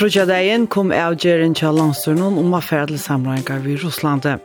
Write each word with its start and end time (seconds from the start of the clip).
Frutja 0.00 0.22
dagen 0.24 0.62
kom 0.72 0.94
avgjeren 0.96 1.52
til 1.52 1.74
landstyrnen 1.76 2.38
om 2.40 2.54
affæra 2.56 2.86
til 2.88 2.96
samlingar 2.96 3.58
vid 3.60 3.82
Russlandet. 3.82 4.40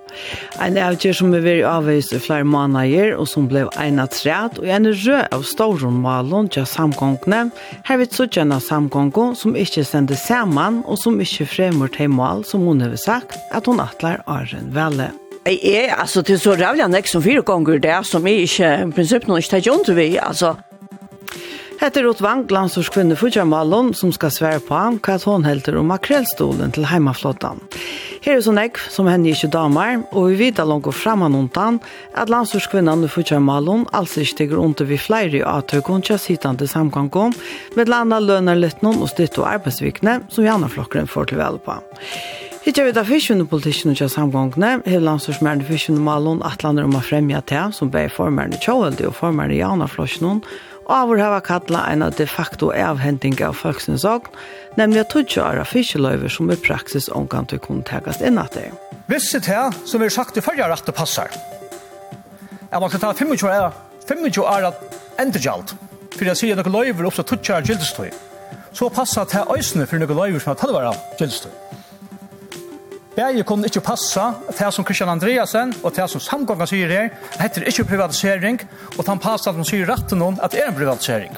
En 0.59 0.75
avgjer 0.83 1.15
som 1.15 1.31
er 1.31 1.45
veri 1.45 1.61
avvist 1.63 2.11
i 2.11 2.19
flere 2.19 2.43
måneder 2.43 3.13
og 3.15 3.29
som 3.31 3.45
ble 3.47 3.61
egnet 3.79 4.11
træt 4.17 4.59
og 4.59 4.67
en 4.67 4.89
rød 4.91 5.31
av 5.31 5.45
stauron 5.47 6.01
malen 6.03 6.51
til 6.51 6.67
samgångne 6.67 7.39
her 7.87 8.01
vidt 8.01 8.17
suttjena 8.17 8.59
samgångo 8.59 9.29
som 9.39 9.55
ikke 9.55 9.85
sender 9.87 10.19
sammen, 10.19 10.81
og 10.83 10.99
som 10.99 11.23
ikke 11.23 11.47
fremmer 11.47 11.87
til 11.95 12.11
mål, 12.11 12.43
som 12.43 12.67
hun 12.67 12.83
har 12.83 12.99
sagt 12.99 13.39
at 13.55 13.71
hun 13.71 13.79
atler 13.79 14.27
Arjen 14.27 14.73
Velle. 14.75 15.13
Jeg 15.47 15.87
er, 15.87 15.95
altså, 15.95 16.19
til 16.21 16.39
så 16.39 16.59
rævlig 16.59 16.83
han 16.83 16.99
ikke 16.99 17.15
som 17.15 17.23
fire 17.23 17.47
ganger 17.47 17.79
det, 17.79 17.99
som 18.03 18.27
jeg 18.27 18.43
ikke, 18.43 18.75
i 18.75 18.91
prinsippet, 18.91 19.37
ikke 19.37 19.55
tar 19.55 19.67
jo 19.71 19.79
vi, 19.95 20.17
altså. 20.19 20.57
Hette 21.79 22.01
Rot 22.03 22.21
Vang, 22.21 22.45
hos 22.49 22.89
kvinne 22.89 23.15
Malon 23.45 23.93
som 23.93 24.11
skal 24.13 24.31
svære 24.31 24.61
på 24.63 24.73
ham 24.73 24.99
hva 25.03 25.17
hun 25.25 25.43
helter 25.43 25.75
om 25.75 25.89
makrellstolen 25.91 26.71
til 26.71 26.85
heimaflottan. 26.87 27.59
Her 28.23 28.37
er 28.37 28.41
sånn 28.41 28.61
ekv 28.61 28.79
som 28.89 29.09
henne 29.11 29.29
ikke 29.29 29.51
damer, 29.51 29.99
og 30.15 30.29
vi 30.31 30.37
vet 30.39 30.59
at 30.59 30.67
langt 30.67 30.87
fram 30.95 31.25
av 31.25 31.33
noen 31.33 31.79
at 32.15 32.31
landsorskvinnan 32.31 33.07
Fudja 33.09 33.39
Malon 33.39 33.85
altså 33.91 34.23
ikke 34.23 34.31
stiger 34.31 34.63
under 34.63 34.85
vi 34.85 34.97
flere 34.97 35.35
i 35.35 35.43
avtøkken 35.43 36.01
til 36.01 36.17
sittende 36.17 36.67
samkomkom, 36.67 37.35
med 37.75 37.89
landa 37.89 38.19
lønner 38.19 38.55
litt 38.55 38.81
noen 38.81 39.03
og 39.03 39.11
styrt 39.11 39.37
og 39.37 39.51
arbeidsvikne, 39.51 40.21
som 40.29 40.47
gjerne 40.47 40.71
flokkeren 40.71 41.11
får 41.11 41.29
til 41.29 41.43
vel 41.43 41.59
på. 41.59 41.75
Hittja 42.65 42.81
vi 42.81 42.95
da 42.97 43.03
fyrkjønne 43.05 43.45
politikken 43.45 43.93
og 43.93 44.09
samgångene, 44.09 44.79
hele 44.87 45.05
landstorsmærende 45.05 45.67
fyrkjønne 45.67 46.01
malen 46.01 46.39
atlander 46.41 46.87
om 46.87 46.95
å 46.97 47.03
fremja 47.05 47.43
til, 47.45 47.69
som 47.77 47.91
ble 47.93 48.07
formærende 48.09 48.57
Kjålde 48.63 49.05
og 49.05 49.13
formærende 49.19 49.59
Jana 49.59 49.85
Avur 50.85 51.17
hava 51.17 51.39
kalla 51.41 51.87
en 51.89 52.03
av 52.05 52.13
de 52.13 52.27
facto 52.29 52.69
avhending 52.69 53.39
av 53.41 53.55
folksens 53.57 54.03
ogn, 54.05 54.29
nemlig 54.77 55.01
at 55.01 55.09
tudja 55.09 55.47
ara 55.47 55.63
fiskeløyver 55.65 56.29
som 56.29 56.51
i 56.53 56.57
praksis 56.61 57.09
omgang 57.09 57.47
til 57.49 57.61
kun 57.63 57.81
tegast 57.87 58.21
innat 58.21 58.53
det. 58.53 58.67
Visse 59.09 59.41
til, 59.41 59.73
som 59.85 60.01
vi 60.01 60.05
har 60.05 60.13
sagt 60.13 60.37
i 60.37 60.45
fyrja 60.45 60.69
rett 60.69 60.91
og 60.91 60.97
passar, 60.97 61.33
er 62.69 62.79
man 62.79 62.93
kan 62.93 63.01
ta 63.01 63.13
25 63.17 63.49
år, 63.49 63.73
25 64.05 64.45
år 64.45 64.69
endergjald, 65.21 65.73
for 66.13 66.29
jeg 66.29 66.37
sier 66.37 66.59
noen 66.59 66.77
løyver 66.77 67.09
opp 67.09 67.17
til 67.17 67.29
tudja 67.33 67.57
ara 67.57 67.65
gyldestøy, 67.65 68.13
så 68.75 68.89
passar 68.93 69.25
til 69.31 69.55
øysene 69.57 69.89
for 69.89 69.97
noen 69.97 70.19
løyver 70.21 70.43
som 70.43 70.53
har 70.53 70.61
tatt 70.61 70.75
vare 70.75 70.93
gyldestøy. 71.17 71.64
Bæje 73.15 73.43
kunne 73.47 73.65
ikke 73.69 73.79
passa 73.79 74.33
til 74.51 74.71
som 74.75 74.85
Christian 74.85 75.09
Andreasen 75.09 75.73
og 75.83 75.93
til 75.95 76.07
som 76.11 76.21
samgången 76.21 76.67
sier 76.67 76.91
her, 76.91 77.11
det 77.37 77.41
heter 77.41 77.67
ikke 77.71 77.87
privatisering, 77.93 78.59
og 78.97 79.05
han 79.07 79.21
passer 79.23 79.51
at 79.53 79.59
man 79.59 79.67
sier 79.67 79.87
rett 79.87 80.09
til 80.09 80.19
noen 80.19 80.39
at 80.43 80.51
det 80.51 80.63
er 80.63 80.73
en 80.73 80.75
privatisering. 80.75 81.37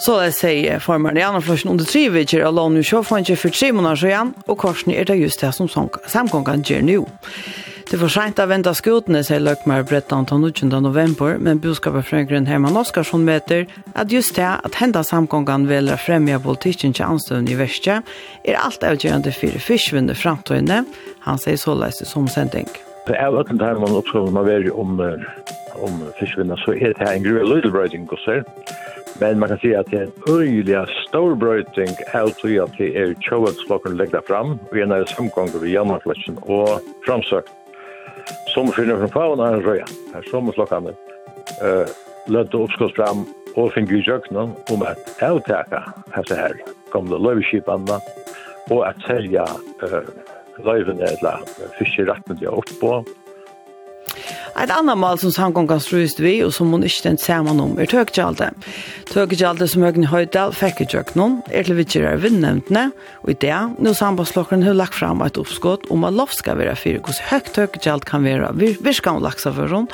Så 0.00 0.16
det 0.18 0.32
sier 0.34 0.80
formeren 0.82 1.18
i 1.20 1.22
andre 1.22 1.42
flosjen 1.44 1.70
under 1.70 1.86
tre 1.86 2.06
vidger 2.10 2.46
av 2.48 2.56
lån 2.56 2.80
i 2.80 2.84
sjåfanget 2.88 3.38
for 3.38 3.54
tre 3.54 3.70
måneder 3.76 4.00
siden, 4.02 4.34
og 4.48 4.58
korsen 4.58 4.94
er 4.96 5.06
det 5.06 5.20
just 5.20 5.44
det 5.44 5.52
som 5.54 5.68
samgången 5.68 6.64
gjør 6.66 6.86
nå. 6.88 7.02
Det 7.90 7.98
var 7.98 8.10
sent 8.14 8.38
å 8.38 8.44
vente 8.46 8.70
skutene, 8.78 9.18
sier 9.26 9.40
Løkmer 9.42 9.82
Brettan 9.82 10.22
til 10.30 10.38
19. 10.38 10.68
november, 10.84 11.40
men 11.42 11.58
budskapet 11.58 12.06
frøngren 12.06 12.46
Herman 12.46 12.78
Oskarsson 12.78 13.24
møter 13.26 13.64
at 13.98 14.14
just 14.14 14.36
det 14.36 14.46
at 14.46 14.78
henda 14.78 15.02
samgången 15.02 15.64
vil 15.66 15.90
fremja 15.98 16.38
politikken 16.38 16.94
til 16.94 17.08
anstøvn 17.08 17.50
i 17.50 17.56
Vestje, 17.58 17.98
er 18.46 18.60
alt 18.62 18.86
avgjørende 18.86 19.34
for 19.34 19.58
fyrsvinne 19.66 20.14
framtøyene, 20.14 20.84
han 21.26 21.42
sier 21.42 21.58
såleis 21.58 21.98
som 22.06 22.30
sending. 22.30 22.70
Det 23.10 23.18
er 23.18 23.34
løkken 23.34 23.58
det 23.58 23.72
her 23.72 23.82
man 23.82 23.98
oppskriver 23.98 24.38
man 24.38 24.46
være 24.46 24.70
om, 24.70 24.94
om 25.82 26.00
fyrsvinne, 26.22 26.62
så 26.62 26.78
er 26.78 26.94
det 26.94 27.02
her 27.02 27.16
en 27.16 27.26
grue 27.26 27.42
lydelbrøyding 27.56 28.06
gosser, 28.06 28.46
men 29.18 29.42
man 29.42 29.50
kan 29.50 29.64
si 29.66 29.74
at 29.74 29.90
det 29.90 30.04
er 30.04 30.06
en 30.06 30.28
øyelig 30.30 30.84
storbrøyding 31.08 31.98
helt 32.14 32.38
til 32.38 32.60
at 32.62 32.78
det 32.78 32.94
er 32.94 33.18
tjåvetslokken 33.26 33.98
legger 33.98 34.22
fram, 34.30 34.60
og 34.70 34.78
en 34.78 34.94
av 34.94 35.10
samgången 35.10 35.66
i 35.66 35.74
Jammerfletjen 35.74 36.38
og 36.46 36.78
framsøkt 37.02 37.56
som 38.54 38.72
finner 38.72 38.96
från 38.96 39.08
fauna 39.08 39.46
här 39.46 39.60
röja. 39.60 39.86
Här 40.14 40.22
som 40.22 40.52
slockande. 40.52 40.90
Eh 41.62 41.86
lödde 42.26 42.58
uppskott 42.58 42.94
fram 42.94 43.24
och 43.54 43.72
fick 43.72 43.90
ju 43.90 44.02
jökna 44.06 44.40
om 44.42 44.82
att 44.82 45.22
avtäcka 45.22 45.94
här 46.10 46.22
så 46.22 46.34
här. 46.34 46.52
Kom 46.92 47.10
det 47.10 47.18
lövskipanna 47.18 48.00
och 48.70 48.88
att 48.88 49.02
sälja 49.02 49.42
eh 49.82 50.00
löven 50.64 50.98
eller 50.98 51.38
fiskerätten 51.78 52.36
till 52.36 52.48
åt 52.48 52.80
på 52.80 53.04
Et 54.60 54.68
annet 54.68 54.98
mål 55.00 55.16
som 55.22 55.32
samgången 55.32 55.80
strøst 55.80 56.18
vi, 56.20 56.34
og 56.44 56.52
som 56.52 56.72
hun 56.74 56.84
ikke 56.84 57.06
den 57.06 57.18
sammen 57.20 57.62
om, 57.62 57.78
er 57.80 57.88
tøkgjalde. 57.88 58.50
Tøkgjalde 59.08 59.68
som 59.70 59.86
Høgne 59.86 60.10
Høydal 60.10 60.52
fikk 60.56 60.82
i 60.84 60.88
tjøkkenen, 60.92 61.38
er 61.48 61.64
til 61.64 61.78
vidtjere 61.78 62.18
vinnevntene, 62.20 62.90
og 63.24 63.32
i 63.32 63.38
det, 63.40 63.56
nå 63.80 63.94
sambandslokkeren 63.96 64.66
har 64.66 64.76
lagt 64.76 64.98
fram 65.00 65.24
et 65.24 65.40
oppskott 65.40 65.88
om 65.94 66.04
at 66.04 66.16
lov 66.18 66.34
skal 66.36 66.60
være 66.60 66.76
fyrt, 66.76 67.00
hvordan 67.06 67.30
høyt 67.30 67.50
tøkgjald 67.56 68.04
kan 68.10 68.26
være 68.28 68.52
virka 68.60 69.16
om 69.16 69.24
laksa 69.24 69.54
for 69.56 69.72
henne, 69.72 69.88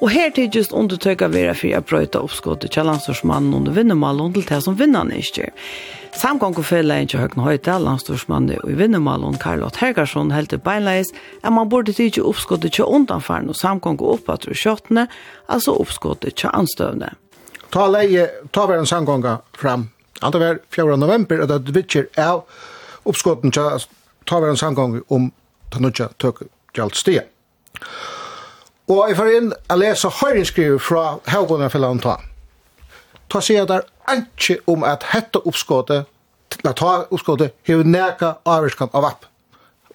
Og 0.00 0.10
her 0.12 0.30
til 0.30 0.50
just 0.52 0.74
undertøyga 0.76 1.30
vera 1.32 1.54
fyrir 1.56 1.78
a 1.78 1.84
brøyta 1.84 2.20
oppskottet 2.20 2.74
kjallansorsmannen 2.74 3.54
under 3.56 3.72
vinnermalen 3.72 4.34
til 4.34 4.44
det 4.44 4.58
som 4.64 4.76
vinnan 4.76 5.12
ikke. 5.14 5.48
Samgångfellet 6.16 7.12
i 7.12 7.18
Høgn 7.20 7.42
Høyta, 7.44 7.74
landstorsmannen 7.76 8.56
og 8.62 8.70
i 8.72 8.76
Vinnemalen 8.78 9.34
Karlot 9.36 9.76
Hergarsson 9.82 10.30
heldte 10.32 10.56
beinleis 10.56 11.10
at 11.42 11.52
man 11.52 11.68
burde 11.68 11.92
tidsi 11.92 12.22
oppskottet 12.24 12.72
til 12.72 12.88
undanfaren 12.88 13.50
og 13.52 13.58
samgång 13.58 13.98
opp 14.00 14.30
at 14.32 14.46
kjøttene, 14.48 15.04
altså 15.52 15.74
oppskottet 15.76 16.38
til 16.40 16.48
anstøvne. 16.56 17.10
Ta 17.68 17.84
leie, 17.92 18.30
ta 18.48 18.64
hver 18.64 18.80
en 18.80 18.88
samgånga 18.88 19.34
fram. 19.60 19.90
Anta 20.24 20.40
var 20.40 20.62
4. 20.72 20.96
november, 20.96 21.42
at 21.44 21.52
det 21.66 21.74
vittjer 21.76 22.08
av 22.16 22.46
oppskotten 23.04 23.52
til 23.52 23.84
ta 24.24 24.38
hver 24.40 24.54
en 24.54 24.60
samgång 24.62 25.02
om 25.12 25.28
ta 25.68 25.82
nødja 25.84 26.08
tøk 26.16 26.46
gjalt 26.72 26.96
stia. 26.96 27.26
Og 28.88 29.02
jeg 29.10 29.18
får 29.18 29.34
inn 29.34 29.52
å 29.52 29.76
lese 29.76 30.14
høyringskrivet 30.22 30.80
fra 30.80 31.18
Haugunarfellan 31.28 32.00
ta. 32.00 32.16
Ta 33.28 33.42
sier 33.44 33.68
der 33.68 33.84
anki 34.10 34.58
om 34.66 34.84
at 34.84 35.06
hetta 35.12 35.42
uppskottet, 35.44 36.06
la 36.64 36.72
ta 36.72 37.06
uppskottet, 37.10 37.56
hefur 37.66 37.84
neka 37.84 38.36
avvirskan 38.44 38.92
av 38.92 39.04
app. 39.04 39.26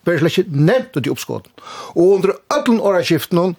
Ber 0.05 0.17
slett 0.17 0.37
ikke 0.41 0.63
nevnt 0.65 0.97
ut 0.97 1.07
i 1.07 1.13
uppskottet. 1.13 1.51
Og 1.95 2.17
under 2.17 2.33
ödlen 2.53 2.81
åraskiften 2.81 3.55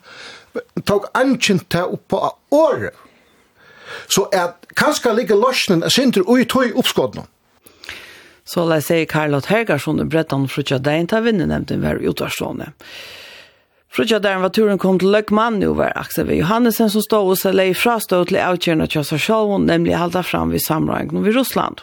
tog 0.85 1.07
anki 1.15 1.59
ta 1.69 1.87
upp 1.87 2.09
på 2.09 2.23
året. 2.51 2.95
Så 4.09 4.25
at 4.33 4.67
kanska 4.75 5.13
ligger 5.13 5.37
lorsnen 5.37 5.91
sindri 5.91 6.23
ui 6.27 6.45
tog 6.45 6.77
uppskottet. 6.77 7.25
Så 8.45 8.65
la 8.67 8.81
seg 8.83 9.07
Karlot 9.11 9.47
Hergarsson 9.53 10.01
i 10.03 10.05
Brettan 10.05 10.49
frutja 10.51 10.81
dein 10.83 11.07
ta 11.07 11.21
vinnenemten 11.23 11.83
var 11.83 12.01
utvarstående. 12.03 12.73
Frutja 13.93 14.17
der 14.25 14.39
var 14.41 14.49
turen 14.49 14.79
kom 14.81 14.97
til 14.97 15.11
Løgman 15.13 15.59
nu 15.61 15.75
var 15.77 15.93
Axel 16.01 16.25
V. 16.25 16.39
Johannesen 16.39 16.89
som 16.89 17.03
stod 17.05 17.27
og 17.29 17.37
seg 17.37 17.53
lei 17.59 17.67
frastå 17.77 18.23
til 18.25 18.39
avtjørende 18.41 18.87
til 18.89 19.05
seg 19.05 19.21
selv, 19.21 19.53
nemlig 19.61 19.99
halda 20.01 20.23
fram 20.25 20.55
vid 20.55 20.65
samrøyngen 20.65 21.21
vid 21.27 21.37
Russland. 21.37 21.83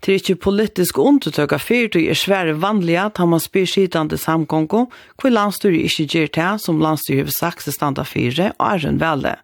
Til 0.00 0.14
er 0.14 0.22
ikke 0.22 0.38
politisk 0.46 1.02
undertøk 1.02 1.52
av 1.52 1.60
fyrt 1.60 1.98
og 2.00 2.08
er 2.08 2.16
svære 2.16 2.56
vanlige 2.62 3.04
at 3.04 3.20
han 3.20 3.34
man 3.34 3.44
spyr 3.44 3.68
skitande 3.68 4.16
samkongo, 4.16 4.86
hvor 5.20 5.36
landstyret 5.36 5.84
ikke 5.90 6.08
gjør 6.14 6.32
til 6.38 6.64
som 6.64 6.80
landstyret 6.80 7.28
ved 7.28 7.36
Sakse 7.36 7.76
standa 7.76 8.08
fire 8.08 8.54
og 8.56 8.66
er 8.70 8.88
en 8.88 9.04
velde. 9.04 9.36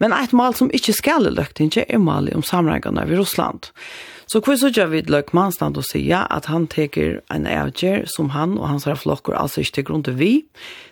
Men 0.00 0.16
eit 0.16 0.32
mal 0.32 0.56
som 0.56 0.72
ikke 0.72 0.96
skal 0.96 1.28
i 1.28 1.36
løgtinget 1.36 1.84
er 1.84 2.00
mal 2.00 2.32
om 2.32 2.40
samrøringene 2.40 3.04
vid 3.04 3.20
Russland. 3.20 3.68
Russland. 3.68 4.13
Så 4.26 4.40
hva 4.40 4.56
så 4.56 4.70
gjør 4.72 4.88
vi 4.92 5.02
løgmannstand 5.12 5.76
og 5.76 5.84
sier 5.84 6.24
at 6.32 6.48
han 6.48 6.64
teker 6.72 7.18
en 7.32 7.48
avgjør 7.48 8.06
som 8.08 8.32
han 8.32 8.56
og 8.56 8.70
hans 8.70 8.86
flokker 9.02 9.36
altså 9.36 9.60
ikke 9.60 9.76
til 9.78 9.86
grunn 9.90 10.04
til 10.06 10.16
vi. 10.16 10.32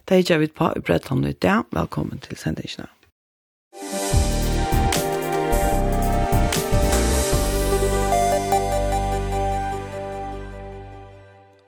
Det 0.08 0.24
gjør 0.28 0.42
vi 0.44 0.50
på 0.52 0.72
i 0.76 0.84
Bretland 0.84 1.26
i 1.26 1.32
dag. 1.32 1.64
Velkommen 1.72 2.20
til 2.20 2.36
sendingsene. 2.36 2.90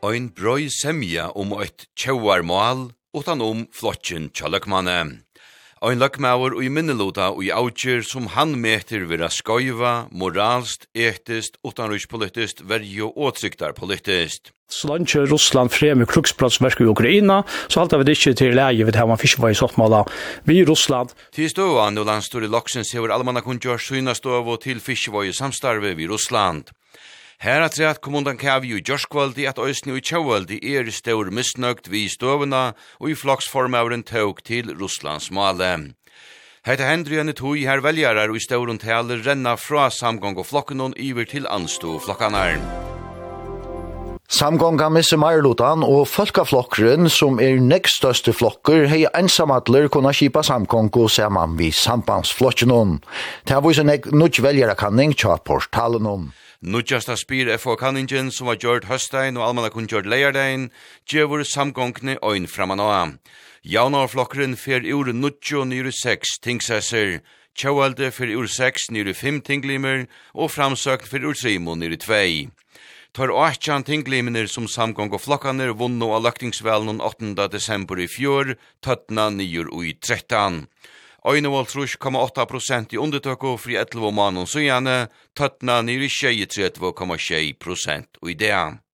Ein 0.05 0.29
brøy 0.37 0.69
semja 0.69 1.31
om 1.33 1.55
eit 1.57 1.87
tjauar 1.97 2.43
mal 2.45 2.91
utan 3.17 3.41
om 3.41 3.65
flotjen 3.73 4.29
tjallakmanne 4.37 5.25
ein 5.91 6.01
løgmaur 6.01 6.57
og 6.57 6.65
i 6.65 6.71
minneluta 6.73 7.31
og 7.35 7.45
i 7.45 7.51
sum 7.51 8.03
som 8.03 8.27
han 8.35 8.55
meter 8.61 9.05
vera 9.05 9.29
skoiva, 9.31 10.07
moralst, 10.11 10.87
etist, 10.95 11.59
utanrikspolitist, 11.65 12.63
verjo 12.69 13.13
og 13.17 13.35
trygtarpolitist. 13.37 14.53
Så 14.69 14.89
langt 14.89 15.15
Russland 15.15 15.71
fremmer 15.71 16.07
kruksplatsverk 16.07 16.81
i 16.81 16.89
Ukraina, 16.89 17.43
så 17.69 17.81
halta 17.81 17.99
vi 17.99 18.05
det 18.05 18.17
ikke 18.17 18.35
til 18.35 18.57
leie 18.57 18.87
ved 18.87 18.97
hva 18.97 19.17
fiskvar 19.21 19.53
i 19.53 19.59
sottmåla 19.59 20.05
vi 20.45 20.63
i 20.63 20.65
Russland. 20.65 21.13
Til 21.33 21.51
ståan 21.51 21.95
landstor 21.95 22.43
i 22.43 22.49
loksens 22.49 22.93
hever 22.93 23.13
allmanna 23.13 23.45
kunngjør 23.45 23.79
synastov 23.79 24.49
og 24.49 24.63
til 24.65 24.81
fiskvar 24.81 25.29
i 25.29 25.37
samstarve 25.37 25.95
vi 25.95 26.09
Russland. 26.09 26.73
Her 27.39 27.65
at 27.65 27.79
rett 27.79 28.01
kom 28.01 28.15
undan 28.21 28.39
kavi 28.39 28.71
i 28.77 28.81
gjørskvaldi 28.81 29.49
at 29.51 29.59
òsni 29.59 29.97
og 29.97 30.05
tjauvaldi 30.07 30.61
er 30.77 30.91
stor 30.95 31.31
misnøgt 31.35 31.91
vi 31.91 32.05
i 32.07 32.13
støvna 32.13 32.73
og 33.01 33.11
i 33.11 33.19
floksformauren 33.19 34.07
tåg 34.07 34.45
til 34.47 34.75
Russlands 34.79 35.31
male. 35.35 35.95
Hetta 36.65 36.87
hendri 36.89 37.19
enn 37.21 37.35
tog 37.37 37.59
her 37.61 37.83
veljarar 37.85 38.31
og 38.33 38.39
i 38.39 38.45
stauren 38.45 38.79
taler 38.81 39.21
renna 39.27 39.59
fra 39.61 39.91
samgång 39.93 40.39
og 40.41 40.49
flokken 40.49 40.81
og 40.81 40.95
iver 40.97 41.29
til 41.29 41.51
anstå 41.51 41.99
flokkanar. 42.07 42.57
Samgånga 44.35 44.89
misse 44.89 45.19
Meirlutan 45.21 45.85
og 45.85 46.09
Folkaflokkren, 46.09 47.11
som 47.13 47.37
er 47.39 47.61
nekstøste 47.61 48.33
flokker, 48.33 48.87
hei 48.89 49.05
ensamadler 49.13 49.91
kunna 49.93 50.15
kipa 50.17 50.41
samgångo 50.43 51.05
saman 51.13 51.59
vi 51.59 51.69
sambandsflokken. 51.71 52.97
Det 53.45 53.55
er 53.55 53.63
vise 53.63 53.85
nek 53.85 54.09
tvelja 54.09 54.75
kanning 54.75 55.13
tja 55.13 55.37
portalen 55.37 56.09
om. 56.09 56.25
Nudjasta 56.65 57.13
spyr 57.17 57.59
FO 57.59 57.75
kanningin 57.77 58.31
som 58.33 58.47
var 58.49 58.57
gjørt 58.57 58.87
høstdagen 58.89 59.37
og 59.37 59.45
almanna 59.45 59.69
kun 59.69 59.85
gjørt 59.85 60.07
leierdagen, 60.09 60.71
gjevur 61.05 61.43
samgångne 61.45 62.15
øyn 62.25 62.47
framanåa. 62.49 63.19
Javnarflokkeren 63.69 64.57
fer 64.57 64.81
ur 64.97 65.13
nudjo 65.13 65.67
nyru 65.69 65.93
seks 65.93 66.39
tingsesser, 66.41 67.21
tjaualde 67.53 68.09
fer 68.17 68.33
ur 68.33 68.49
seks 68.49 68.89
nyru 68.89 69.13
fem 69.13 69.43
tinglimer 69.45 70.07
og 70.33 70.55
framsøkt 70.57 71.05
fer 71.05 71.29
ur 71.29 71.37
trimo 71.37 71.77
nyru 71.77 72.01
tvei. 72.01 72.49
Tar 73.13 73.29
åttjan 73.29 73.85
tinglimer 73.85 74.49
som 74.49 74.65
samgong 74.65 75.13
og 75.13 75.21
flokkaner 75.21 75.77
vunno 75.77 76.15
av 76.17 76.25
løktingsvelen 76.25 77.05
8. 77.05 77.45
desember 77.53 78.01
i 78.01 78.09
fjor, 78.09 78.57
tøtna 78.81 79.29
nyur 79.29 79.69
ui 79.69 79.93
trettan. 80.01 80.65
1,8% 81.25 82.93
i 82.93 83.01
undertøkku 83.01 83.57
fri 83.57 83.81
11 83.81 84.13
måneder 84.13 84.47
siden, 84.47 85.09
tøttna 85.33 85.83
nir 85.83 86.01
i 86.05 86.09
33,6% 86.09 88.05
i 88.29 88.35
det. 88.35 88.85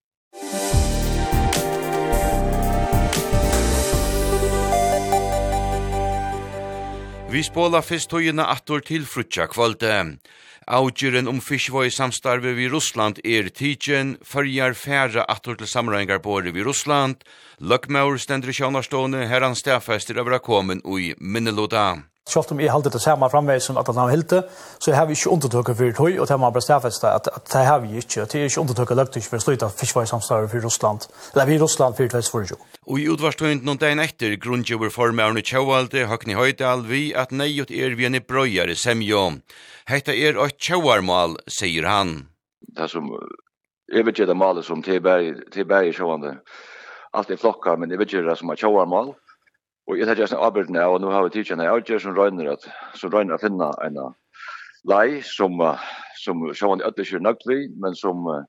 Vi 7.30 7.44
spola 7.46 7.78
fyrst 7.78 8.08
tøyina 8.10 8.48
attor 8.50 8.80
til 8.82 9.04
frutja 9.06 9.44
kvalde. 9.46 10.18
Avgjøren 10.66 11.30
om 11.30 11.38
fiskvåi 11.38 11.90
samstarve 11.94 12.54
vi 12.54 12.66
Russland 12.70 13.20
er 13.22 13.52
tidsen, 13.54 14.16
fyrjar 14.26 14.74
færa 14.74 15.24
attor 15.30 15.58
til 15.58 15.70
samrøyngar 15.70 16.18
båre 16.22 16.50
vi 16.50 16.64
Russland, 16.66 17.22
løkmaur 17.58 18.18
stendri 18.18 18.54
sjånarstående 18.54 19.28
herran 19.30 19.54
stafester 19.54 20.18
avra 20.18 20.42
komen 20.42 20.82
ui 20.82 21.14
minneloda. 21.18 22.09
Selv 22.28 22.52
om 22.52 22.60
jeg 22.60 22.70
halte 22.70 22.90
det 22.92 23.00
samme 23.02 23.26
framveg 23.32 23.62
som 23.64 23.78
Atlan 23.80 23.96
har 24.02 24.10
hilt 24.12 24.30
det, 24.30 24.42
så 24.78 24.92
har 24.94 25.06
vi 25.08 25.16
ikke 25.16 25.32
undertøkket 25.32 25.76
for 25.76 26.02
høy, 26.04 26.18
og 26.18 26.26
det 26.26 26.34
har 26.34 26.38
man 26.38 26.52
bare 26.52 26.62
stafest 26.62 27.04
at, 27.04 27.28
at 27.32 27.48
det 27.52 27.64
har 27.66 27.80
vi 27.80 27.96
ikke. 27.98 28.26
Det 28.28 28.34
er 28.34 28.44
ikke 28.44 28.60
undertøkket 28.60 28.96
lagt 28.96 29.16
ikke 29.16 29.32
for 29.32 29.40
å 29.40 29.44
slutte 29.46 29.70
fiskveisamstøyre 29.80 30.50
for 30.52 30.66
Russland, 30.66 31.08
eller 31.32 31.48
vi 31.48 31.56
i 31.56 31.62
Russland 31.62 31.96
for 31.98 32.12
2024. 32.12 32.58
Og 32.86 33.00
i 33.00 33.08
utvarstøynt 33.10 33.66
noen 33.66 33.80
dagen 33.80 34.04
etter 34.04 34.36
grunngjøver 34.42 34.92
formerne 34.94 35.42
Tjauvalde, 35.42 36.04
Hakni 36.12 36.36
Høydal, 36.38 36.84
vi 36.86 37.10
at 37.16 37.32
neiot 37.32 37.72
er 37.72 37.96
vi 37.98 38.06
en 38.06 38.20
brøyere 38.22 38.76
semjo. 38.78 39.24
Hetta 39.90 40.14
er 40.14 40.38
et 40.44 40.60
tjauarmal, 40.60 41.40
sier 41.50 41.88
han. 41.88 42.28
Det 42.76 42.86
som 42.92 43.08
jeg 43.90 44.06
vet 44.06 44.14
ikke 44.14 44.28
det 44.30 44.36
malet 44.38 44.64
som 44.64 44.82
tilberg, 44.86 45.40
tilberg 45.50 45.90
i. 45.90 46.34
Alt 47.10 47.30
er 47.30 47.40
flokka, 47.42 47.74
men 47.74 47.90
jeg 47.90 47.98
vet 47.98 48.12
ikke 48.12 48.28
det 48.28 48.38
som 48.38 48.52
er 48.52 48.60
tjauarmal. 48.60 49.16
Och 49.90 49.98
jag 49.98 50.06
hade 50.06 50.20
just 50.20 50.32
arbetat 50.32 50.70
nu 50.70 50.84
och 50.84 51.00
nu 51.00 51.06
har 51.06 51.24
vi 51.24 51.30
teacher 51.30 51.56
när 51.56 51.64
jag 51.64 51.88
just 51.88 52.06
rönner 52.06 52.46
att 52.46 52.68
så 52.94 53.08
rönner 53.08 53.34
att 53.34 53.40
finna 53.40 53.74
en 53.86 53.96
lei 54.88 55.22
som 55.22 55.76
som 56.24 56.54
sjón 56.54 56.82
ödlish 56.82 57.20
nögtli 57.20 57.68
men 57.82 57.94
som 57.94 58.46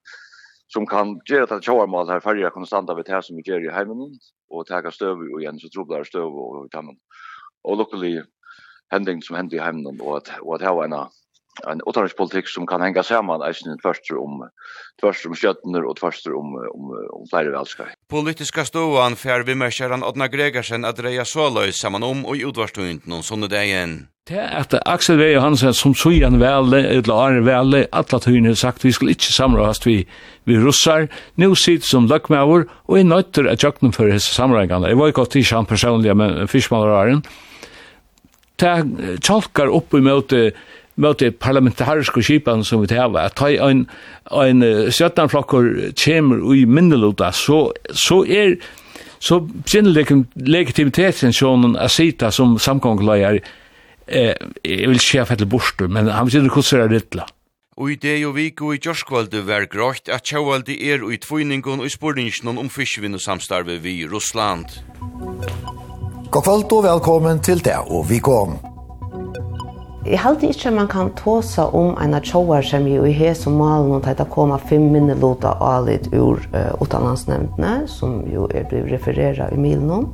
som 0.67 0.85
kan 0.85 1.19
gjøre 1.25 1.43
at 1.43 1.65
sjåar 1.65 1.87
her 1.87 2.11
här 2.13 2.19
färja 2.19 2.49
konstanta 2.49 2.93
vid 2.93 3.09
här 3.09 3.21
som 3.21 3.35
vi 3.35 3.41
gjør 3.45 3.65
i 3.65 3.73
hemmen 3.73 4.19
och 4.49 4.67
ta 4.67 4.91
stöv 4.91 5.17
och 5.17 5.41
igen 5.41 5.59
så 5.59 5.69
trubblar 5.69 6.03
stöv 6.03 6.29
och 6.29 6.71
kan 6.71 6.85
och 7.63 7.77
lukkelig 7.77 8.23
händing 8.91 9.21
som 9.21 9.35
händer 9.35 9.57
i 9.57 9.59
hemmen 9.59 9.87
at, 9.87 10.29
att 10.29 10.53
at 10.53 10.61
her 10.61 10.73
var 10.73 10.85
en 10.85 10.93
en 11.67 11.81
utrikespolitik 11.85 12.47
som 12.47 12.67
kan 12.67 12.81
hänga 12.81 13.03
samman 13.03 13.41
eisen 13.41 13.77
først 13.83 14.11
om 14.11 14.47
først 15.01 15.25
om 15.25 15.35
skötner 15.35 15.85
og 15.85 15.99
først 15.99 16.27
om 16.27 16.55
om 16.55 16.91
om 17.17 17.27
flere 17.29 17.51
välskar. 17.51 17.93
Politiska 18.09 18.65
ståan 18.65 19.15
för 19.15 19.43
vi 19.43 19.55
märkar 19.55 20.03
Odna 20.03 20.27
Gregersen 20.27 20.85
at 20.85 20.99
reja 20.99 21.25
så 21.25 21.71
samman 21.71 22.03
om 22.03 22.25
og 22.25 22.37
i 22.37 22.43
noen 23.05 23.23
sånne 23.23 23.47
dagen. 23.47 24.07
Det 24.29 24.37
er 24.37 24.59
at 24.59 24.73
Axel 24.85 25.17
V. 25.17 25.31
Johansen 25.33 25.73
som 25.73 25.95
så 25.95 26.11
igjen 26.13 26.39
vel, 26.39 26.73
eller 26.73 27.13
har 27.13 27.87
alle 27.91 28.19
tøyene 28.21 28.49
har 28.49 28.55
sagt 28.55 28.85
vi 28.85 28.91
skulle 28.91 29.11
ikke 29.11 29.33
samrådas 29.33 29.81
vi 29.85 30.05
vi 30.45 30.57
russar 30.57 31.07
nå 31.35 31.55
sitter 31.55 31.87
som 31.87 32.07
løkmeover 32.09 32.67
og 32.87 32.97
er 32.97 33.03
nødt 33.03 33.33
til 33.33 33.49
å 33.49 33.55
jökna 33.55 33.91
for 33.93 34.09
his 34.09 34.23
samrådene. 34.23 34.89
Jeg 34.89 34.97
var 34.97 35.07
ikke 35.11 35.21
alltid 35.25 35.41
i 35.41 35.55
han 35.55 35.65
personliga 35.65 36.13
men 36.13 36.47
fiskmalaren. 36.47 37.23
Det 38.61 39.19
tolkar 39.25 39.73
upp 39.73 39.93
i 39.93 40.01
møte 41.01 41.31
parlamentariske 41.31 42.23
skipan 42.23 42.65
som 42.67 42.83
vi 42.83 42.91
tæva, 42.91 43.27
at 43.27 43.39
ta 43.39 43.49
ein, 43.51 43.87
ein 44.31 44.63
sjøttanflokkur 44.93 45.91
kommer 45.97 46.45
i 46.55 46.65
minneluta, 46.65 47.31
så, 47.35 47.71
så 47.91 48.21
er 48.25 48.57
så 49.21 49.37
begynner 49.45 49.93
legitimiteten 50.35 51.33
sjånen 51.35 51.75
a 51.77 51.87
sita 51.89 52.31
som 52.33 52.57
samgångleier, 52.59 53.37
eh, 54.07 54.33
jeg 54.65 54.89
vil 54.89 55.03
sjef 55.03 55.31
etter 55.31 55.45
bort, 55.45 55.81
men 55.87 56.09
han 56.09 56.25
begynner 56.25 56.49
kursera 56.49 56.87
rittla. 56.89 57.27
Og 57.77 57.93
i 57.93 57.99
det 58.01 58.17
jo 58.21 58.33
viko 58.35 58.73
i 58.73 58.79
Gjørskvalde 58.81 59.45
var 59.47 59.69
grått 59.71 60.09
at 60.11 60.25
Kjaualdi 60.27 60.75
er 60.91 61.05
i 61.07 61.17
tvoiningon 61.21 61.81
og 61.81 61.87
i 61.87 61.93
spurningen 61.93 62.57
om 62.57 62.69
fiskvinn 62.69 63.15
og 63.17 63.23
samstarve 63.23 63.77
vi 63.81 64.01
i 64.01 64.09
Russland. 64.09 64.65
God 66.31 66.43
kvalt 66.43 66.75
og 66.75 66.83
velkommen 66.83 67.41
til 67.45 67.63
det 67.63 67.77
og 67.87 68.09
vi 68.09 68.19
kom. 68.19 68.70
Jeg 70.01 70.17
halte 70.17 70.47
ikke 70.49 70.71
at 70.71 70.73
man 70.73 70.87
kan 70.89 71.11
tåse 71.13 71.61
om 71.77 71.91
en 72.01 72.15
av 72.17 72.25
tjåar 72.25 72.65
som 72.65 72.87
jo 72.89 73.03
i 73.05 73.11
hes 73.13 73.43
og 73.45 73.53
malen 73.53 73.91
og 73.93 74.01
tæta 74.01 74.25
koma 74.25 74.57
fem 74.57 74.87
minnelota 74.89 75.51
alit 75.61 76.07
ur 76.09 76.41
uh, 76.55 76.71
utanlandsnevntene, 76.81 77.85
som 77.85 78.23
jo 78.25 78.47
er 78.49 78.65
blitt 78.71 78.89
refereret 78.89 79.53
i 79.53 79.59
milen 79.61 79.91
om. 79.93 80.07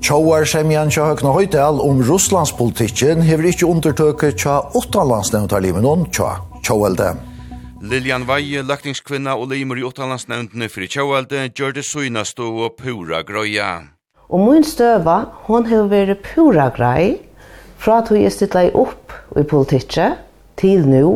Tjåar 0.00 0.48
semjan 0.48 0.88
tja 0.88 1.04
høgna 1.10 1.34
høytel 1.36 1.82
om 1.84 2.00
Russlandspolitikken 2.08 3.20
hever 3.28 3.50
ikke 3.50 3.68
undertøket 3.68 4.40
tja 4.40 4.56
utanlandsnevnt 4.72 5.52
av 5.52 5.68
noen 5.84 6.08
tja 6.08 6.38
tjoelde. 6.64 7.12
Lilian 7.84 8.24
Veie, 8.24 8.64
laktingskvinna 8.64 9.36
og 9.36 9.52
limer 9.52 9.78
i 9.78 9.84
utanlandsnevntene 9.84 10.72
for 10.72 10.88
tjoelde, 10.88 11.44
gjør 11.52 11.76
det 11.76 11.84
søgna 11.84 12.24
stå 12.24 12.48
og 12.64 12.80
pura 12.80 13.20
grøya. 13.20 13.70
Og 14.32 14.48
min 14.48 14.64
støva, 14.64 15.26
hon 15.44 15.68
hever 15.68 15.92
vært 15.92 16.24
pura 16.24 16.72
grøy, 16.72 17.18
fra 17.78 18.00
tog 18.06 18.18
jeg 18.20 18.34
stittla 18.34 18.68
opp 18.74 19.14
i 19.38 19.44
politikket 19.46 20.24
til 20.58 20.86
nå, 20.88 21.12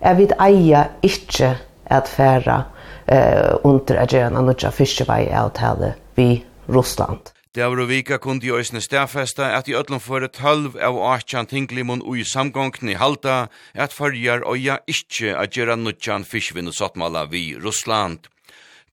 er 0.00 0.16
vi 0.18 0.28
eia 0.42 0.86
ikke 1.06 1.54
at 1.90 2.08
færa 2.10 2.62
eh, 3.06 3.54
under 3.64 4.02
at 4.02 4.14
gjøre 4.14 4.32
noe 4.34 4.54
av 4.54 4.74
fiskevei-avtale 4.74 5.94
vi 6.16 6.32
Russland. 6.70 7.30
Det 7.54 7.66
var 7.66 7.82
vika 7.90 8.20
kundi 8.22 8.46
i 8.46 8.52
òsne 8.54 8.78
stafesta 8.78 9.48
at 9.56 9.66
i 9.66 9.74
öllum 9.74 9.98
fyrir 9.98 10.30
12 10.30 10.76
av 10.86 10.98
18 11.02 11.48
tinglimun 11.50 12.02
ui 12.06 12.22
samgångni 12.22 12.94
halda 12.94 13.48
at 13.74 13.90
fyrir 13.90 14.44
oia 14.46 14.76
ikkje 14.86 15.34
at 15.34 15.56
gjera 15.58 15.74
nutjan 15.74 16.22
fiskvinnusottmala 16.22 17.24
vi 17.32 17.56
Russland. 17.58 18.30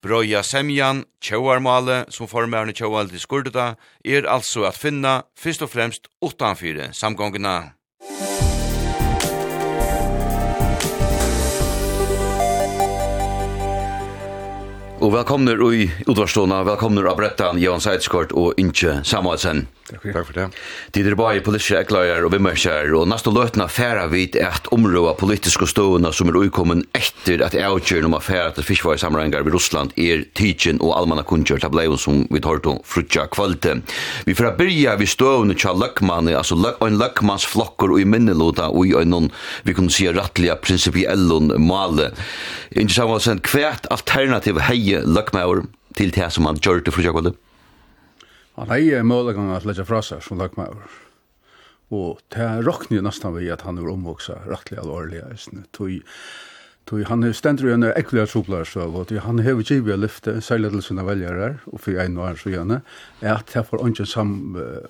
Brøya 0.02 0.44
Semjan, 0.46 1.06
Tjauarmale, 1.22 2.06
som 2.14 2.30
formærne 2.30 2.74
Tjaualdi 2.74 3.18
Skurdeda, 3.18 3.74
er 4.06 4.28
altså 4.30 4.68
at 4.70 4.78
finna 4.78 5.24
fyrst 5.38 5.66
og 5.66 5.72
fremst 5.74 6.12
utanfyre 6.22 6.92
samgångina. 6.94 7.74
Og 14.98 15.14
velkomner 15.14 15.62
i 15.74 15.90
utvarstående, 16.10 16.64
velkomner 16.66 17.10
av 17.10 17.18
Brettan, 17.18 17.60
Jan 17.62 17.82
Seidskort 17.82 18.32
og 18.34 18.58
Inche 18.58 19.00
Samuelsen. 19.06 19.68
Takk, 19.88 20.04
Takk 20.12 20.26
for 20.28 20.36
det. 20.36 20.46
De 20.92 21.02
er 21.08 21.16
bare 21.16 21.40
politiske 21.40 21.78
eklager 21.80 22.26
og 22.28 22.34
vimmerskjær, 22.34 22.90
og 23.00 23.06
neste 23.08 23.32
løtene 23.32 23.70
færa 23.72 24.10
vid 24.12 24.36
at 24.44 24.68
området 24.76 25.16
politiske 25.22 25.68
stående 25.72 26.12
som 26.12 26.28
er 26.28 26.40
uikommen 26.42 26.82
etter 26.98 27.40
at 27.46 27.56
avgjør 27.56 28.10
om 28.10 28.18
affæra 28.18 28.52
til 28.58 28.68
fiskvaresamrengar 28.68 29.46
ved 29.48 29.56
Russland 29.56 29.96
er 29.96 30.26
tidsen 30.36 30.82
og 30.84 30.92
allmanna 30.98 31.24
kunngjør 31.28 31.64
tableon 31.64 31.96
som 32.04 32.26
vi 32.28 32.44
tar 32.44 32.60
til 32.66 32.82
frutja 32.84 33.30
kvalte. 33.32 33.78
Vi 34.28 34.36
får 34.36 34.58
byrja 34.60 34.98
vi 35.00 35.08
stående 35.08 35.56
tja 35.56 35.72
løkmanne, 35.72 36.36
altså 36.36 36.60
en 36.84 37.00
løkmanns 37.00 37.48
flokker 37.48 37.96
og 37.96 38.04
i 38.04 38.10
minnelåta 38.12 38.68
og 38.68 38.92
i 38.92 38.96
en 39.00 39.32
vi 39.64 39.74
kunne 39.78 39.94
si 39.94 40.12
rattliga 40.12 40.60
prinsipiellun 40.60 41.54
male. 41.64 42.12
Inge 42.76 42.92
Samuelsen, 42.92 43.40
hvert 43.40 43.88
alternativ 43.90 44.60
heie 44.68 45.06
løkmaur 45.08 45.64
til 45.96 46.12
det 46.12 46.34
som 46.36 46.52
han 46.52 46.60
gjør 46.60 46.84
til 46.84 47.00
frutja 47.00 47.16
kvalte? 47.16 47.38
Han 48.58 48.72
hei 48.74 48.90
mølegang 49.06 49.52
at 49.54 49.68
leggja 49.70 49.86
fra 49.86 50.00
seg 50.02 50.24
som 50.26 50.40
lagmaur. 50.42 50.88
Og 51.94 52.18
det 52.34 52.48
råkne 52.66 52.98
jo 52.98 53.04
nesten 53.06 53.36
vi 53.36 53.52
at 53.54 53.64
han 53.68 53.78
er 53.78 53.92
omvoksa 53.92 54.42
rettelig 54.48 54.82
alvorlig. 54.82 55.22
Tui, 55.78 56.00
tui 56.90 57.04
han 57.06 57.22
stendur 57.38 57.70
jo 57.70 57.76
en 57.78 57.86
ekvelig 57.92 58.26
troblar 58.32 58.66
så, 58.66 58.88
og 58.90 59.12
tui 59.12 59.22
han 59.22 59.44
hever 59.46 59.62
kjivi 59.62 59.94
a 59.94 60.00
lyfte, 60.00 60.40
særlig 60.42 60.74
til 60.74 60.88
sina 60.90 61.06
veljarar, 61.06 61.62
og 61.70 61.86
fyrir 61.86 62.02
ein 62.04 62.18
og 62.18 62.42
så 62.42 62.56
gjerne, 62.56 62.82
er 63.22 63.38
at 63.38 63.54
det 63.54 63.68
får 63.70 63.86
ungen 63.86 64.10
sam, 64.10 64.36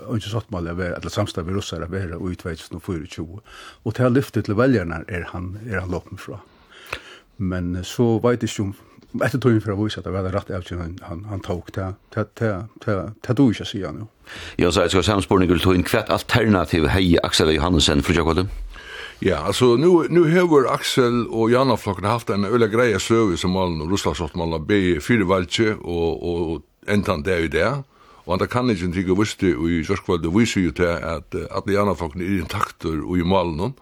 ungen 0.08 0.26
sottmal 0.26 0.72
a 0.72 0.78
eller 0.96 1.12
samstad 1.12 1.46
vi 1.46 1.60
russar 1.60 1.84
a 1.84 1.92
vera, 1.92 2.18
og 2.18 2.32
i 2.32 2.40
2024. 2.40 3.28
Og 3.84 3.98
det 4.00 4.14
lyfte 4.16 4.42
til 4.48 4.58
veljarnar 4.58 5.04
er 5.12 5.28
han, 5.36 5.58
er 5.68 5.84
han 5.84 5.92
låpen 5.92 6.18
fra. 6.18 6.40
Men 7.38 7.84
så 7.84 8.16
veit 8.24 8.48
ikke 8.48 8.72
om 8.72 8.78
etter 9.24 9.40
tog 9.40 9.58
for 9.64 9.74
å 9.74 9.80
vise 9.80 10.02
at 10.02 10.08
det 10.08 10.14
var 10.14 10.28
rett 10.34 10.52
avtjen 10.54 10.82
han, 10.82 10.96
han, 11.08 11.26
han 11.32 11.42
tok 11.46 11.72
til 11.74 11.88
det 12.14 13.36
du 13.38 13.44
ikke 13.48 13.68
sier 13.68 13.96
nu. 13.96 14.08
Ja, 14.60 14.72
så 14.72 14.84
jeg 14.84 14.94
skal 14.94 15.08
samspårning 15.08 15.50
til 15.52 15.64
tog 15.64 15.92
hvert 15.92 16.12
alternativ 16.14 16.90
hei 16.92 17.16
Aksel 17.24 17.54
Johansen 17.56 18.04
for 18.04 18.18
Jakobet? 18.18 18.52
Ja, 19.24 19.40
altså 19.48 19.76
nu, 19.82 20.06
nu 20.14 20.28
hever 20.30 20.68
Aksel 20.70 21.24
og 21.34 21.50
Janna-flokken 21.50 22.06
haft 22.06 22.30
en 22.30 22.46
øyla 22.46 22.68
greie 22.70 23.00
søvi 23.02 23.38
som 23.38 23.56
malen 23.56 23.82
og 23.82 23.96
Russlandsåttmalen 23.96 24.60
har 24.60 24.68
be 24.70 25.00
fire 25.02 25.26
valgje 25.26 25.74
og, 25.80 26.22
og 26.22 26.92
entan 26.92 27.26
det 27.26 27.40
i 27.48 27.50
det. 27.56 27.72
Og 28.28 28.36
han 28.36 28.48
kan 28.52 28.70
ikke 28.70 28.92
ikke 29.00 29.18
visste 29.18 29.56
i 29.56 29.82
sørskvalde 29.88 30.30
viser 30.36 30.68
jo 30.68 30.76
til 30.76 30.92
at 30.92 31.34
alle 31.34 31.74
Janna-flokken 31.74 32.22
er 32.22 32.44
intakter 32.44 33.00
og 33.00 33.18
i 33.18 33.26
malen 33.26 33.74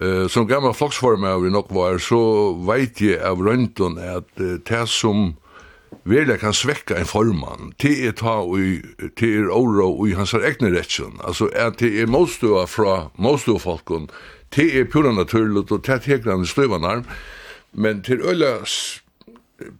Uh, 0.00 0.26
som 0.28 0.48
gammal 0.48 0.74
floksformer 0.74 1.38
vi 1.40 1.50
nok 1.50 1.70
var, 1.72 1.98
så 2.02 2.20
veit 2.68 3.00
jeg 3.00 3.20
av 3.24 3.40
røynton 3.40 3.96
at 4.02 4.28
uh, 4.40 4.56
det 4.60 4.82
som 4.92 5.34
virkelig 6.04 6.40
kan 6.42 6.54
svekka 6.54 6.98
en 6.98 7.08
formann, 7.08 7.72
till 7.78 8.06
er 8.06 8.12
ta 8.12 8.42
ui, 8.44 8.82
det 9.18 9.30
er 9.30 9.50
åra 9.50 9.88
ui 9.88 10.12
hans 10.14 10.34
er 10.34 10.44
egne 10.46 10.70
retsjon, 10.74 11.16
altså 11.24 11.48
at 11.54 11.80
det 11.80 11.94
er 12.00 12.10
motståa 12.10 12.66
fra 12.70 13.08
motståa 13.16 13.58
folkon, 13.58 14.10
det 14.54 14.68
er 14.78 14.84
pura 14.84 15.12
naturligt 15.12 15.72
og 15.72 15.86
det 15.86 15.94
er 15.94 15.98
tegran 15.98 17.04
men 17.72 18.02
til 18.02 18.20
øyla 18.20 18.64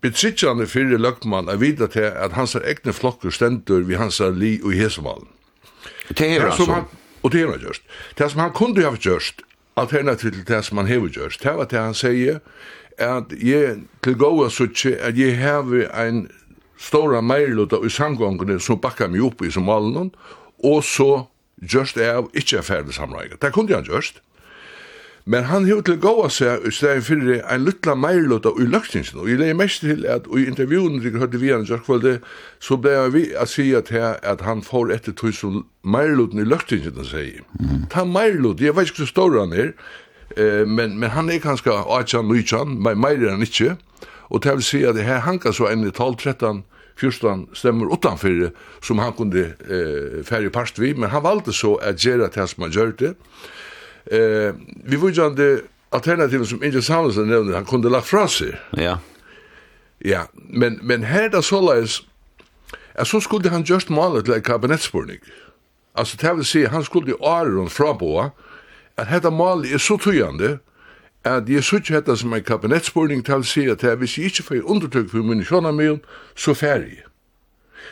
betritsjande 0.03 0.67
fyrir 0.67 0.99
løgman 0.99 1.49
er 1.49 1.57
vidda 1.57 1.87
til 1.87 2.09
at 2.09 2.33
hans 2.33 2.55
er 2.55 2.65
egne 2.65 2.93
flokkur 2.93 3.31
stendur 3.31 3.85
vi 3.89 3.95
hans 3.95 4.21
er 4.21 4.31
li 4.31 4.61
og 4.65 4.75
i. 4.75 4.87
Det 6.09 6.37
er 6.37 6.47
altså? 6.51 6.85
Og 7.23 7.33
det 7.33 7.43
er 7.43 7.51
han 7.51 7.61
gjørst. 7.61 7.83
Det 8.19 8.31
som 8.31 8.41
han 8.41 8.53
kunde 8.53 8.85
ha 8.85 8.95
gjørst, 8.95 9.43
alternativ 9.77 10.33
til 10.33 10.47
det 10.49 10.65
som 10.65 10.81
han 10.81 10.89
hever 10.89 11.13
gjørst. 11.13 11.43
Det 11.43 11.55
var 11.57 11.69
det 11.71 11.81
han 11.81 11.95
sier, 11.97 12.41
at 12.99 13.33
jeg 13.43 13.83
til 14.03 14.17
gåa 14.17 14.49
suttje, 14.51 14.97
at 14.97 15.19
jeg 15.19 15.37
hever 15.37 15.89
ein 15.93 16.27
stora 16.81 17.21
meirluta 17.21 17.81
i 17.85 17.93
samgångene 17.93 18.59
som 18.61 18.81
bakkar 18.81 19.11
meg 19.13 19.25
opp 19.25 19.45
i 19.45 19.53
som 19.53 19.69
malen, 19.69 20.13
og 20.65 20.85
så 20.85 21.27
gjørst 21.61 22.01
av 22.01 22.31
ikkje 22.37 22.65
ferdig 22.65 22.97
samleik. 22.97 23.37
Det 23.41 23.53
kunne 23.53 23.75
han 23.77 23.89
gjørst, 23.89 24.21
Men 25.27 25.49
han 25.51 25.65
hevur 25.67 25.83
til 25.83 25.97
góa 25.99 26.29
seg 26.31 26.69
i 26.69 26.71
stedet 26.71 27.03
fyrir 27.03 27.41
ein 27.51 27.65
lutla 27.67 27.97
meirlota 27.99 28.53
i 28.63 28.67
løgtingsen, 28.71 29.19
og 29.19 29.31
jeg 29.31 29.41
leier 29.41 29.57
mest 29.59 29.83
til 29.83 30.05
at 30.07 30.29
i 30.31 30.45
intervjuen 30.47 31.01
til 31.03 31.19
hørte 31.19 31.41
vi 31.43 31.51
han 31.51 31.65
i 31.67 31.67
kjørkvalde, 31.67 32.21
så 32.63 32.79
blei 32.79 33.09
vi 33.11 33.25
a 33.35 33.47
sige 33.51 33.81
til 33.89 34.05
at 34.23 34.45
han 34.47 34.63
får 34.63 34.93
etter 34.95 35.17
tog 35.19 35.35
som 35.35 35.65
meirloten 35.83 36.39
i 36.39 36.47
løgtingsen, 36.47 36.95
han 36.95 37.11
sier. 37.11 37.43
Mm. 37.59 37.89
Ta 37.91 38.05
meirlot, 38.07 38.63
jeg 38.63 38.77
vet 38.77 38.93
ikke 38.93 39.03
hvor 39.03 39.11
stor 39.11 39.41
han 39.41 39.57
er, 39.65 39.75
eh, 40.37 40.63
men, 40.63 40.95
men 40.95 41.11
han 41.11 41.31
er 41.31 41.43
kanskje 41.43 41.75
18, 41.75 42.31
19, 42.31 42.79
men 42.79 43.01
meir 43.01 43.19
er 43.19 43.35
han 43.35 43.43
inte. 43.43 43.77
og 44.31 44.43
det 44.43 44.55
vil 44.55 44.63
si 44.63 44.83
at 44.83 44.97
her 44.99 45.19
hankar 45.23 45.53
så 45.53 45.67
en 45.71 45.93
12, 45.93 46.17
13, 46.17 46.65
14 46.97 47.47
stemmer 47.53 47.93
utanfyrir 47.93 48.51
som 48.83 48.99
han 48.99 49.13
kunde 49.13 49.53
eh, 49.69 50.25
færre 50.25 50.51
parst 50.51 50.81
vi, 50.81 50.93
men 50.95 51.11
han 51.11 51.23
valde 51.23 51.53
så 51.53 51.75
at 51.75 52.01
gjera 52.01 52.31
det 52.33 52.49
som 52.49 52.63
han 52.63 52.73
gjør 52.73 52.93
det, 52.99 53.15
Eh, 54.11 54.55
vi 54.85 54.97
var 54.97 55.09
ju 55.09 55.27
inte 55.27 55.61
alternativ 55.91 56.45
som 56.45 56.63
Inge 56.63 56.83
Samuelsen 56.83 57.29
nämnde, 57.29 57.55
han 57.55 57.65
kunde 57.65 57.91
lagt 57.91 58.07
fra. 58.07 58.29
Ja. 58.77 58.99
Ja, 59.99 60.23
men, 60.35 60.79
men 60.83 61.03
her 61.05 61.29
da 61.29 61.43
såleis, 61.43 62.03
at 62.95 63.07
så 63.07 63.21
skulle 63.21 63.51
han 63.51 63.63
just 63.63 63.91
malet 63.91 64.25
til 64.25 64.35
en 64.35 64.43
kabinettspurning. 64.43 65.19
Altså, 65.95 66.17
det 66.21 66.37
vil 66.37 66.45
si, 66.45 66.65
han 66.65 66.85
skulle 66.85 67.11
i 67.11 67.15
åren 67.21 67.71
fraboa, 67.71 68.31
at 68.97 69.09
dette 69.11 69.31
malet 69.31 69.73
er 69.73 69.79
så 69.79 69.97
tøyende, 69.97 70.59
at 71.25 71.49
jeg 71.49 71.65
så 71.65 71.77
ikke 71.77 71.95
hetta 71.95 72.17
som 72.17 72.35
en 72.35 72.45
kabinettspurning, 72.45 73.27
det 73.27 73.35
vil 73.35 73.45
si 73.45 73.67
at 73.69 73.83
hvis 73.99 74.19
jeg 74.19 74.25
ikke 74.25 74.43
får 74.43 74.63
undertøk 74.65 75.11
for 75.11 75.19
min 75.19 75.45
sjånamion, 75.45 76.01
så 76.37 76.55
færdig. 76.55 77.03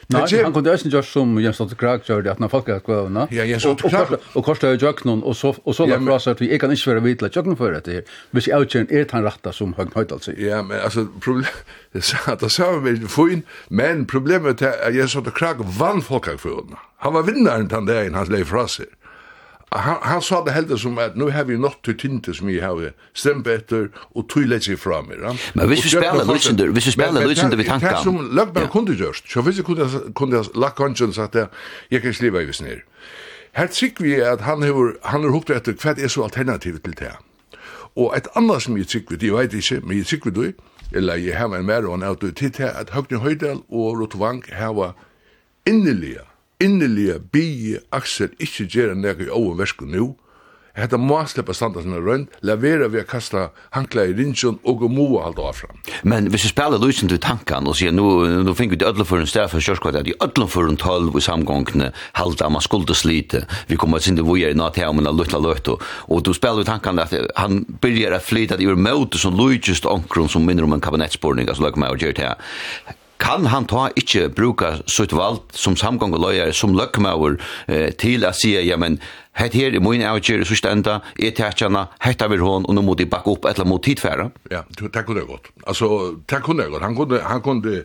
Nei, 0.06 0.42
han 0.42 0.52
kunde 0.52 0.70
ösen 0.72 0.90
just 0.90 1.12
som 1.12 1.40
Jens 1.40 1.60
Otto 1.60 1.74
Krag 1.74 2.00
gjorde 2.06 2.32
att 2.32 2.38
när 2.38 2.48
folk 2.48 2.68
att 2.68 2.84
gå 2.84 3.26
Ja, 3.30 3.44
Jens 3.44 3.64
Otto 3.64 3.88
Krag 3.88 4.06
och 4.32 4.44
kosta 4.44 4.70
ju 4.70 4.76
jöknon 4.76 5.22
och 5.22 5.36
så 5.36 5.54
och 5.62 5.76
så 5.76 5.86
la 5.86 6.00
fra 6.00 6.18
så 6.18 6.30
att 6.30 6.40
vi 6.40 6.58
kan 6.58 6.70
inte 6.70 6.88
vara 6.88 7.00
vitla 7.00 7.28
jöknon 7.28 7.56
för 7.56 7.72
det 7.72 7.92
här. 7.92 8.02
Hvis 8.30 8.48
jag 8.48 8.62
utgör 8.62 8.92
är 8.92 9.06
han 9.10 9.22
rätta 9.22 9.52
som 9.52 9.72
högt 9.74 9.94
högt 9.94 10.12
alltså. 10.12 10.32
Ja, 10.32 10.62
men 10.62 10.80
alltså 10.80 11.06
problem 11.20 11.46
att 12.26 12.40
det 12.40 12.50
sa 12.50 12.72
vi 12.78 12.96
fin, 13.08 13.42
men 13.68 14.06
problemet 14.06 14.62
är 14.62 14.90
Jens 14.90 15.16
Otto 15.16 15.30
Krag 15.30 15.56
vann 15.78 16.02
folk 16.02 16.28
att 16.28 16.40
få. 16.40 16.66
Han 16.96 17.14
var 17.14 17.22
vinnaren 17.22 17.68
den 17.68 17.86
dagen 17.86 18.14
han 18.14 18.26
blev 18.26 18.44
fraser 18.44 18.86
han, 19.72 19.96
han 20.02 20.22
sa 20.22 20.42
det 20.46 20.52
heller 20.54 20.76
som 20.76 20.98
at 20.98 21.16
nu 21.16 21.28
har 21.30 21.44
vi 21.44 21.56
nått 21.58 21.80
til 21.84 21.96
tinte 21.98 22.34
som 22.34 22.46
vi 22.46 22.60
har 22.62 22.92
stemt 23.14 23.48
etter 23.50 23.88
og 24.14 24.28
tog 24.30 24.46
lett 24.46 24.66
seg 24.66 24.78
fra 24.78 25.00
meg. 25.02 25.22
Men 25.54 25.68
hvis 25.70 25.84
vi 25.84 25.94
spiller 25.96 26.26
løsender, 26.28 26.70
hvis 26.76 26.86
vi 26.86 26.94
spiller 26.94 27.26
løsender 27.26 27.58
vi 27.58 27.66
tanker. 27.68 27.96
Det 27.96 28.02
som 28.04 28.20
Løgberg 28.30 28.70
kunne 28.70 28.94
gjørst, 28.94 29.30
så 29.32 29.42
hvis 29.42 29.58
jeg 29.58 29.66
kunne, 29.66 29.88
kunne 30.14 30.42
lagt 30.54 30.76
kanskje 30.78 31.12
så 31.12 31.26
at 31.26 31.34
jeg, 31.34 31.48
jeg 31.90 32.02
kan 32.02 32.14
sliva 32.14 32.42
i 32.42 32.50
visner. 32.50 32.84
Her 33.54 33.66
trykker 33.66 34.04
vi 34.04 34.14
at 34.14 34.40
han 34.40 34.62
har, 34.62 34.94
han 35.04 35.22
har 35.22 35.30
hukket 35.30 35.56
etter 35.56 35.78
hva 35.78 35.94
er 35.94 36.10
så 36.10 36.26
alternativet 36.26 36.82
til 36.82 36.94
det. 36.98 37.14
Og 37.96 38.14
et 38.16 38.28
annet 38.34 38.62
som 38.62 38.76
jeg 38.78 38.88
trykker, 38.90 39.16
det 39.16 39.32
vet 39.32 39.54
jeg 39.54 39.62
ikke, 39.62 39.86
men 39.86 39.98
jeg 39.98 40.06
trykker 40.10 40.30
vi 40.30 40.40
det, 40.40 40.54
eller 40.92 41.18
jeg 41.22 41.38
har 41.38 41.54
en 41.54 41.66
mer 41.66 41.86
og 41.86 41.94
en 41.94 42.02
autoritet 42.02 42.58
til 42.58 42.70
at 42.70 42.90
Høgne 42.90 43.18
Høydal 43.22 43.62
og 43.70 44.00
Rotovang 44.00 44.42
har 44.52 44.94
innelige 45.66 46.22
innelige 46.64 47.20
bi 47.32 47.46
Axel 47.92 48.32
ikke 48.40 48.68
gjera 48.70 48.98
nekka 48.98 49.28
i 49.28 49.32
overversku 49.32 49.88
nu. 49.88 50.14
Hetta 50.74 50.98
må 50.98 51.20
sleppa 51.30 51.54
standa 51.54 51.78
sinna 51.84 52.00
rønd, 52.02 52.32
lavera 52.42 52.88
vi 52.90 52.98
a 52.98 53.04
kasta 53.06 53.44
hankla 53.76 54.08
i 54.08 54.14
rinsjon 54.18 54.56
og 54.66 54.80
gå 54.80 54.88
alt 54.90 55.22
halda 55.22 55.44
afram. 55.52 55.76
Men 56.02 56.26
hvis 56.32 56.48
vi 56.48 56.50
spela 56.50 56.80
lusen 56.82 57.08
til 57.08 57.20
tankan 57.22 57.68
og 57.70 57.76
sier, 57.78 57.92
nu, 57.94 58.26
nu 58.42 58.54
fink 58.58 58.72
vi 58.72 58.80
til 58.80 58.88
ødlefyrun 58.88 59.30
stær 59.30 59.46
for 59.52 59.62
kjørskvart, 59.62 60.00
at 60.00 60.10
i 60.10 60.16
ødlefyrun 60.18 60.76
tolv 60.76 61.14
i 61.14 61.22
samgångene 61.22 61.92
halda 62.18 62.50
man 62.50 62.66
skulda 62.66 62.94
slite, 62.94 63.44
vi 63.70 63.78
kommer 63.78 64.02
sin 64.02 64.18
det 64.18 64.26
vujer 64.26 64.50
i 64.50 64.58
natt 64.58 64.80
her, 64.82 64.90
lutla 64.90 65.38
løtto, 65.38 65.78
og 66.10 66.26
du 66.26 66.32
spela 66.34 66.60
i 66.60 66.66
tankan 66.66 66.98
at 66.98 67.14
han 67.36 67.62
byrjar 67.80 68.18
a 68.18 68.18
flyta 68.18 68.58
i 68.58 68.66
ur 68.66 68.74
møte 68.74 69.18
som 69.18 69.38
lujtjust 69.38 69.86
omkron 69.86 70.28
som 70.28 70.42
minner 70.42 70.66
om 70.66 70.74
en 70.74 70.82
kabinettsporning, 70.82 71.46
altså 71.46 71.68
lakum 71.68 71.86
meg 71.86 71.94
og 71.94 72.02
gjør 72.02 72.18
det 72.18 72.34
kan 73.18 73.46
han 73.46 73.66
ta 73.70 73.88
ikkje 73.96 74.28
bruka 74.34 74.78
sitt 74.90 75.12
vald 75.14 75.42
som 75.54 75.76
samgångeløyare, 75.78 76.54
som 76.54 76.74
løkkmauer, 76.76 77.38
eh, 77.68 77.90
til 77.98 78.26
å 78.26 78.32
si, 78.34 78.54
ja, 78.56 78.76
men 78.76 78.98
hett 79.38 79.54
her 79.54 79.74
i 79.74 79.82
min 79.82 80.02
avgjør 80.06 80.42
i 80.42 80.48
sørste 80.48 80.70
enda, 80.70 81.00
er 81.18 81.34
tætjana, 81.34 81.88
hett 82.00 82.22
av 82.22 82.30
hon, 82.30 82.66
og 82.66 82.74
nå 82.74 82.82
må 82.82 82.96
de 82.96 83.06
bakke 83.06 83.30
opp 83.30 83.44
et 83.46 83.54
eller 83.54 83.64
annet 83.64 83.72
mot 83.72 83.84
tidfæra. 83.84 84.30
Ja, 84.50 84.62
det 84.80 85.06
kunne 85.06 85.22
jeg 85.22 85.28
godt. 85.28 85.50
Altså, 85.66 86.16
det 86.26 86.42
kunne 86.42 86.62
jeg 86.62 86.70
godt. 86.70 86.82
Han 86.82 86.96
kunne, 86.96 87.20
han 87.20 87.42
kunne 87.42 87.84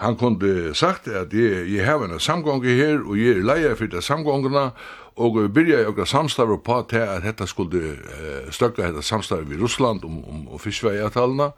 han 0.00 0.16
kunde 0.16 0.74
sagt 0.74 1.08
at 1.08 1.32
jeg, 1.32 1.66
jeg 1.68 1.84
har 1.84 2.00
en 2.04 2.20
samgång 2.20 2.64
her, 2.64 3.02
og 3.04 3.18
jeg 3.20 3.36
er 3.36 3.44
leia 3.44 3.74
for 3.76 3.90
det 3.92 4.00
samgångene, 4.04 4.70
og 5.20 5.36
vi 5.36 5.48
byrja 5.48 5.82
jo 5.84 6.04
samstavar 6.08 6.56
på 6.64 6.78
til 6.88 7.04
at 7.04 7.26
dette 7.26 7.46
skulle 7.46 7.82
eh, 7.98 8.48
støkke 8.50 8.82
dette 8.82 9.02
samstavar 9.04 9.44
i 9.52 9.60
Russland 9.60 10.04
om, 10.04 10.24
om, 10.24 10.48
om 10.48 10.58
fiskveiatalene, 10.58 11.50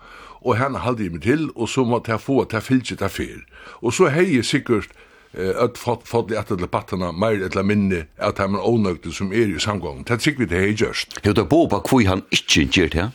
og 0.42 0.58
henne 0.58 0.82
halde 0.82 1.06
jeg 1.06 1.14
meg 1.14 1.22
til, 1.22 1.50
og 1.54 1.68
så 1.68 1.84
måtte 1.86 2.10
jeg 2.10 2.20
få 2.20 2.40
at 2.42 2.52
jeg 2.52 2.66
fylgje 2.66 2.98
det 2.98 3.10
fyr. 3.14 3.46
Og 3.78 3.94
så 3.94 4.10
hei 4.10 4.26
jeg 4.32 4.48
sikkert 4.48 4.90
eh, 5.38 5.54
at 5.54 5.78
fått, 5.78 6.08
fått 6.10 6.34
i 6.34 6.38
etter 6.40 6.58
debattene 6.58 7.12
mer 7.14 7.38
eller 7.38 7.62
minne 7.62 8.06
at 8.18 8.42
han 8.42 8.58
er 8.58 8.66
ånøgte 8.66 9.14
som 9.14 9.30
er 9.30 9.54
i 9.54 9.62
samgången. 9.62 10.02
Det 10.08 10.18
er 10.18 10.26
sikkert 10.26 10.50
det 10.50 10.66
hei 10.66 10.74
gjørst. 10.74 11.20
Jo, 11.22 11.30
det 11.30 11.46
er 11.46 11.52
bare 11.52 11.78
hvor 11.86 12.02
han 12.10 12.26
ikke 12.34 12.66
gjør 12.66 12.96
det. 12.98 13.10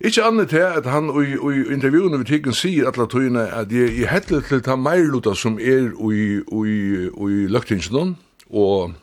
Ikke 0.00 0.24
annet 0.24 0.50
til 0.52 0.60
at 0.60 0.86
han 0.86 1.08
i 1.08 1.72
intervjuene 1.72 2.18
vi 2.20 2.28
tikkene 2.28 2.54
sier 2.54 2.90
alle 2.90 3.06
tøyene 3.08 3.46
at 3.48 3.72
jeg 3.72 3.94
jeg 3.96 4.10
hettelig 4.12 4.44
til 4.44 4.60
ta 4.62 4.76
meirluta 4.76 5.32
som 5.34 5.56
er 5.58 5.88
i 5.96 7.48
løgtingsen 7.48 8.16
og 8.50 8.94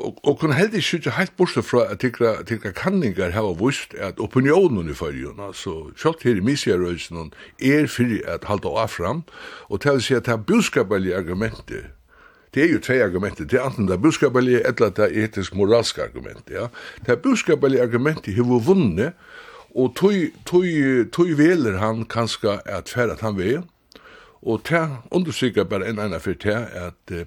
og 0.00 0.38
kunne 0.38 0.54
heldig 0.54 0.80
ikke 0.80 0.88
sitte 0.88 1.12
helt 1.12 1.36
bortsett 1.36 1.66
fra 1.66 1.82
at 1.92 2.00
tikra, 2.00 2.42
tikra 2.48 2.70
kanningar 2.72 3.34
hava 3.34 3.52
vist 3.58 3.94
at 3.94 4.20
opinionen 4.22 4.88
i 4.88 4.96
fyrjun, 4.96 5.40
altså 5.44 5.90
kjalt 5.98 6.22
her 6.24 6.40
i 6.40 6.44
misjarøysen 6.44 7.32
er 7.60 7.88
fyrir 7.90 8.24
at 8.24 8.46
halda 8.48 8.72
av 8.80 8.88
fram, 8.88 9.24
og 9.68 9.82
til 9.84 9.98
å 9.98 10.04
si 10.04 10.16
at 10.16 10.24
det 10.24 10.32
er 10.32 10.46
budskapelige 10.46 11.16
argumentet 11.16 11.90
Det 12.54 12.64
er 12.64 12.72
jo 12.72 12.80
tre 12.82 12.96
argumenter. 13.02 13.44
Det 13.44 13.60
er 13.60 13.66
enten 13.68 13.86
det 13.86 13.94
er 13.94 14.02
budskapelige, 14.02 14.60
eller 14.66 14.88
det 14.90 15.04
er 15.04 15.24
etisk 15.24 15.54
moralske 15.54 16.02
argumenter. 16.02 16.50
Ja. 16.50 16.66
Det 17.06 17.12
er 17.12 17.20
budskapelige 17.22 17.82
argumenter 17.82 18.32
har 18.34 18.42
vunnet, 18.66 19.12
Og 19.74 19.92
tøy, 19.94 20.32
tøy, 20.46 21.04
tøy 21.14 21.36
veler 21.38 21.78
han 21.78 22.04
kanskje 22.10 22.58
at 22.66 22.90
færa 22.90 23.14
at 23.14 23.20
han 23.20 23.36
vil, 23.38 23.62
og 24.42 24.62
det 24.68 24.88
understryker 25.10 25.64
bare 25.64 25.90
en 25.90 26.00
ene 26.00 26.20
for 26.20 26.32
det 26.32 26.56
at 26.56 27.12
eh, 27.12 27.26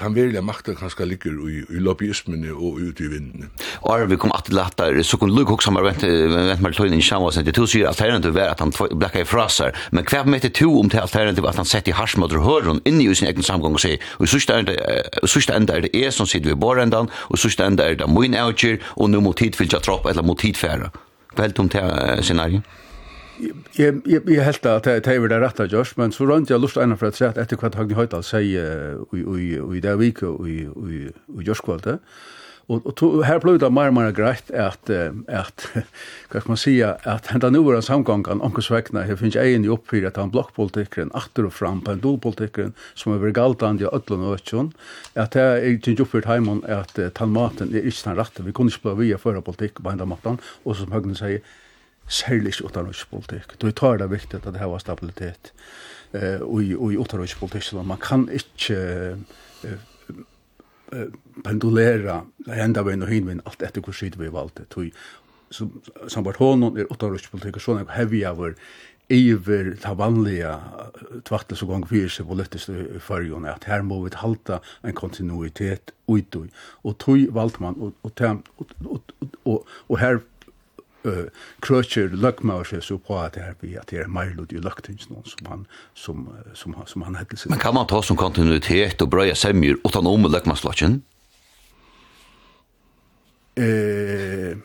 han 0.00 0.14
velja 0.14 0.40
makta 0.44 0.74
kanskje 0.76 1.06
ligger 1.08 1.38
i, 1.48 1.62
i 1.76 1.80
lobbyismen 1.80 2.44
og 2.52 2.80
ute 2.80 3.04
i 3.04 3.08
vinden. 3.08 3.50
Og 3.80 4.10
vi 4.10 4.16
kom 4.16 4.32
att 4.32 4.52
lata 4.52 5.02
så 5.02 5.16
kunne 5.16 5.34
Luke 5.34 5.50
Hokshammer 5.50 5.82
vente 5.82 6.06
vent 6.06 6.60
med 6.60 6.94
i 6.94 7.00
sjøen 7.00 7.32
seg 7.32 7.44
det 7.44 7.54
to 7.54 7.66
sier 7.66 7.88
alternativ 7.88 8.34
var 8.34 8.52
at 8.52 8.60
han 8.60 8.72
blakka 8.72 9.20
i 9.20 9.24
frasar, 9.24 9.72
men 9.92 10.04
kvar 10.04 10.24
med 10.24 10.40
to 10.54 10.78
om 10.80 10.90
til 10.90 11.00
alternativ 11.00 11.46
at 11.46 11.56
han 11.56 11.64
sett 11.64 11.88
i 11.88 11.92
harsmåter 11.92 12.38
og 12.38 12.44
høren 12.44 12.80
i 12.84 13.14
sin 13.14 13.28
egen 13.28 13.42
samgang 13.42 13.72
og 13.72 13.80
se. 13.80 13.98
og 14.18 14.24
i 14.24 14.28
sørste 14.28 15.54
enda 15.56 15.72
er 15.76 15.80
det 15.80 15.94
er 15.94 16.10
som 16.10 16.26
sitter 16.26 16.50
ved 16.50 16.56
bårendan, 16.56 17.08
og 17.28 17.38
så 17.38 17.48
sørste 17.48 17.64
enda 17.64 17.82
er 17.82 17.94
det 17.94 18.08
moin 18.08 18.34
outer 18.34 18.78
og 18.96 19.10
nå 19.10 19.20
må 19.20 19.32
tid 19.32 19.56
fylja 19.56 19.80
tropp 19.80 20.06
eller 20.06 20.22
mot 20.22 20.40
hit 20.40 20.56
færa. 20.56 20.90
Hva 21.34 21.46
helt 21.46 21.58
om 21.62 21.68
det 21.72 21.82
scenariet? 22.24 22.76
Jeg, 23.38 23.54
jeg, 23.78 24.22
jeg 24.26 24.44
helt 24.44 24.66
at 24.66 24.86
det 24.88 24.94
er 24.96 25.28
det 25.30 25.38
rett 25.38 25.60
av 25.62 25.70
Josh, 25.70 25.94
men 26.00 26.10
så 26.14 26.26
rønt 26.26 26.50
jeg 26.50 26.58
lust 26.58 26.80
ennå 26.80 26.96
for 26.98 27.12
at 27.12 27.18
se 27.18 27.28
at 27.28 27.38
etter 27.38 27.60
hva 27.60 27.70
Hagni 27.76 27.94
Høydal 27.94 28.24
sier 28.26 28.98
i, 29.14 29.20
det 29.84 29.94
vike 30.00 30.26
og 30.26 30.48
i, 30.50 30.64
i 30.66 31.46
Josh-kvalget, 31.46 32.00
Och, 32.68 32.86
og 32.86 32.94
to, 33.00 33.06
här 33.24 33.38
ble 33.40 33.54
det 33.58 33.70
mer 33.72 33.88
og 33.88 33.94
mer 33.96 34.10
greit 34.12 34.50
att, 34.50 34.90
att 35.28 35.68
vad 36.32 36.42
ska 36.42 36.50
man 36.50 36.56
säga, 36.56 36.96
att 37.02 37.26
hända 37.26 37.50
nu 37.50 37.58
våra 37.58 37.82
samgångar 37.82 38.42
om 38.42 38.52
hos 38.52 38.70
väckna, 38.70 39.06
det 39.06 39.16
finns 39.16 39.36
egen 39.36 39.64
i 39.64 39.68
oppfyr 39.68 40.04
att 40.04 40.16
han 40.16 40.30
blokkpolitikeren, 40.30 41.10
åter 41.10 41.46
och 41.46 41.52
fram 41.52 41.80
på 41.80 42.32
som 42.94 43.14
er 43.14 43.18
vergaltande 43.18 43.84
i 43.84 43.86
ödlen 43.86 44.20
och 44.20 44.34
ötjon, 44.34 44.72
att 45.14 45.30
det 45.30 45.40
är 45.40 45.88
inte 45.88 46.02
uppfyrt 46.02 46.24
hemmen 46.24 46.64
att 46.64 46.98
uh, 46.98 47.08
tandmaten 47.08 47.74
er 47.74 47.86
ikke 47.88 48.10
den 48.10 48.16
rette, 48.16 48.42
vi 48.42 48.52
kunde 48.52 48.72
ikke 48.72 48.94
bli 48.94 49.06
via 49.06 49.18
förra 49.18 49.40
politikk 49.40 49.82
på 49.82 49.90
enda 49.90 50.04
maten, 50.04 50.38
och 50.64 50.76
som 50.76 50.92
högnen 50.92 51.16
säger, 51.16 51.40
särskilt 52.08 52.60
utanrikspolitik. 52.60 53.58
Du 53.58 53.72
tar 53.72 53.98
det 53.98 54.06
viktig 54.06 54.36
att 54.36 54.52
det 54.52 54.58
här 54.58 54.68
var 54.68 54.78
stabilitet 54.78 55.52
eh, 56.12 56.40
och 56.40 56.62
i 56.62 56.96
utanrikspolitik, 57.00 57.62
så 57.62 57.82
man 57.82 57.96
kan 57.96 58.28
inte 58.30 58.74
uh, 59.64 59.70
pendulera 61.44 62.22
enda 62.48 62.84
vein 62.86 63.04
og 63.04 63.12
hinvein 63.12 63.42
alt 63.46 63.62
etter 63.62 63.84
hvor 63.84 63.96
sida 63.96 64.20
vi 64.20 64.32
valgte. 64.32 64.66
Tui, 64.72 64.90
som 65.50 65.72
som 66.08 66.24
vart 66.24 66.40
honom 66.40 66.76
er 66.76 66.90
utanrikspolitik 66.92 67.56
og 67.56 67.64
såna 67.64 67.88
heavy 67.96 68.24
hour 68.24 68.54
iver 69.08 69.72
ta 69.80 69.94
vanliga 69.96 70.58
tvartel 71.24 71.56
så 71.56 71.66
gång 71.68 71.86
fyrir 71.88 72.12
seg 72.12 72.28
politiskt 72.28 72.72
i 72.72 73.00
fyrjon 73.00 73.46
at 73.48 73.64
her 73.68 73.82
må 73.82 74.02
vi 74.04 74.12
halta 74.20 74.60
en 74.84 74.96
kontinuitet 74.96 75.94
utui 76.08 76.50
og 76.84 76.98
tog 77.00 77.24
valt 77.32 77.60
man 77.60 77.78
og, 77.80 77.94
og, 78.02 78.12
og, 78.84 79.14
og, 79.44 79.64
og 79.88 79.98
her 79.98 80.20
uh, 81.06 81.26
krøtjer 81.64 82.14
løkmaur 82.14 82.66
seg 82.68 82.82
så 82.84 82.98
på 82.98 83.18
at 83.20 83.36
det 83.36 83.44
er 83.44 83.58
vi 83.60 83.74
at 83.78 83.90
det 83.92 84.02
er 84.04 84.10
meirlod 84.12 84.54
i 84.54 84.62
løgtings 84.62 85.10
noen 85.12 85.26
som 85.28 85.50
han 85.50 85.66
som, 85.94 86.24
som, 86.54 86.74
som, 86.74 86.78
som 86.86 87.06
han 87.06 87.18
hegger 87.20 87.42
seg. 87.42 87.52
Men 87.52 87.62
kan 87.62 87.76
man 87.76 87.90
ta 87.90 88.02
som 88.02 88.18
kontinuitet 88.18 89.02
og 89.04 89.12
brøya 89.12 89.36
semjur 89.38 89.80
utan 89.84 90.08
om 90.10 90.30
løgmaurslakken? 90.30 91.02
Eh... 93.58 94.56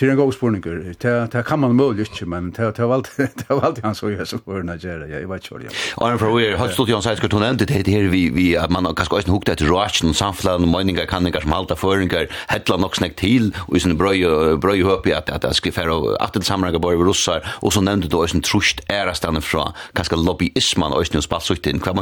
Det 0.00 0.06
är 0.06 0.10
en 0.10 0.16
god 0.16 0.34
spårning. 0.34 0.62
Det 1.00 1.44
kan 1.46 1.60
man 1.60 1.76
möjligt 1.76 2.10
inte, 2.10 2.26
men 2.26 2.50
det 2.50 2.82
var 2.82 3.62
alltid 3.62 3.84
han 3.84 3.94
såg 3.94 4.12
jag 4.12 4.28
som 4.28 4.40
var 4.44 4.62
när 4.62 5.06
jag 5.20 5.28
var 5.28 5.38
kör. 5.38 5.62
Arne 5.96 6.18
från 6.18 6.36
Weir, 6.36 6.56
har 6.56 6.68
stått 6.68 6.88
i 6.88 6.92
hans 6.92 7.04
sätt 7.04 7.24
att 7.24 7.32
hon 7.32 7.40
nämnde 7.40 7.64
det 7.64 7.74
här 7.74 8.08
vi 8.08 8.56
att 8.56 8.70
man 8.70 8.94
kanske 8.94 9.14
också 9.14 9.32
hukta 9.32 9.54
till 9.54 9.66
råtsen, 9.66 10.14
samfladen, 10.14 10.70
meningar, 10.70 11.06
kanningar 11.06 11.40
som 11.40 11.52
halta 11.52 11.76
föringar, 11.76 12.28
hettla 12.48 12.76
nog 12.76 12.96
snäck 12.96 13.16
till 13.16 13.56
och 13.68 13.76
i 13.76 13.80
sin 13.80 13.96
bröj 13.96 14.82
upp 14.82 15.06
i 15.06 15.12
att 15.12 15.42
det 15.42 15.54
ska 15.54 15.72
färra 15.72 16.16
att 16.24 16.32
det 16.32 16.42
sammanhang 16.42 16.80
bara 16.80 16.92
över 16.94 17.04
russar 17.04 17.46
och 17.60 17.72
så 17.72 17.80
nämnde 17.80 18.08
du 18.08 18.16
också 18.16 18.36
en 18.36 18.42
trusht 18.42 18.80
ära 18.86 19.00
ärastanne 19.02 19.40
från 19.40 19.72
kanske 19.92 20.16
lobbyisman 20.16 20.92
och 20.92 21.00
östnus 21.00 21.24
spalsukten. 21.24 21.80
Kan 21.80 21.96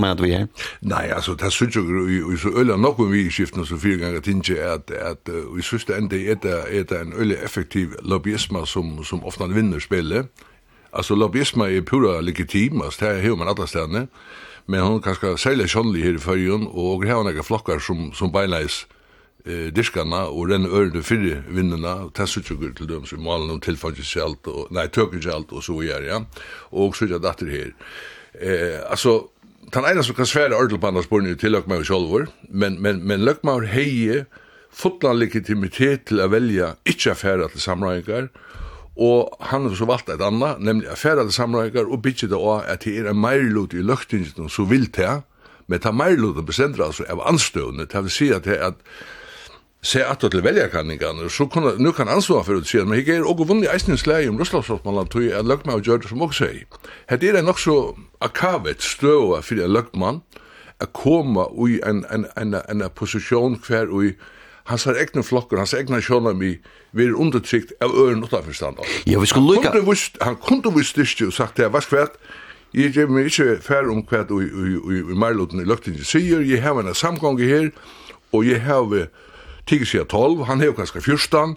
man 0.00 0.10
inte 0.10 0.22
vi 0.22 0.32
här? 0.32 0.48
Nej, 0.80 1.12
alltså 1.12 1.34
det 1.34 1.50
syns 1.50 1.76
ju 1.76 2.36
så 2.42 2.60
ölla 2.60 2.76
nog 2.76 3.00
om 3.00 3.10
vi 3.10 3.26
i 3.26 3.30
skiften 3.30 3.66
så 3.66 3.78
fyra 3.78 4.06
gånger 4.06 4.20
tinge 4.20 4.72
att 4.74 5.28
i 5.58 5.62
syste 5.62 5.96
ändå 5.96 6.16
är 6.16 6.84
det 6.88 7.00
en 7.00 7.12
ölla 7.20 7.43
effektiv 7.44 7.94
lobbyisme 8.02 8.66
som, 8.66 9.04
som 9.04 9.24
ofta 9.24 9.46
vinner 9.46 9.80
spillet. 9.80 10.26
Alltså 10.90 11.14
lobbyisme 11.14 11.64
är 11.64 11.82
pura 11.82 12.20
legitim, 12.20 12.82
altså, 12.82 13.04
det 13.04 13.24
er 13.24 13.36
man 13.36 13.48
alla 13.48 13.66
stedene, 13.66 14.08
men 14.66 14.80
hon 14.80 15.02
kanske 15.02 15.36
säljer 15.38 15.66
kjønnelig 15.66 16.04
her 16.04 16.14
i 16.14 16.18
färgen 16.18 16.66
och 16.66 17.04
har 17.04 17.24
några 17.24 17.42
flockar 17.42 17.78
som, 17.78 18.12
som 18.12 18.32
beinleis 18.32 18.86
eh, 19.44 19.72
diskarna 19.74 20.26
och 20.26 20.48
den 20.48 20.66
ørene 20.66 21.02
fyrre 21.02 21.42
vinnerna 21.48 21.94
och 21.94 22.14
testsutsugur 22.14 22.72
till 22.72 22.86
dem 22.86 23.06
som 23.06 23.22
malen 23.22 23.50
og, 23.50 23.62
tillfagelsalt 23.62 24.46
och 24.46 24.72
nej, 24.72 24.88
tökelsalt 24.88 25.52
och 25.52 25.64
så 25.64 25.78
vidare, 25.78 26.06
ja. 26.06 26.24
Och 26.70 26.96
så 26.96 27.04
är 27.04 27.08
det 27.08 27.18
datter 27.18 27.46
här. 27.46 27.74
Eh, 28.40 28.90
alltså, 28.90 29.24
den 29.72 29.84
ena 29.84 30.02
som 30.02 30.14
kan 30.14 30.26
svære 30.26 30.54
ordentlig 30.54 30.80
på 30.80 30.86
andre 30.86 31.02
spørsmål 31.02 31.36
til 31.38 31.52
Løkmaur 31.52 31.84
självor, 31.84 32.26
men, 32.48 32.82
men, 32.82 33.02
men 33.06 33.24
Løkmaur 33.24 33.66
heier, 33.66 34.24
fulla 34.74 35.14
legitimitet 35.16 36.08
til 36.10 36.22
å 36.24 36.30
velja 36.32 36.74
ikkje 36.88 37.14
affæra 37.14 37.48
til 37.52 37.62
samrøyngar, 37.62 38.28
og 38.94 39.34
han 39.50 39.66
har 39.66 39.74
så 39.78 39.88
valgt 39.90 40.10
et 40.12 40.22
anna, 40.22 40.54
nemlig 40.58 40.90
affæra 40.90 41.24
til 41.26 41.34
samrøyngar, 41.34 41.90
og 41.90 42.02
bytje 42.02 42.30
det 42.30 42.38
også 42.38 42.74
at 42.74 42.86
det 42.86 42.98
er 43.00 43.10
en 43.10 43.20
meirlut 43.20 43.74
i 43.74 43.82
løgtingen 43.82 44.50
som 44.50 44.70
vil 44.70 44.86
til, 44.94 45.24
men 45.66 45.80
ta 45.80 45.94
meirlut 45.94 46.42
bestemmer 46.46 46.88
altså 46.88 47.06
av 47.10 47.22
anstøvende, 47.26 47.88
til 47.90 48.06
å 48.06 48.12
si 48.12 48.30
at 48.34 48.46
det 48.46 48.58
er 48.58 48.72
at 48.72 48.82
se 49.84 50.00
at 50.00 50.22
til 50.24 50.42
veljarkanningene, 50.44 51.28
så 51.30 51.46
kunne, 51.46 51.74
nu 51.78 51.92
kan 51.92 52.08
ansvar 52.08 52.44
for 52.46 52.56
å 52.56 52.64
si 52.64 52.80
at 52.80 52.88
man 52.88 53.00
ikke 53.00 53.18
er 53.18 53.26
også 53.28 53.48
vunnet 53.50 53.68
eisen 53.72 53.98
slag 54.00 54.28
om 54.30 54.38
Russlandsrådsmannen 54.40 55.10
tog 55.12 55.26
at 55.28 55.44
Løgman 55.44 55.76
og 55.76 55.84
Gjørd 55.84 56.08
som 56.08 56.24
også 56.24 56.46
sier. 56.46 56.78
Her 57.10 57.20
er 57.20 57.36
det 57.36 57.44
nok 57.44 57.60
så 57.60 57.76
akavet 58.24 58.82
støva 58.82 59.42
for 59.44 59.60
Løgman, 59.60 60.22
at 60.80 60.92
koma 60.96 61.44
i 61.68 61.76
en, 61.86 62.04
en, 62.10 62.24
en, 62.36 62.56
en, 62.56 62.80
en 62.82 62.94
posisjon 62.96 63.58
hver 63.62 63.92
og 63.92 64.08
i 64.08 64.14
hans 64.70 64.84
har 64.88 64.96
egna 65.00 65.22
flokkar, 65.22 65.60
hans 65.60 65.74
egna 65.76 66.00
sjónami, 66.00 66.54
vi 66.92 67.04
er 67.04 67.18
undertrykt 67.20 67.74
av 67.84 67.92
øren 67.92 68.24
utanforstand. 68.24 68.80
Ja, 69.06 69.20
vi 69.20 69.26
skulle 69.26 69.56
lukka. 69.56 69.72
Han 70.24 70.36
kunde 70.40 70.72
vist 70.76 70.94
styrstju 70.94 71.28
og 71.28 71.36
sagt 71.36 71.60
det, 71.60 71.68
hva 71.72 71.82
skvært, 71.84 72.16
jeg 72.74 72.94
gjev 72.94 73.12
meg 73.12 73.28
ikke 73.30 73.60
færre 73.62 73.92
om 73.92 74.00
hva 74.08 74.24
i, 74.24 74.46
i, 74.48 74.72
i, 74.74 75.02
i 75.12 75.18
Marloten 75.18 75.60
i 75.62 75.68
Løgtinget 75.68 76.08
sier, 76.08 76.42
jeg 76.42 76.62
har 76.62 76.80
en 76.80 76.94
samgång 76.94 77.38
her, 77.42 77.70
og 78.32 78.48
jeg 78.48 78.62
har 78.64 79.06
tigger 79.66 79.86
sida 79.86 80.04
12, 80.04 80.44
han 80.44 80.60
har 80.60 80.72
kanskje 80.76 81.00
14, 81.00 81.56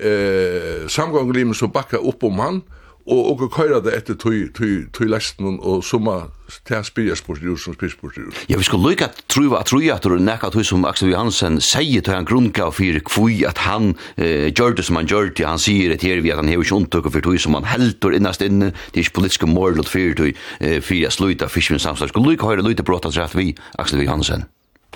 eh, 0.00 0.88
samgang 0.88 1.32
limen 1.34 1.54
som 1.54 1.72
bakka 1.72 1.98
upp 1.98 2.22
om 2.24 2.38
han, 2.38 2.60
og 3.08 3.40
og 3.42 3.50
køyra 3.52 3.80
det 3.84 3.94
etter 3.96 4.14
tøy 4.14 4.48
tøy 4.54 4.88
tøy 4.92 5.08
lestan 5.08 5.58
og 5.62 5.84
summa 5.84 6.28
til 6.66 6.84
spyrja 6.84 7.14
sportur 7.16 7.56
som 7.60 7.74
spyrspurtur. 7.74 8.32
Ja, 8.48 8.56
vi 8.56 8.64
skal 8.64 8.80
lukka 8.80 9.08
truva 9.28 9.60
at 9.60 9.68
truja 9.68 9.96
at 9.96 10.04
det 10.04 10.20
nekka 10.24 10.50
tøy 10.52 10.64
som 10.64 10.84
Axel 10.88 11.12
Johansen 11.12 11.60
seier 11.60 12.04
til 12.04 12.14
han 12.14 12.28
grunngav 12.28 12.72
fyrir 12.76 13.02
kvui 13.04 13.44
at 13.48 13.58
han 13.64 13.94
eh, 14.16 14.48
gjorde 14.52 14.82
som 14.82 14.96
han 14.96 15.08
gjorde 15.08 15.46
han 15.46 15.60
sier 15.60 15.92
at 15.92 16.02
her 16.02 16.22
vi 16.24 16.32
at 16.32 16.40
han 16.40 16.48
hevur 16.48 16.64
ikke 16.64 17.02
og 17.02 17.12
for 17.12 17.20
tøy 17.20 17.38
som 17.38 17.54
han 17.54 17.68
heldur 17.68 18.16
innast 18.16 18.42
inne, 18.42 18.72
det 18.94 19.04
er 19.04 19.12
politiske 19.14 19.46
politiske 19.46 19.80
og 19.80 19.92
fyrir 19.92 20.14
tøy 20.14 20.32
eh, 20.60 20.80
fyrir 20.80 21.10
sluta 21.10 21.48
fiskvinn 21.48 21.80
samslag. 21.80 22.08
Skal 22.08 22.22
lukka 22.22 22.46
høyre 22.46 22.64
lukka 22.64 22.82
brått 22.82 23.06
at 23.06 23.36
vi 23.36 23.54
Axel 23.78 24.02
Johansen. 24.02 24.44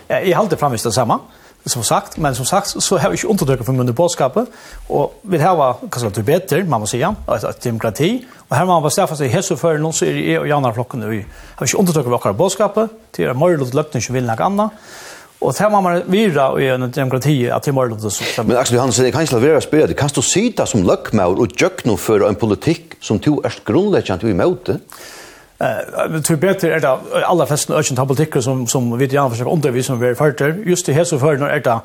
Jeg 0.09 0.37
halte 0.37 0.57
framvist 0.57 0.85
det 0.85 0.95
samme 0.95 1.21
som 1.67 1.83
sagt, 1.83 2.19
men 2.19 2.35
som 2.35 2.47
sagt 2.47 2.83
så 2.83 2.99
har 2.99 3.11
vi 3.11 3.21
ikke 3.21 3.29
undertryckt 3.29 3.65
for 3.67 3.77
munne 3.77 3.95
påskapet, 3.95 4.49
og 4.89 5.13
vi 5.23 5.39
har 5.39 5.55
hva 5.55 5.75
skal 5.91 6.11
lite 6.11 6.23
bättre, 6.27 6.65
man 6.65 6.81
må 6.81 6.87
säga, 6.87 7.15
et, 7.37 7.45
et 7.45 7.65
demokrati. 7.65 8.27
Og 8.49 8.57
her 8.57 8.65
må 8.65 8.73
man 8.73 8.83
bara 8.83 8.91
stäffa 8.91 9.17
seg, 9.17 9.31
hälso 9.31 9.57
för 9.57 9.79
någon 9.79 9.93
så 9.93 10.05
er 10.05 10.13
det 10.13 10.39
og 10.39 10.49
Janna 10.49 10.73
flokken, 10.73 11.11
vi 11.11 11.25
Har 11.55 11.67
vi 11.67 11.79
undertryckt 11.79 12.09
våra 12.09 12.33
boskapen 12.33 12.89
till 13.13 13.31
att 13.31 13.37
möjligt 13.37 13.75
löften 13.75 14.01
vil 14.01 14.13
vill 14.13 14.31
annet, 14.31 14.71
Og 15.41 15.55
Och 15.61 15.73
må 15.73 15.81
man 15.81 16.03
vira 16.07 16.61
i 16.61 16.69
en 16.69 16.91
demokrati 16.91 17.47
at 17.51 17.65
det 17.65 17.73
möjligt 17.73 18.13
så. 18.13 18.43
Men 18.43 18.57
alltså 18.57 18.79
han 18.79 18.93
säger 18.93 19.41
være 19.41 19.57
å 19.57 19.61
spørre 19.61 19.87
deg, 19.87 19.97
kan 19.97 20.09
stå 20.09 20.23
sida 20.23 20.67
som 20.67 20.83
lökmaur 20.83 21.41
og 21.41 21.49
jökno 21.59 21.97
for 21.97 22.29
en 22.29 22.35
politikk 22.35 22.97
som 23.01 23.19
tog 23.19 23.45
er 23.45 23.59
grundläggande 23.65 24.31
i 24.31 24.35
möte. 24.35 24.79
Eh, 25.63 26.21
tror 26.21 26.37
bättre 26.37 26.75
är 26.75 26.81
det 26.81 26.99
alla 27.27 27.47
flesta 27.47 27.79
urgent 27.79 28.09
politiker 28.09 28.41
som 28.41 28.67
som 28.67 28.99
vi 28.99 29.07
gärna 29.07 29.31
försöker 29.31 29.53
undervisa 29.53 29.87
som 29.87 30.01
vi 30.01 30.15
förter. 30.15 30.63
Just 30.67 30.87
det 30.87 30.93
här 30.93 31.05
så 31.05 31.19
för 31.19 31.37
när 31.37 31.49
är 31.49 31.61
det 31.61 31.81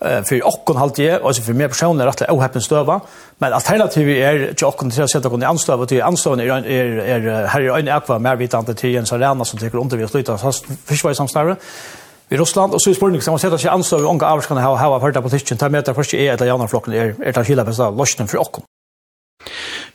eh 0.00 0.22
för 0.22 0.46
och 0.46 0.78
halt 0.78 0.94
det 0.94 1.24
alltså 1.24 1.42
för 1.42 1.52
mer 1.52 1.68
personer 1.68 2.06
rätt 2.06 2.30
ohappen 2.30 2.62
stöva 2.62 3.00
men 3.38 3.52
alternativet 3.52 4.16
är 4.16 4.32
ju 4.32 4.66
och 4.66 4.84
att 4.84 5.10
sätta 5.10 5.28
kon 5.30 5.42
i 5.42 5.46
anstöva 5.46 5.86
till 5.86 6.02
anstöva 6.02 6.42
är 6.42 6.66
är 6.66 7.46
här 7.46 7.60
är 7.60 7.78
en 7.78 7.88
akva 7.88 8.18
mer 8.18 8.36
vitande 8.36 8.74
till 8.74 8.96
en 8.96 9.04
Arena 9.12 9.44
som 9.44 9.58
tycker 9.58 9.80
inte 9.80 9.96
vi 9.96 10.08
slutar 10.08 10.36
fast 10.36 10.64
försvar 10.84 11.14
samsnare 11.14 11.56
i 12.28 12.36
Russland. 12.36 12.74
Och 12.74 12.82
så 12.82 12.94
spurning 12.94 13.20
som 13.22 13.38
sätter 13.38 13.56
sig 13.56 13.70
anstöva 13.70 14.08
och 14.08 14.22
avs 14.22 14.46
kan 14.46 14.56
ha 14.56 14.76
ha 14.76 14.98
hört 14.98 15.22
på 15.22 15.30
tischen 15.30 15.58
ta 15.58 15.68
med 15.68 15.84
det 15.84 15.94
först 15.94 16.14
är 16.14 16.36
det 16.36 16.46
janar 16.46 16.66
flocken 16.66 16.94
är 16.94 17.14
är 17.22 17.32
det 17.32 17.44
hela 17.44 17.64
bästa 17.64 17.90
lösningen 17.90 18.28
för 18.28 18.38
och 18.38 18.60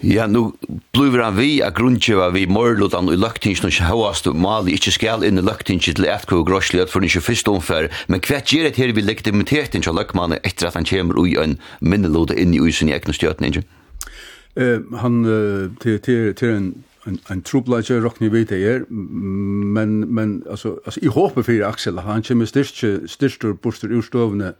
Ja, 0.03 0.27
nu 0.27 0.51
blir 0.93 1.21
han 1.23 1.37
vi 1.37 1.61
a 1.63 1.69
grunnkjøva 1.71 2.31
vi 2.35 2.45
morlutan 2.51 3.07
i 3.11 3.17
løktingsen 3.19 3.69
og 3.69 3.75
sjåast 3.75 4.27
mali 4.33 4.75
ikkje 4.75 4.95
skal 4.97 5.23
inn 5.27 5.39
i 5.39 5.45
løktingsen 5.45 5.97
til 5.97 6.09
etko 6.11 6.41
og 6.41 6.49
grossløt 6.49 6.91
for 6.91 7.05
ikkje 7.05 7.23
fyrst 7.23 7.51
omfær, 7.51 7.87
men 8.11 8.23
hva 8.25 8.41
gjer 8.41 8.67
det 8.67 8.79
her 8.81 8.95
vi 8.95 9.05
legitimiteten 9.05 9.85
til 9.85 9.95
løkmannen 9.95 10.43
etter 10.43 10.67
at 10.69 10.79
han 10.79 10.87
kommer 10.89 11.19
ui 11.19 11.37
en 11.39 11.55
minnelode 11.79 12.35
inn 12.35 12.53
i 12.53 12.59
uisen 12.59 12.91
i 12.91 12.97
egnu 12.97 13.15
stjøten, 13.15 13.47
ikke? 13.47 13.63
uh, 14.59 14.83
han, 14.99 15.23
til 15.83 16.51
en 16.51 16.73
en 17.05 17.19
en 17.29 17.41
trublage 17.41 18.01
rockni 18.01 18.29
vit 18.33 18.51
er 18.51 18.85
men 18.89 20.13
men 20.13 20.43
altså 20.49 20.79
altså 20.85 20.99
i 21.03 21.07
hoppe 21.07 21.43
fyrir 21.43 21.67
Axel 21.67 21.99
han 21.99 22.23
kjem 22.23 22.45
styrst 22.45 22.83
styrstur 23.07 23.53
burstur 23.53 23.93
ur 23.93 24.01
stovne 24.01 24.53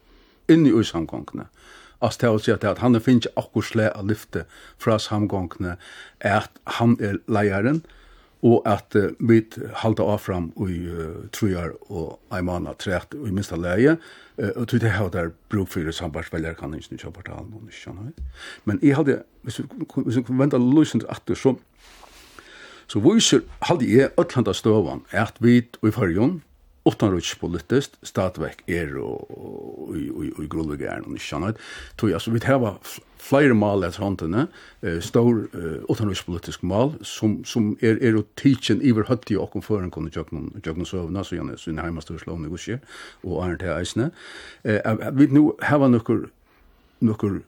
inn 0.50 0.66
i 0.66 0.84
samgangna 0.84 1.48
altså 2.02 2.20
til 2.20 2.30
å 2.30 2.40
si 2.40 2.52
at 2.52 2.82
han 2.84 3.02
finns 3.02 3.28
akkurat 3.36 3.66
slä 3.66 3.90
att 3.90 4.06
lyfta 4.06 4.40
lyfte 4.40 4.46
fra 4.78 5.00
samgångene, 5.00 5.78
at 6.20 6.52
han 6.64 6.98
är 7.00 7.20
lejaren 7.28 7.84
og 8.46 8.62
at 8.70 8.96
uh, 8.96 9.10
vi 9.20 9.42
halda 9.82 10.04
av 10.04 10.20
fram 10.22 10.52
i 10.68 10.78
uh, 10.86 11.26
trujar 11.34 11.72
og 11.90 12.20
aimana 12.32 12.76
træt 12.78 13.16
i 13.18 13.32
minsta 13.34 13.58
leie, 13.58 13.96
uh, 14.38 14.52
og 14.56 14.68
tog 14.68 14.82
det 14.84 14.92
her 14.94 15.10
der 15.10 15.32
bruk 15.50 15.72
for 15.74 15.92
sambardsvelger 15.92 16.54
kan 16.54 16.74
ikke 16.78 16.98
kjøpe 16.98 17.22
portalen, 17.22 17.54
og 17.54 17.66
ikke 17.66 17.80
skjønner. 17.80 18.12
Men 18.66 18.80
jeg 18.84 18.96
hadde, 19.00 19.22
hvis 19.44 19.60
vi 19.64 20.22
kunne 20.22 20.40
vente 20.40 20.62
løsens 20.62 21.08
atter, 21.10 21.36
så, 21.36 21.56
så 22.88 23.02
viser, 23.02 23.42
hadde 23.66 23.90
jeg 23.90 24.14
øtlanda 24.20 24.54
støvan, 24.54 25.06
at 25.12 25.42
vi 25.42 25.58
i 25.64 25.96
fyrjon, 25.96 26.42
utanrikspolitiskt 26.86 27.98
stadväck 28.06 28.64
er 28.68 28.94
og 29.02 29.96
i 29.98 30.48
grundläggande 30.48 31.08
og 31.08 31.20
känner 31.20 31.54
tror 31.98 32.12
jag 32.12 32.22
så 32.22 32.32
vi 32.32 32.40
har 32.46 32.78
flere 33.18 33.54
mal 33.54 33.84
att 33.84 33.96
hantera 33.96 34.48
eh 34.82 35.00
stor 35.02 35.48
utanrikspolitisk 35.90 36.64
mål 36.64 36.94
som 37.02 37.44
som 37.46 37.78
är 37.82 38.04
är 38.04 38.20
att 38.20 38.36
teachen 38.36 38.82
över 38.82 39.04
hött 39.04 39.32
i 39.32 39.36
og 39.36 39.64
för 39.64 39.82
en 39.82 39.92
kunde 39.92 40.12
jag 40.16 40.34
någon 40.34 40.62
jag 40.66 40.78
någon 40.78 40.86
sövna 40.86 41.24
så 41.24 41.36
jag 41.36 41.60
sin 41.60 41.80
heimast 41.80 42.12
og 42.12 42.20
slå 42.20 42.38
något 42.38 42.70
og 43.24 43.38
och 43.38 43.46
är 43.46 43.80
eisne 43.80 44.12
eh 44.64 45.12
vi 45.14 45.28
nu 45.28 45.52
har 45.62 45.88
nokkur 45.88 46.30
nokkur 47.00 47.42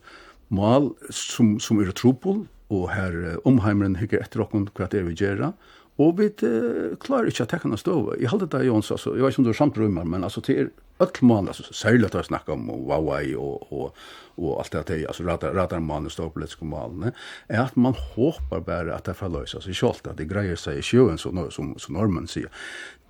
mal 0.50 0.96
som 1.10 1.60
som 1.60 1.82
er 1.82 1.92
tropol 1.92 2.48
og 2.70 2.90
här 2.90 3.38
omheimren 3.46 3.96
hygger 3.96 4.20
etter 4.20 4.42
och 4.42 4.70
vad 4.80 4.92
det 4.92 5.02
vi 5.04 5.14
göra 5.14 5.54
Og 5.98 6.20
vi 6.20 6.28
klarer 7.02 7.32
ikke 7.32 7.48
å 7.48 7.50
tekke 7.50 7.70
noen 7.72 7.82
stå. 7.82 7.96
Jeg 8.22 8.30
halte 8.30 8.50
det, 8.54 8.68
Jons, 8.68 8.92
altså, 8.94 9.16
jeg 9.18 9.26
vet 9.26 9.34
ikke 9.34 9.42
om 9.42 9.48
du 9.48 9.54
er 9.54 9.58
samt 9.58 9.80
rummer, 9.82 10.06
men 10.06 10.28
altså, 10.28 10.44
til 10.46 10.70
öll 11.02 11.24
mån, 11.26 11.50
altså, 11.50 11.66
særlig 11.74 12.08
at 12.08 12.18
jeg 12.20 12.30
snakker 12.30 12.54
om 12.54 12.70
Huawei 12.70 13.34
og, 13.38 13.66
og, 13.74 13.98
og 14.38 14.60
alt 14.62 14.74
det 14.74 14.84
der, 14.92 15.04
altså, 15.10 15.26
radar, 15.26 15.56
radarmån 15.58 16.06
og 16.10 16.14
storpolitiske 16.14 16.70
målene, 16.70 17.14
er 17.50 17.64
at 17.66 17.78
man 17.78 17.98
håper 18.14 18.62
bare 18.66 18.94
at 18.94 19.10
det 19.10 19.18
får 19.18 19.34
løse 19.34 19.62
seg 19.66 19.78
selv, 19.78 20.06
at 20.06 20.22
det 20.22 20.30
greier 20.30 20.60
seg 20.60 20.82
i 20.82 20.86
sjøen, 20.86 21.18
som, 21.22 21.42
som, 21.54 21.74
som 21.82 21.98
normen 21.98 22.30
sier. 22.30 22.54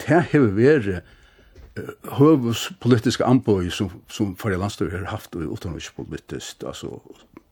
Det 0.03 0.23
har 0.31 0.51
vært 0.55 1.03
hövus 2.11 2.71
politiska 2.79 3.25
anboj 3.25 3.71
som 3.71 3.89
som 4.09 4.35
för 4.35 4.49
det 4.49 4.57
landstö 4.57 4.89
har 4.91 5.05
haft 5.05 5.35
och 5.35 5.41
utan 5.41 5.79
politiskt 5.95 6.63
alltså 6.63 7.01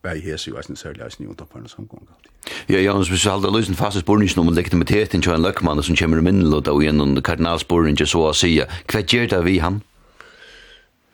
bei 0.06 0.22
hesi 0.22 0.52
og 0.52 0.60
eisen 0.60 0.76
særlig 0.76 1.02
eisen 1.06 1.26
i 1.26 1.28
undanparna 1.28 1.68
samgång 1.68 2.08
alltid. 2.10 2.32
Ja, 2.70 2.80
ja, 2.80 2.94
og 2.94 3.06
spesielt 3.06 3.44
det 3.44 3.54
løsen 3.54 3.76
faste 3.76 4.00
spurningen 4.00 4.40
om 4.40 4.54
legitimiteten 4.54 5.22
til 5.22 5.34
en 5.34 5.42
løkmann 5.42 5.84
som 5.84 5.96
kommer 5.96 6.18
i 6.18 6.22
minnelåta 6.22 6.72
og 6.72 6.84
gjennom 6.84 7.16
kardinalspurningen 7.22 8.08
så 8.08 8.28
å 8.30 8.34
sige, 8.34 8.68
hva 8.92 9.02
gjør 9.02 9.30
det 9.34 9.42
vi 9.46 9.58
han? 9.64 9.82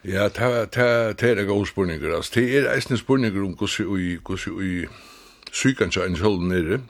Ja, 0.04 0.28
ta, 0.30 0.66
ta, 0.66 1.14
ta 1.14 1.28
er 1.28 1.46
gode 1.46 1.70
spurninger, 1.70 2.16
altså, 2.16 2.40
det 2.40 2.58
er 2.58 2.72
eisen 2.74 2.98
spurninger 2.98 3.44
om 3.44 3.56
hvordan 3.56 3.96
vi, 3.96 4.18
hvordan 4.18 4.60
vi 4.60 4.88
sykan 5.52 5.92
seg 5.92 6.10
en 6.10 6.18
sjålen 6.18 6.50
nere. 6.50 6.82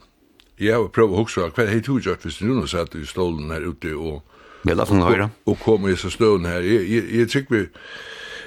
Jeg 0.62 0.78
har 0.78 0.92
prøvd 0.94 1.14
å 1.14 1.24
huske 1.24 1.42
hva 1.42 1.64
er 1.64 1.74
det 1.74 1.86
du 1.88 1.98
gjort 2.00 2.24
hvis 2.26 2.40
du 2.40 2.50
nå 2.54 2.68
satt 2.70 2.96
i 2.96 3.06
stålen 3.06 3.52
her 3.52 3.66
ute 3.66 3.94
og 3.98 4.22
Vel 4.64 4.86
från 4.86 5.02
högra. 5.02 5.30
Och 5.44 5.60
kommer 5.60 5.90
i 5.90 5.96
så 5.96 6.10
støvn 6.10 6.46
her. 6.46 6.62
Jeg 6.62 7.20
jag 7.20 7.30
tycker 7.30 7.56
vi 7.56 7.68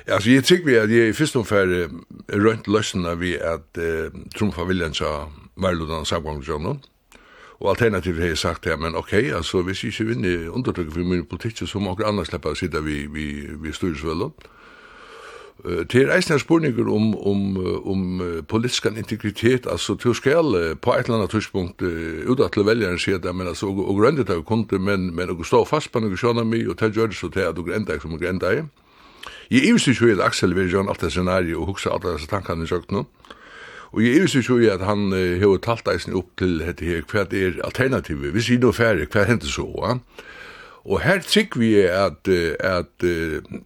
Alltså 0.06 0.30
jeg 0.30 0.44
tycker 0.44 0.64
vi 0.64 0.74
at 0.74 0.90
jeg 0.90 1.08
i 1.08 1.12
första 1.12 1.38
ungefär 1.38 1.88
rønt 2.32 2.68
løsene 2.68 3.18
vi 3.18 3.36
at 3.36 3.78
uh, 3.78 4.10
trumfa 4.36 4.64
viljan 4.64 4.94
så 4.94 5.28
Värludan 5.56 6.04
Sabgångsson. 6.04 6.80
Og 7.60 7.70
alternativt 7.70 8.18
har 8.18 8.26
jeg 8.26 8.38
sagt 8.38 8.66
ja, 8.66 8.76
men 8.76 8.96
ok, 8.96 9.12
altså, 9.12 9.62
hvis 9.62 9.84
jeg 9.84 9.92
ikke 9.92 10.04
vinner 10.04 10.48
undertrykket 10.48 10.92
for 10.92 11.00
min 11.00 11.24
politikk, 11.24 11.68
så 11.68 11.78
må 11.78 11.96
jag 11.98 12.08
annars 12.08 12.26
släppa 12.26 12.50
att 12.50 12.58
sitta 12.58 12.80
vi, 12.80 13.06
vi 13.06 13.48
vid 13.62 13.74
styrelsevällon. 13.74 14.32
Mm 14.38 14.53
Det 15.64 15.96
er 16.02 16.10
eisne 16.12 16.36
spurninger 16.38 16.88
om, 16.92 17.14
om, 17.16 17.56
om 17.88 18.20
uh, 18.20 18.42
politisk 18.48 18.86
integritet, 18.86 19.66
altså 19.70 19.94
til 19.96 20.14
skal 20.14 20.50
uh, 20.52 20.76
på 20.76 20.92
et 20.92 21.06
eller 21.06 21.22
annet 21.22 21.30
tidspunkt 21.32 21.82
uh, 21.82 22.20
utad 22.28 22.52
til 22.52 22.66
velgeren 22.68 22.98
sier 23.00 23.18
det, 23.18 23.32
men 23.34 23.48
altså, 23.48 23.70
og 23.72 23.88
og 23.88 23.96
grøndet 24.00 24.30
av 24.30 24.42
kunde, 24.44 24.78
men, 24.78 25.14
men 25.16 25.32
å 25.32 25.38
stå 25.40 25.64
fast 25.64 25.92
på 25.92 26.02
noe 26.04 26.16
sjåna 26.20 26.44
mi, 26.44 26.66
og 26.68 26.76
til 26.78 26.92
gjør 26.92 27.08
det 27.12 27.16
så 27.16 27.30
til 27.32 27.48
at 27.48 27.58
og 27.58 27.70
grøndet 27.70 28.02
som 28.02 28.12
og 28.12 28.20
grøndet 28.20 28.68
Jeg 29.50 29.64
er 29.64 29.88
ikke 29.88 30.08
i 30.08 30.12
at 30.12 30.20
Axel 30.20 30.54
vil 30.54 30.68
gjøre 30.68 30.88
alt 30.88 31.00
det 31.00 31.12
scenario 31.12 31.60
og 31.60 31.72
huske 31.72 31.90
alt 31.90 32.04
disse 32.04 32.28
tankene 32.28 32.64
i 32.64 32.68
sjøkken 32.68 33.06
Og 33.92 34.02
jeg 34.02 34.20
er 34.20 34.36
ikke 34.36 34.60
i 34.62 34.68
at 34.68 34.84
han 34.84 35.12
uh, 35.12 35.40
har 35.40 35.58
talt 35.64 35.88
eisen 35.88 36.14
opp 36.14 36.36
til 36.36 36.58
dette 36.58 36.84
her, 36.84 37.02
hva 37.08 37.24
er 37.32 37.60
alternativet, 37.64 38.32
hvis 38.32 38.50
jeg 38.50 38.60
nå 38.60 38.72
færre, 38.72 39.06
hva 39.06 39.24
hender 39.24 39.46
så, 39.46 39.68
ja? 39.80 39.96
Og 40.84 41.00
her 41.00 41.22
trykker 41.24 41.60
vi 41.60 41.76
at, 41.88 42.28
uh, 42.28 42.52
at, 42.60 43.04
uh, 43.04 43.62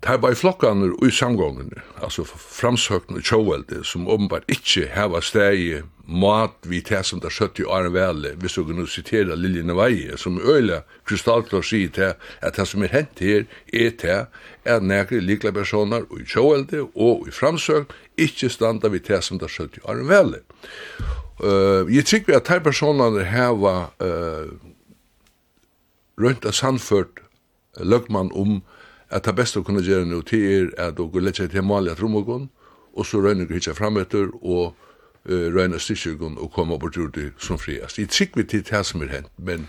Det 0.00 0.08
er 0.08 0.16
bare 0.16 0.34
flokkene 0.34 0.94
i 1.04 1.10
samgångene, 1.12 1.82
altså 2.00 2.24
framsøkene 2.24 3.20
i 3.20 3.24
tjåvelde, 3.24 3.82
som 3.84 4.08
åpenbart 4.08 4.46
ikke 4.48 4.86
heva 4.94 5.20
stegi 5.20 5.82
mat 6.08 6.56
vi 6.64 6.80
til 6.80 7.04
som 7.04 7.20
det 7.20 7.28
skjøtt 7.36 7.60
i 7.60 7.66
Arne 7.68 7.92
Velle, 7.92 8.32
hvis 8.40 8.56
du 8.56 8.64
kan 8.64 8.80
sitere 8.88 9.36
Lilje 9.36 9.76
Veie, 9.76 10.16
som 10.16 10.40
øyla 10.40 10.80
krystallklart 11.04 11.68
sier 11.68 11.92
til 11.92 12.14
at 12.40 12.56
det 12.56 12.66
som 12.66 12.82
er 12.82 12.94
hent 12.94 13.20
her 13.20 13.44
er 13.76 13.92
til 14.00 14.24
at 14.64 14.88
nekre 14.88 15.20
likla 15.20 15.52
personer 15.52 16.08
i 16.16 16.24
tjåvelde 16.24 16.86
og 16.94 17.28
i 17.28 17.36
framsøk 17.36 17.92
ikke 18.16 18.48
standa 18.48 18.88
vi 18.88 19.04
til 19.04 19.20
som 19.22 19.38
det 19.38 19.52
skjøtt 19.52 19.82
i 19.82 19.84
Arne 19.84 20.08
Velle. 20.08 20.40
Uh, 21.44 21.84
jeg 21.92 22.08
tykker 22.08 22.40
at 22.40 22.48
de 22.48 22.60
personene 22.64 23.28
heva 23.28 23.76
uh, 24.00 24.48
rundt 26.20 26.44
og 26.44 26.54
samført 26.56 27.20
løgman 27.76 28.32
om 28.32 28.60
um, 28.62 28.62
at 29.10 29.26
det 29.26 29.34
beste 29.34 29.60
å 29.60 29.66
kunne 29.66 29.82
gjøre 29.82 30.06
noe 30.08 30.26
til 30.26 30.70
er 30.76 30.90
at 30.90 30.98
dere 30.98 31.24
lett 31.24 31.40
litt 31.42 31.52
til 31.54 31.66
malig 31.66 31.96
Tromogon, 31.98 32.48
og 32.94 33.06
så 33.06 33.22
røyner 33.22 33.48
dere 33.48 33.58
hitja 33.58 33.74
frametter, 33.74 34.30
og 34.42 34.76
uh, 35.28 35.48
røyner 35.54 35.82
styrkjøkken 35.82 36.38
og 36.38 36.52
komme 36.54 36.76
opp 36.76 36.86
og 36.86 36.96
gjøre 36.96 37.12
det 37.16 37.26
som 37.42 37.58
friast. 37.58 37.98
Jeg 37.98 38.10
trykker 38.14 38.42
vi 38.42 38.48
til 38.54 38.64
det 38.70 38.86
som 38.86 39.04
er 39.06 39.14
hent, 39.18 39.30
men... 39.38 39.68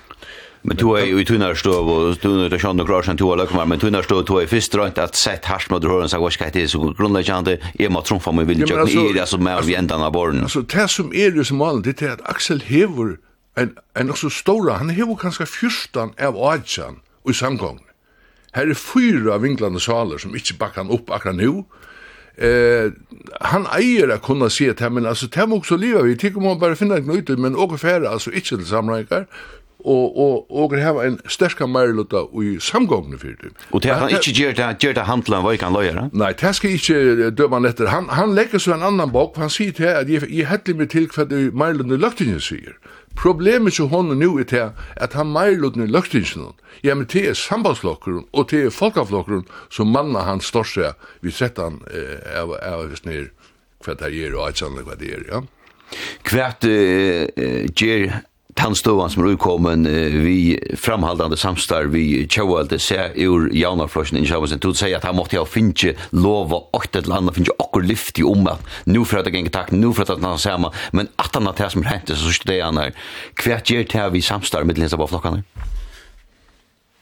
Men 0.62 0.78
du 0.78 0.92
er 0.94 1.08
jo 1.10 1.18
i 1.18 1.24
tunnarstov, 1.26 1.88
og 1.90 2.20
du 2.22 2.28
er 2.44 2.54
ikke 2.54 2.70
andre 2.70 2.86
klar 2.86 3.02
som 3.02 3.18
to 3.18 3.32
av 3.34 3.40
løkmer, 3.40 3.66
men 3.66 3.80
tunnarstov, 3.82 4.20
du 4.30 4.36
er 4.38 4.46
først 4.46 4.76
rønt 4.78 5.00
at 5.02 5.18
sett 5.18 5.48
hardt 5.50 5.72
med 5.74 5.88
høren, 5.90 6.10
så 6.12 6.20
hva 6.22 6.30
skal 6.30 6.52
det, 6.54 6.68
så 6.70 6.78
grunnleggende, 6.78 7.56
jeg 7.80 7.90
må 7.90 8.04
trumfa 8.06 8.30
meg 8.30 8.46
vilje, 8.46 8.68
ja, 8.70 8.84
altså, 8.84 9.08
er 9.10 9.24
altså 9.24 9.40
med 9.42 9.58
av 9.58 9.72
jendan 9.74 10.06
av 10.06 10.14
borden. 10.14 10.46
Altså, 10.46 10.62
det 10.62 10.86
som 10.94 11.10
er 11.18 11.34
jo 11.34 11.48
som 11.50 11.58
malen, 11.58 11.82
det 11.82 11.98
er 12.06 12.14
at 12.14 12.22
Axel 12.30 12.62
hever 12.68 13.16
en, 13.58 13.74
en 13.98 14.14
også 14.14 14.30
stora, 14.30 14.78
han 14.78 14.94
hever 14.94 15.18
kanskje 15.18 15.50
fyrstan 15.50 16.14
av 16.22 16.38
Adjan 16.38 17.02
i 17.26 17.34
samgången. 17.34 17.88
Her 18.56 18.72
er 18.72 18.76
fyra 18.78 19.38
vinklande 19.40 19.80
saler 19.80 20.20
som 20.20 20.36
ikkje 20.36 20.58
bakkan 20.60 20.92
opp 20.92 21.12
akkurat 21.12 21.40
nu. 21.40 21.64
Eh, 22.42 22.92
han 23.42 23.68
eier 23.76 24.12
a 24.12 24.18
kunna 24.18 24.50
si 24.50 24.70
at 24.72 24.82
men 24.92 25.06
altså, 25.06 25.28
det 25.28 25.48
må 25.50 25.60
også 25.60 25.78
liva 25.78 26.02
vi, 26.02 26.16
tikk 26.16 26.38
om 26.40 26.48
han 26.50 26.60
bare 26.60 26.76
finna 26.80 26.98
ikke 26.98 27.12
noe 27.12 27.22
ut, 27.22 27.34
men 27.40 27.56
åker 27.60 27.78
færa, 27.78 28.12
altså 28.12 28.32
ikkje 28.32 28.62
til 28.62 28.68
samleikar, 28.68 29.28
og 29.86 30.18
og 30.18 30.52
og 30.52 30.76
hava 30.80 31.06
ein 31.06 31.20
sterka 31.28 31.66
meirluta 31.66 32.24
í 32.38 32.60
samgongni 32.62 33.18
fyrir 33.18 33.38
tí. 33.42 33.52
Og 33.72 33.82
tær 33.82 34.00
kan 34.00 34.14
ikki 34.14 34.34
gera 34.38 34.54
det, 34.54 34.80
gera 34.80 34.94
ta 35.00 35.06
handla 35.10 35.42
við 35.46 35.60
kan 35.60 35.74
leiga. 35.74 36.08
Nei, 36.14 36.32
tær 36.34 36.56
skal 36.58 36.76
ikki 36.78 37.32
døma 37.38 37.60
lettur. 37.60 37.90
Han 37.90 38.10
han 38.10 38.36
leggur 38.36 38.60
so 38.60 38.74
ein 38.74 38.84
annan 38.84 39.12
bók, 39.12 39.38
han 39.38 39.50
sigur 39.50 39.74
tær 39.82 40.02
at 40.02 40.10
eg 40.10 40.24
eg 40.24 40.48
helli 40.48 40.78
meg 40.78 40.90
til 40.90 41.08
kvat 41.10 41.32
meirlundu 41.32 41.98
løgtingi 41.98 42.40
sigur. 42.40 42.78
Problemet 43.20 43.76
som 43.76 43.90
hon 43.92 44.14
nu 44.18 44.40
er 44.40 44.48
til 44.50 44.72
at 44.96 45.14
han 45.14 45.32
meirlutner 45.34 45.90
løgtingsen, 45.92 46.54
ja, 46.84 46.96
men 46.96 47.08
det 47.12 47.26
er 47.30 47.38
sambandslokeren 47.38 48.26
og 48.32 48.50
det 48.52 48.66
er 48.66 48.74
folkeflokeren 48.74 49.46
som 49.70 49.92
manna 49.94 50.26
han 50.26 50.42
står 50.42 50.70
seg 50.72 51.08
vi 51.22 51.34
sett 51.36 51.60
han 51.62 51.82
eh, 51.92 52.18
av, 52.40 52.56
av 52.58 52.88
hvis 52.90 53.06
nir 53.06 53.30
hva 53.86 53.98
det 53.98 54.12
er 54.14 54.36
og 54.38 54.50
et 54.50 54.62
hva 54.62 54.96
det 54.98 55.14
er, 55.14 55.24
ja. 55.28 55.42
Hva 56.24 56.52
det 56.62 56.76
er 57.38 58.22
tannståan 58.56 59.10
som 59.10 59.24
er 59.24 59.34
utkommen 59.36 59.86
vi 60.24 60.60
framhaldande 60.78 61.38
samstar 61.38 61.90
vi 61.94 62.28
tjauvalde 62.28 62.80
se 62.80 63.10
ur 63.16 63.50
jaunarflosjen 63.56 64.22
i 64.22 64.26
tjaualde 64.28 64.60
tog 64.60 64.78
säga 64.78 64.98
at 64.98 65.04
han 65.04 65.16
måtte 65.16 65.38
ha 65.40 65.46
finche 65.46 65.94
lova 66.12 66.64
åkt 66.78 66.96
et 66.96 67.08
landa 67.08 67.34
finche 67.34 67.54
okkur 67.58 67.84
lyft 67.84 68.20
i 68.20 68.24
om 68.28 68.48
at 68.48 68.64
nu 68.86 69.04
for 69.06 69.22
at 69.22 69.30
det 69.30 69.36
gengge 69.36 69.54
takk, 69.54 69.72
nu 69.72 69.94
for 69.94 70.04
at 70.04 70.24
han 70.24 70.40
sama 70.40 70.72
men 70.92 71.10
at 71.18 71.36
han 71.36 71.48
at 71.48 71.58
det 71.58 71.72
som 71.72 71.84
rente 71.84 72.16
så 72.16 72.32
sørste 72.32 72.52
det 72.52 72.62
han 72.64 72.82
her 72.82 72.96
hva 73.44 73.62
gjer 73.62 73.88
til 73.88 74.12
vi 74.12 74.22
samstar 74.22 74.68
mitt 74.68 74.82
linsa 74.82 75.00
på 75.00 75.10
flokkane? 75.12 75.44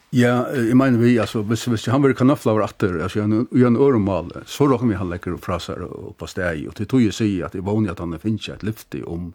Ja, 0.09 0.47
jeg 0.57 0.73
mener 0.73 0.97
vi, 0.97 1.19
altså, 1.21 1.43
hvis, 1.45 1.67
hvis 1.69 1.85
han 1.85 2.01
vil 2.01 2.15
kanafla 2.17 2.55
over 2.55 2.63
atter, 2.65 2.95
altså, 3.05 3.21
i 3.53 3.61
en 3.61 3.77
øremal, 3.77 4.31
så 4.49 4.65
råkker 4.65 4.89
vi 4.89 4.97
han 4.97 5.11
lekker 5.11 5.35
og 5.35 5.43
fraser 5.43 5.83
og 5.85 6.15
på 6.17 6.25
steg, 6.25 6.63
og 6.65 6.73
til 6.79 6.89
tog 6.89 7.03
jeg 7.03 7.13
sier 7.13 7.45
at 7.45 7.53
jeg 7.53 7.65
vågner 7.67 7.93
at 7.93 8.01
han 8.01 8.17
finnes 8.17 8.49
et 8.49 8.65
lyfte 8.65 9.03
om 9.05 9.29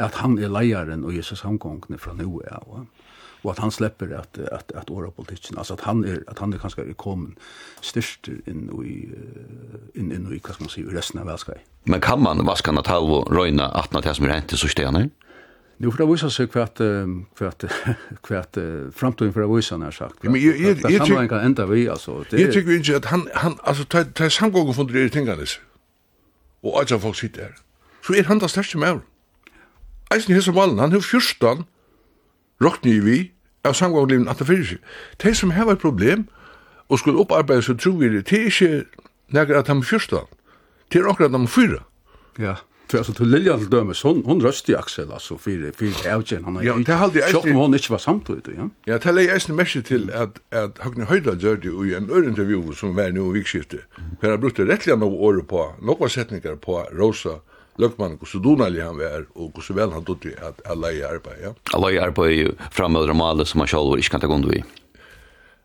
at 0.00 0.14
han 0.14 0.38
er 0.38 0.48
leiaren 0.48 1.04
og 1.04 1.16
Jesus 1.16 1.38
samgångne 1.38 1.98
fra 1.98 2.14
nu. 2.14 2.40
Ja, 2.50 2.58
og 3.42 3.50
at 3.50 3.58
han 3.58 3.70
slipper 3.70 4.18
at 4.18 4.38
at 4.52 4.72
at 4.74 4.90
åra 4.90 5.10
politikken 5.10 5.58
altså 5.58 5.74
at 5.74 5.80
han 5.80 6.04
er 6.04 6.18
at 6.28 6.38
han 6.38 6.52
er 6.52 6.58
kanskje 6.58 6.88
er 6.88 6.92
kommen 6.92 7.36
størst 7.80 8.28
inn 8.46 8.68
i 8.84 8.96
inn 9.94 10.12
inn 10.12 10.28
i 10.32 10.40
hva 10.40 10.52
skal 10.52 10.66
man 10.66 10.72
si 10.74 10.84
resten 10.84 11.20
av 11.20 11.26
Velskai. 11.26 11.56
Men 11.84 12.00
kan 12.00 12.20
man 12.22 12.46
vaskan 12.46 12.78
at 12.78 12.90
og 12.90 13.32
røyna 13.32 13.70
at 13.78 14.04
det 14.04 14.16
som 14.16 14.26
er 14.26 14.34
hent 14.34 14.58
så 14.58 14.68
stenar? 14.68 15.08
Nu 15.80 15.90
för 15.90 15.98
det 15.98 16.12
visar 16.12 16.28
sig 16.28 16.46
kvart 16.46 16.78
kvart 17.36 17.64
kvart 18.22 18.56
framtiden 18.94 19.32
för 19.32 19.40
det 19.40 19.78
när 19.78 19.90
sagt. 19.90 20.22
Men 20.22 20.34
jag 20.34 20.56
jag 20.56 20.90
jag 20.90 21.06
tycker 21.06 21.28
kan 21.28 21.40
ända 21.40 21.66
vi 21.66 21.88
alltså 21.88 22.24
det 22.30 22.40
Jag 22.40 22.52
tycker 22.52 22.76
inte 22.76 22.96
att 22.96 23.04
han 23.04 23.28
han 23.34 23.58
alltså 23.62 23.84
tar 23.84 24.04
tar 24.04 24.28
samgången 24.28 24.74
från 24.74 24.86
det 24.86 25.08
tingarna. 25.08 25.42
Och 26.60 26.78
alltså 26.78 26.98
folk 26.98 27.16
sitter. 27.16 27.56
Så 28.06 28.14
är 28.14 28.24
han 28.24 28.38
där 28.38 28.48
största 28.48 28.78
med 28.78 29.00
eisen 30.10 30.34
hese 30.34 30.52
malen, 30.52 30.78
han 30.78 30.92
har 30.92 31.00
fyrstan 31.00 31.64
råkni 32.60 33.00
vi 33.00 33.18
av 33.64 33.76
samgångliven 33.76 34.28
at 34.28 34.38
det 34.38 34.46
fyrir 34.48 34.64
seg. 34.64 34.78
De 35.22 35.34
som 35.34 35.50
heva 35.50 35.76
et 35.76 35.82
problem 35.82 36.26
og 36.88 36.98
skulle 36.98 37.22
opparbeida 37.22 37.62
seg 37.62 37.78
tro 37.78 37.92
truvir, 37.92 38.16
det 38.18 38.30
det 38.30 38.38
er 38.38 38.50
ikke 38.50 38.84
nekker 39.30 39.58
at 39.58 39.68
han 39.68 39.82
fyrstan, 39.82 40.26
det 40.92 41.00
er 41.00 41.08
akkurat 41.10 41.30
at 41.30 41.38
han 41.38 41.48
fyra. 41.48 41.84
Ja. 42.38 42.56
För 42.90 42.98
alltså 42.98 43.12
till 43.12 43.28
Lilja 43.28 43.58
till 43.58 43.70
dömes 43.70 44.02
hon 44.02 44.22
hon 44.24 44.40
röstar 44.40 44.74
Axel 44.74 45.12
alltså 45.12 45.38
för 45.38 45.72
för 45.76 46.08
Elgen 46.08 46.44
han 46.44 46.60
Ja, 46.62 46.74
det 46.86 46.92
hade 46.92 47.18
jag 47.18 47.30
inte. 47.30 47.52
hon 47.52 47.74
inte 47.74 47.92
var 47.92 47.98
samtidigt, 47.98 48.48
ja. 48.56 48.70
Ja, 48.84 48.98
det 48.98 49.12
lägger 49.12 49.38
jag 49.48 49.76
en 49.76 49.82
till 49.82 50.10
att 50.10 50.54
att 50.54 50.78
Högne 50.78 51.04
Höjdal 51.04 51.42
gjorde 51.42 51.68
ju 51.68 51.94
en 51.94 52.24
intervju 52.24 52.72
som 52.72 52.96
var 52.96 53.10
nu 53.10 53.20
i 53.20 53.32
vikskifte. 53.32 53.76
Per 54.20 54.30
har 54.30 54.38
brukt 54.38 54.58
rättligen 54.58 55.02
av 55.02 55.14
år 55.14 55.40
på 55.40 55.74
några 55.82 56.08
sättningar 56.08 56.56
på 56.56 56.88
Rosa 56.92 57.30
løgmannen, 57.80 58.18
hvordan 58.20 58.44
donalig 58.44 58.84
han 58.84 59.00
var, 59.00 59.24
og 59.34 59.54
hvordan 59.54 59.80
vel 59.80 59.96
han 59.96 60.04
tog 60.08 60.20
til 60.22 60.36
at 60.38 60.60
alle 60.70 60.92
i 60.98 61.00
arbeid, 61.06 61.40
ja. 61.44 61.54
Alle 61.76 61.94
i 61.94 62.02
arbeid 62.02 62.36
er 62.36 63.08
jo 63.08 63.16
maler 63.16 63.48
som 63.48 63.64
han 63.64 63.72
selv 63.72 63.98
ikke 63.98 64.16
kan 64.16 64.24
ta 64.26 64.30
gond. 64.30 64.52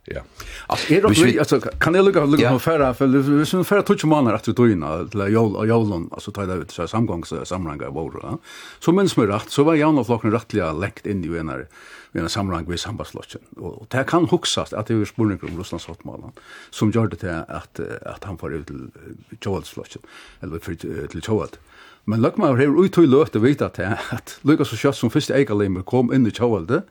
Ja. 0.06 0.21
Altså, 0.69 0.93
er 0.93 1.01
det 1.01 1.17
vi, 1.17 1.38
altså, 1.41 1.58
kan 1.82 1.95
jeg 1.95 2.13
på 2.13 2.25
lukka 2.30 2.49
för 2.49 2.60
færre, 2.60 2.93
for 2.93 3.08
hvis 3.08 3.54
vi 3.54 3.63
færre 3.63 3.82
tutsi 3.82 4.06
måneder 4.06 4.38
etter 4.38 4.54
døgna, 4.54 5.01
eller 5.01 5.28
jólun, 5.65 6.10
altså, 6.13 6.32
ta 6.32 6.45
det 6.45 6.60
ut, 6.62 6.71
samgangssamranga 6.71 7.89
i 7.89 7.93
våre, 7.93 8.21
ja. 8.21 8.38
Så 8.80 8.93
minns 8.93 9.17
meg 9.17 9.30
rett, 9.30 9.49
så 9.49 9.65
var 9.65 9.80
jævna 9.80 10.06
flokken 10.06 10.34
rettelig 10.34 10.67
lekt 10.78 11.10
inn 11.10 11.23
i 11.25 11.34
enare, 11.34 11.65
vi 12.13 12.21
en 12.21 12.30
samrang 12.30 12.69
vid 12.69 12.80
sambandslotjen. 12.80 13.41
Og 13.58 13.88
det 13.91 14.06
kan 14.08 14.30
huksast 14.30 14.73
at 14.78 14.88
det 14.88 15.01
er 15.01 15.10
spurning 15.10 15.41
om 15.41 15.58
Russlands 15.58 15.89
hotmalen 15.89 16.38
som 16.71 16.93
gjør 16.93 17.10
det 17.12 17.23
til 17.25 17.41
at, 17.41 17.82
at 18.06 18.23
han 18.23 18.38
får 18.38 18.62
ut 18.62 18.67
til 18.69 18.86
Joelslotjen, 19.41 20.06
eller 20.45 20.62
til 20.62 21.21
Joel. 21.25 21.58
Men 22.06 22.22
lukk 22.22 22.38
meg 22.38 22.60
her 22.60 22.76
ut 22.76 22.94
til 22.94 23.10
løte 23.10 23.41
vite 23.41 23.70
til 23.74 23.96
at 24.13 24.36
Lukas 24.46 24.70
så 24.70 24.78
Kjøtt 24.78 25.00
som 25.00 25.13
første 25.13 25.34
eigalimmer 25.34 25.86
kom 25.88 26.13
inn 26.13 26.28
i 26.30 26.34
Kjøvelde, 26.34 26.84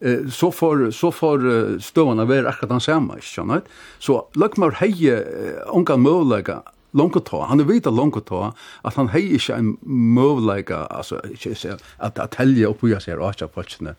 eh, 0.00 0.28
så 0.30 0.52
får, 0.54 0.90
så 0.94 1.10
får 1.14 1.48
støvene 1.82 2.28
være 2.28 2.50
akkurat 2.52 2.76
den 2.76 2.84
samme, 2.84 3.18
ikke 3.18 3.32
sant? 3.32 3.72
Så 3.98 4.20
lukk 4.38 4.60
meg 4.60 4.70
Løkmaur 4.70 4.78
heier 4.78 5.26
unga 5.74 5.98
mølega 5.98 6.62
långt 6.92 7.16
att 7.16 7.24
ta. 7.24 7.44
Han 7.46 7.60
är 7.60 7.64
vita 7.64 7.90
långt 7.90 8.16
att 8.16 8.26
ta 8.26 8.54
att 8.82 8.94
han 8.94 9.08
hej 9.08 9.32
inte 9.32 9.54
en 9.54 9.76
mövlika 10.14 10.76
alltså 10.76 11.22
inte 11.28 11.54
så 11.54 11.68
att 11.96 12.18
att 12.18 12.30
tälja 12.30 12.66
upp 12.66 12.82
hur 12.82 12.88
jag 12.88 13.02
ser 13.02 13.28
att 13.28 13.40
jag 13.40 13.54
patchna 13.54 13.94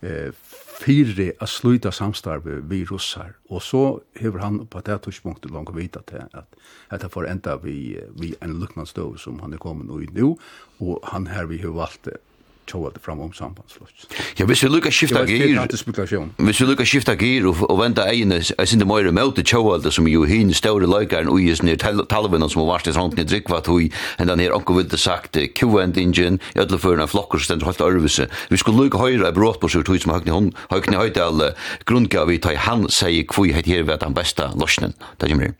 eh 0.00 0.32
fyrre 0.80 1.32
att 1.38 1.48
sluta 1.48 1.92
samstarve 1.92 2.60
vi 2.60 2.84
russar 2.84 3.32
och 3.48 3.62
så 3.62 4.00
hur 4.12 4.38
han 4.38 4.66
på 4.66 4.80
det 4.80 4.98
tidspunktet 4.98 5.50
långt 5.50 5.76
vita 5.76 6.02
till 6.02 6.22
att 6.32 6.54
att 6.88 7.00
det 7.00 7.08
får 7.08 7.28
ända 7.28 7.56
vi 7.56 8.00
vi 8.16 8.34
en 8.40 8.60
luckman 8.60 8.86
som 8.86 9.40
han 9.40 9.52
är 9.52 9.56
kommen 9.56 9.90
och 9.90 10.00
nu 10.12 10.36
och 10.78 11.00
han 11.02 11.26
här 11.26 11.44
vi 11.44 11.58
har 11.62 11.70
valt 11.70 12.08
tjovalde 12.70 13.00
fram 13.02 13.20
om 13.20 13.32
sambandsflott. 13.32 14.06
Ja, 14.38 14.46
hvis 14.48 14.62
vi 14.64 14.68
lukka 14.68 14.90
skifta 14.94 15.24
gir, 15.28 15.58
hvis 16.36 16.60
vi 16.60 16.66
lukka 16.68 16.86
skifta 16.88 17.14
gir 17.18 17.48
og, 17.50 17.62
og 17.68 17.80
venda 17.80 18.06
egin 18.10 18.34
er 18.34 18.68
sinde 18.68 18.86
møyre 18.88 19.12
møte 19.14 19.44
tjovalde 19.46 19.92
som 19.94 20.08
jo 20.10 20.24
hin 20.28 20.52
ståre 20.54 20.88
løykaren 20.90 21.30
ui 21.32 21.50
is 21.52 21.62
nir 21.62 21.78
talvinnan 21.80 22.52
som 22.52 22.64
varst 22.68 22.88
hans 22.90 23.00
hånden 23.00 23.24
i 23.24 23.28
drikva 23.28 23.60
tui, 23.64 23.90
enn 24.18 24.30
den 24.30 24.42
her 24.44 24.54
onko 24.56 24.78
vilde 24.78 25.00
sagt 25.00 25.36
Q&D-ingen, 25.58 26.40
jødleføren 26.56 27.04
av 27.04 27.12
flokker 27.12 27.42
som 27.42 27.50
stendur 27.50 27.72
høyt 27.72 27.84
arvise. 27.84 28.28
Vi 28.50 28.60
skulle 28.60 28.86
lukka 28.86 29.02
høyra 29.02 29.30
i 29.30 29.36
brått 29.36 29.60
på 29.62 29.70
sig 29.72 29.84
tui 29.86 30.00
som 30.02 30.14
høyni 30.14 30.52
høyni 30.70 30.98
høytal 31.00 31.50
grunnga 31.88 32.26
vi 32.30 32.40
tar 32.42 32.60
han 32.68 32.88
sier 32.92 33.26
kvui 33.28 33.52
heit 33.54 33.68
her 33.70 33.86
ved 33.86 34.02
den 34.04 34.16
besta 34.16 34.50
lorsnen. 34.58 34.96
Det 35.18 35.30
er 35.30 35.54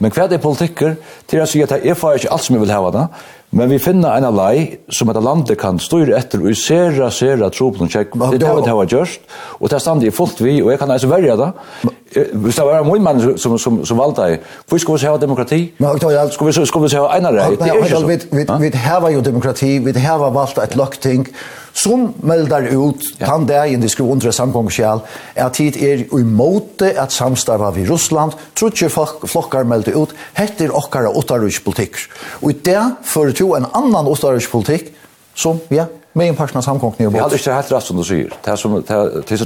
Men 0.00 0.12
hva 0.14 0.24
er 0.24 0.32
det 0.32 0.40
politikker? 0.40 0.96
Til 1.28 1.42
å 1.42 1.46
si 1.48 1.60
at 1.64 1.74
jeg 1.84 1.96
får 1.98 2.20
ikke 2.20 2.32
alt 2.32 2.46
som 2.46 2.56
jeg 2.56 2.64
vil 2.64 2.72
hava 2.72 2.92
da. 2.94 3.02
Men 3.50 3.70
vi 3.72 3.80
finner 3.82 4.14
en 4.14 4.36
lei 4.36 4.78
som 4.94 5.10
et 5.10 5.18
landet 5.18 5.58
kan 5.58 5.80
styre 5.82 6.14
etter 6.20 6.42
og 6.44 6.54
sera, 6.58 7.08
sera 7.10 7.48
tro 7.50 7.72
på 7.74 7.82
noen 7.82 7.90
kjekk. 7.90 8.14
Det 8.14 8.38
er 8.38 8.44
det 8.44 8.52
vi 8.60 8.70
har 8.70 8.90
gjort, 8.92 9.32
og 9.58 9.64
det 9.66 9.78
er 9.78 9.82
standig 9.82 10.12
fullt 10.14 10.42
vi, 10.44 10.60
og 10.62 10.70
jeg 10.70 10.78
kan 10.82 10.94
altså 10.94 11.10
verja 11.10 11.34
det. 11.40 11.48
Hvis 12.10 12.56
det 12.56 12.64
var 12.66 12.80
en 12.82 13.02
mann 13.02 13.20
som, 13.38 13.58
som, 13.58 13.76
som 13.86 13.98
valgte 13.98 14.24
deg, 14.26 14.46
hvor 14.66 14.80
skulle 14.82 14.98
vi 14.98 15.06
ha 15.06 15.16
demokrati? 15.22 15.60
Skulle 15.78 16.50
vi, 16.50 16.66
skulle 16.66 16.88
vi 16.88 16.96
ha 16.96 17.06
en 17.16 17.28
rei? 17.30 17.48
Det 17.54 17.68
er 17.70 17.78
ikke 17.78 17.90
sånn. 17.94 18.62
Vi 18.64 18.70
har 18.82 19.08
jo 19.14 19.20
demokrati, 19.22 19.76
vi 19.78 19.94
har 19.94 20.24
valgt 20.34 20.58
et 20.58 20.74
løkting 20.78 21.28
som 21.72 22.08
melder 22.26 22.66
ut 22.74 23.04
den 23.20 23.46
dagen 23.46 23.82
de 23.82 23.88
skulle 23.88 24.10
undre 24.10 24.32
samgångskjell, 24.34 25.04
at 25.38 25.54
tid 25.54 25.78
er 25.78 26.02
imot 26.18 26.82
at 26.82 27.14
samstarve 27.14 27.70
i 27.78 27.86
Russland, 27.86 28.34
tror 28.58 28.74
ikke 28.74 29.28
flokkar 29.30 29.68
melder 29.70 29.94
ut, 30.02 30.14
heter 30.34 30.74
okkara 30.74 31.14
åttarutspolitikk. 31.14 32.02
Og 32.42 32.50
i 32.50 32.58
det 32.66 32.82
fører 33.06 33.38
to 33.38 33.52
en 33.54 33.70
annan 33.70 34.10
politikk. 34.50 34.96
som, 35.34 35.60
ja, 35.70 35.86
med 36.20 36.28
en 36.28 36.36
person 36.36 36.56
av 36.58 36.62
samkomkning 36.62 37.06
och 37.06 37.12
båt. 37.12 37.18
Jag 37.18 37.24
hade 37.24 37.36
inte 37.36 37.52
helt 37.52 37.72
rätt 37.72 37.82
som 37.84 37.96
du 37.96 38.04
säger. 38.04 38.32
Det 38.44 38.50
är 38.50 38.56
som 38.56 38.82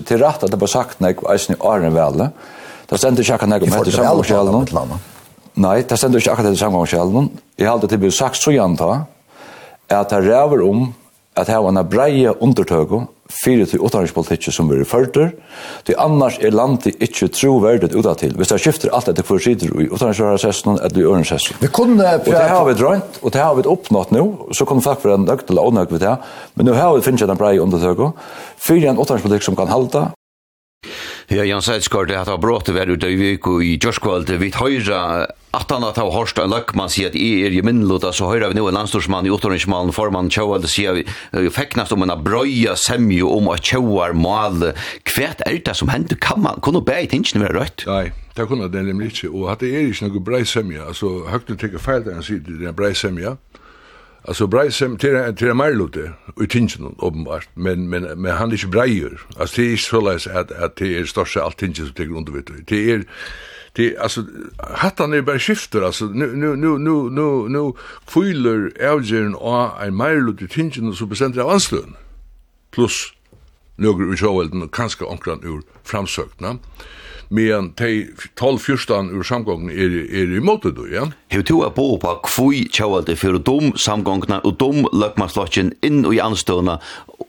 till 0.04 0.18
rätt 0.18 0.42
att 0.42 0.50
det 0.50 0.56
bara 0.56 0.66
sagt 0.66 1.00
när 1.00 1.14
jag 1.22 1.34
är 1.34 1.52
i 1.52 1.54
åren 1.58 1.94
väl. 1.94 2.28
Det 2.86 2.98
ständer 2.98 3.22
inte 3.22 3.34
akkurat 3.34 3.48
när 3.48 3.60
jag 3.60 3.68
möter 3.70 3.90
samkomkning. 3.90 4.68
Nej, 5.54 5.84
det 5.88 5.96
ständer 5.96 6.18
inte 6.18 6.32
akkurat 6.32 6.50
när 6.52 6.62
jag 6.62 6.72
möter 6.72 6.86
samkomkning. 6.96 7.38
Jag 7.56 7.70
hade 7.70 7.88
till 7.88 8.12
sagt 8.12 8.36
så 8.36 8.52
gärna 8.52 9.04
att 9.88 10.08
det 10.08 10.20
räver 10.20 10.62
om 10.70 10.94
at 11.36 11.50
her 11.50 11.62
var 11.64 11.74
en 11.74 11.88
breie 11.90 12.32
undertøku 12.42 13.04
fyrir 13.32 13.66
til 13.66 13.80
utanrikspolitikki 13.80 14.52
som 14.52 14.68
vi 14.70 14.78
er 14.78 14.88
fyrtur, 14.88 15.30
til 15.86 15.96
annars 15.98 16.36
er 16.44 16.52
landet 16.54 17.00
ikke 17.02 17.30
troverdet 17.32 17.94
utatil, 17.96 18.34
hvis 18.36 18.52
det 18.52 18.60
skifter 18.60 18.92
alt 18.94 19.08
etter 19.10 19.26
hvor 19.26 19.40
sider 19.42 19.72
i 19.80 19.88
utanriksrørasessen 19.88 20.76
eller 20.76 21.00
i 21.00 21.06
ørensesssen. 21.08 21.56
Vi 21.60 21.70
kunne... 21.72 22.04
Og 22.04 22.28
det 22.28 22.48
har 22.52 22.64
vi 22.68 22.76
drønt, 22.78 23.20
og 23.22 23.32
det 23.32 23.40
har 23.40 23.54
vi 23.56 23.66
oppnått 23.66 24.12
nå, 24.14 24.24
så 24.52 24.68
kunne 24.68 24.84
folk 24.84 25.04
være 25.04 25.22
nøgt 25.24 25.50
eller 25.50 25.70
ånøgt 25.70 25.94
ved 25.94 26.04
det, 26.04 26.18
men 26.54 26.68
nå 26.68 26.76
har 26.76 26.92
vi 26.94 27.06
finnet 27.06 27.30
en 27.30 27.40
breie 27.40 27.62
undertøku, 27.62 28.12
fyrir 28.60 28.92
en 28.92 29.00
utanrikspolitikk 29.00 29.48
som 29.48 29.58
kan 29.58 29.72
halda, 29.72 30.10
Ja, 31.32 31.44
Jan 31.44 31.62
Sætskort, 31.62 32.08
det 32.08 32.18
har 32.20 32.36
brått 32.36 32.68
vær 32.68 32.90
ut 32.92 33.04
av 33.06 33.14
vik 33.16 33.46
i 33.64 33.78
Gjørskvald. 33.80 34.28
Vi 34.28 34.50
høyra 34.52 35.24
at 35.56 35.70
han 35.72 35.86
har 35.86 36.10
hørt 36.12 36.36
en 36.42 36.52
løkman 36.52 36.90
sier 36.92 37.08
at 37.08 37.16
jeg 37.16 37.46
er 37.46 37.54
i 37.56 37.62
minnlota, 37.64 38.10
så 38.12 38.28
høyra 38.28 38.50
vi 38.50 38.58
nå 38.58 38.66
en 38.68 38.76
landstorsmann 38.76 39.24
i 39.24 39.32
Ottoringsmalen, 39.32 39.94
formann 39.96 40.28
Kjøvald, 40.34 40.66
sier 40.68 40.98
vi 40.98 41.06
feknast 41.54 41.94
om 41.96 42.04
en 42.04 42.12
brøya 42.20 42.74
semju 42.76 43.30
om 43.38 43.48
at 43.54 43.64
Kjøvar 43.64 44.12
mal. 44.12 44.74
Hva 45.08 45.30
er 45.46 45.62
det 45.64 45.76
som 45.78 45.88
hender? 45.94 46.20
Kan 46.20 46.44
man 46.44 46.60
kunne 46.60 46.84
be 46.84 46.98
i 47.06 47.08
tingene 47.08 47.46
være 47.46 47.56
rødt? 47.56 47.86
Nei, 47.88 48.10
det 48.36 48.48
kunne 48.50 48.68
det 48.68 48.84
nemlig 48.84 49.14
ikke. 49.14 49.32
Og 49.32 49.48
at 49.54 49.64
det 49.64 49.72
er 49.72 49.88
ikke 49.88 50.10
noe 50.10 50.24
brei 50.28 50.44
semja, 50.44 50.90
altså 50.92 51.14
høyre 51.30 51.56
tenker 51.56 51.80
feil 51.80 52.04
der 52.04 52.18
han 52.18 52.26
sier 52.26 52.44
det 52.44 52.68
er 52.68 52.76
brei 52.76 52.92
semja, 52.92 53.38
Alltså 54.26 54.46
Breisem 54.46 54.96
till 54.96 55.34
till 55.36 55.54
Marlote 55.54 56.12
och 56.36 56.50
Tingen 56.50 56.94
uppenbart 56.98 57.48
men 57.54 57.88
men 57.88 58.02
men 58.02 58.36
han 58.36 58.48
är 58.48 58.54
inte 58.54 58.66
breier. 58.66 59.20
Alltså 59.36 59.60
det 59.60 59.72
är 59.72 59.76
så 59.76 60.00
läs 60.00 60.26
att 60.26 60.52
att 60.52 60.76
det 60.76 60.98
är 60.98 61.04
största 61.04 61.42
allt 61.42 61.56
Tingen 61.56 61.74
som 61.74 61.88
tycker 61.88 62.16
under 62.16 62.32
vet 62.32 62.46
du. 62.46 62.64
Det 62.66 62.90
är 62.92 63.04
det 63.72 63.98
alltså 63.98 64.24
hattan 64.58 65.12
är 65.12 65.22
bara 65.22 65.38
skifter 65.38 65.82
alltså 65.82 66.04
nu 66.04 66.26
nu 66.26 66.56
nu 66.56 66.78
nu 66.78 67.10
nu 67.10 67.48
nu 67.48 67.72
kviler 68.06 68.72
Elgern 68.80 69.34
och 69.34 69.82
en 69.84 69.94
Marlote 69.94 70.48
Tingen 70.48 70.94
så 70.94 71.06
bestämt 71.06 71.36
av 71.36 71.50
anslön. 71.50 71.96
Plus 72.70 73.12
några 73.76 74.04
ur 74.04 74.16
sjåvelden 74.16 74.62
och 74.62 74.74
kanske 74.74 75.04
omkring 75.04 75.40
ur 75.42 75.62
framsökna 75.84 76.58
medan 77.34 77.72
de 77.78 78.06
12-14 78.40 79.10
ur 79.10 79.22
samgången 79.22 79.70
er, 79.70 79.96
er 80.06 80.36
i 80.36 80.42
måte 80.44 80.70
du, 80.74 80.84
ja? 80.92 81.08
Hei 81.32 81.42
du 81.42 81.56
er 81.66 81.72
på 81.74 81.96
på 82.02 82.12
kvui 82.28 82.68
tjauvalde 82.70 83.16
for 83.18 83.38
dom 83.38 83.72
samgångna 83.76 84.40
og 84.44 84.58
dom 84.60 84.84
løkmanslotjen 84.92 85.74
inn 85.82 86.04
og 86.04 86.14
i 86.14 86.22
anstående 86.22 86.78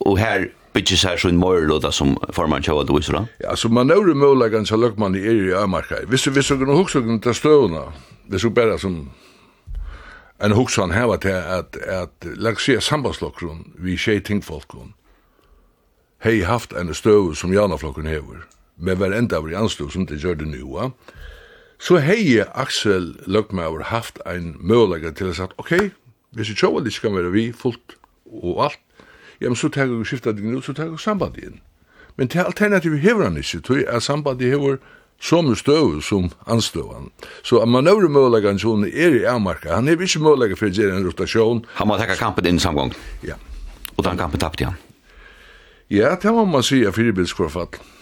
og 0.06 0.18
her 0.18 0.48
bitches 0.76 1.04
här 1.04 1.16
så 1.16 1.28
en 1.28 1.36
morlåda 1.36 1.92
som 1.92 2.18
forman 2.32 2.62
tjava 2.62 2.84
du 2.84 2.92
visar. 2.96 3.26
Ja, 3.38 3.56
så 3.56 3.68
man 3.68 3.86
når 3.86 4.14
möjligen 4.14 4.66
så 4.66 4.76
lökman 4.76 5.14
i 5.14 5.18
er 5.18 5.34
i 5.34 5.54
Ömarka. 5.54 5.96
Visst 6.08 6.26
vi 6.26 6.42
såg 6.42 6.60
nog 6.60 6.80
också 6.80 7.00
den 7.00 7.34
stövna. 7.34 7.92
Det 8.26 8.38
så 8.38 8.50
bara 8.50 8.78
som 8.78 9.10
en 10.38 10.52
huxan 10.52 10.90
här 10.90 11.06
var 11.06 11.16
till 11.16 11.34
att 11.34 11.76
att 11.76 12.26
laxia 12.36 12.80
sambandslockron 12.80 13.72
vi 13.78 13.96
tjej 13.96 14.42
folk 14.42 14.68
hon. 14.68 14.92
Haft 16.44 16.72
en 16.72 16.94
stöv 16.94 17.34
som 17.34 17.52
Janaflocken 17.52 18.06
hever 18.06 18.55
med 18.76 18.96
hver 19.00 19.14
enda 19.16 19.40
var 19.40 19.52
i 19.52 19.58
anslug 19.58 19.92
som 19.92 20.06
det 20.06 20.20
gjør 20.22 20.40
det 20.40 20.48
nu, 20.50 20.92
så 21.78 21.98
hei 22.00 22.40
Axel 22.54 23.14
Løgmauer 23.28 23.90
haft 23.90 24.18
ein 24.24 24.54
mølaga 24.60 25.12
til 25.12 25.28
å 25.28 25.36
sagt, 25.36 25.56
ok, 25.60 25.92
hvis 26.36 26.52
jeg 26.52 26.60
tjóa 26.62 26.80
litt 26.84 27.00
kan 27.00 27.16
være 27.16 27.32
vi 27.34 27.50
fullt 27.52 27.96
og 28.32 28.62
alt, 28.68 28.82
ja, 29.40 29.50
men 29.50 29.58
så 29.60 29.68
tar 29.68 29.90
jeg 29.90 30.06
skifta 30.08 30.32
det 30.32 30.44
nu, 30.44 30.62
så 30.64 30.72
tar 30.72 30.88
jeg 30.88 31.00
samband 31.00 31.36
inn. 31.36 31.58
Men 32.16 32.30
til 32.32 32.46
alternativet 32.48 33.02
hever 33.04 33.28
han 33.28 33.36
ikke, 33.36 33.60
tog 33.60 33.82
er 33.82 34.00
sambandet 34.00 34.54
hever 34.54 34.78
som 35.20 35.50
støv 35.56 36.00
som 36.04 36.30
anstøvan. 36.48 37.10
Så 37.44 37.60
om 37.60 37.72
man 37.72 37.88
øvre 37.88 38.08
mølagan 38.12 38.60
sånn 38.60 38.86
er 38.88 39.18
i 39.20 39.26
Amarka, 39.28 39.74
han 39.76 39.88
er 39.88 40.00
ikke 40.00 40.22
mølagan 40.24 40.56
for 40.56 40.68
å 40.68 40.72
gjøre 40.72 40.96
en 40.96 41.04
rotasjon. 41.08 41.60
Han 41.76 41.90
må 41.90 41.98
takke 42.00 42.16
kampen 42.20 42.48
inn 42.48 42.60
samgång. 42.60 42.94
Ja. 43.24 43.36
Og 43.96 44.04
den 44.04 44.16
kampen 44.20 44.40
tappte 44.40 44.70
han. 44.70 44.80
Ja, 45.92 46.16
det 46.20 46.32
må 46.32 46.44
man 46.48 46.64
sige, 46.64 46.88
fyrirbilskorfall. 46.92 47.76
Ja. 47.76 47.95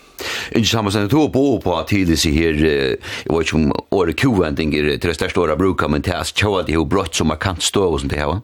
Ikke 0.52 0.68
samme 0.68 0.92
som 0.92 1.06
jeg 1.06 1.10
tog 1.10 1.32
på 1.32 1.44
på 1.64 1.76
at 1.78 1.88
tidlig 1.92 2.18
sier 2.18 2.52
her, 2.58 2.64
jeg 2.64 3.30
vet 3.30 3.46
ikke 3.46 3.60
om 3.60 3.72
året 3.90 4.16
kjovendninger 4.20 4.90
til 4.96 5.10
det 5.10 5.16
største 5.16 5.40
året 5.40 5.58
bruker, 5.58 5.88
men 5.88 6.02
til 6.02 6.16
at 6.16 6.32
kjøret 6.34 6.66
det 6.68 6.76
er 6.76 6.84
brott 6.84 7.16
som 7.16 7.30
man 7.32 7.40
kan 7.40 7.60
stå 7.60 7.88
og 7.88 8.00
sånt 8.00 8.12
det 8.12 8.20
her, 8.20 8.32
va? 8.32 8.40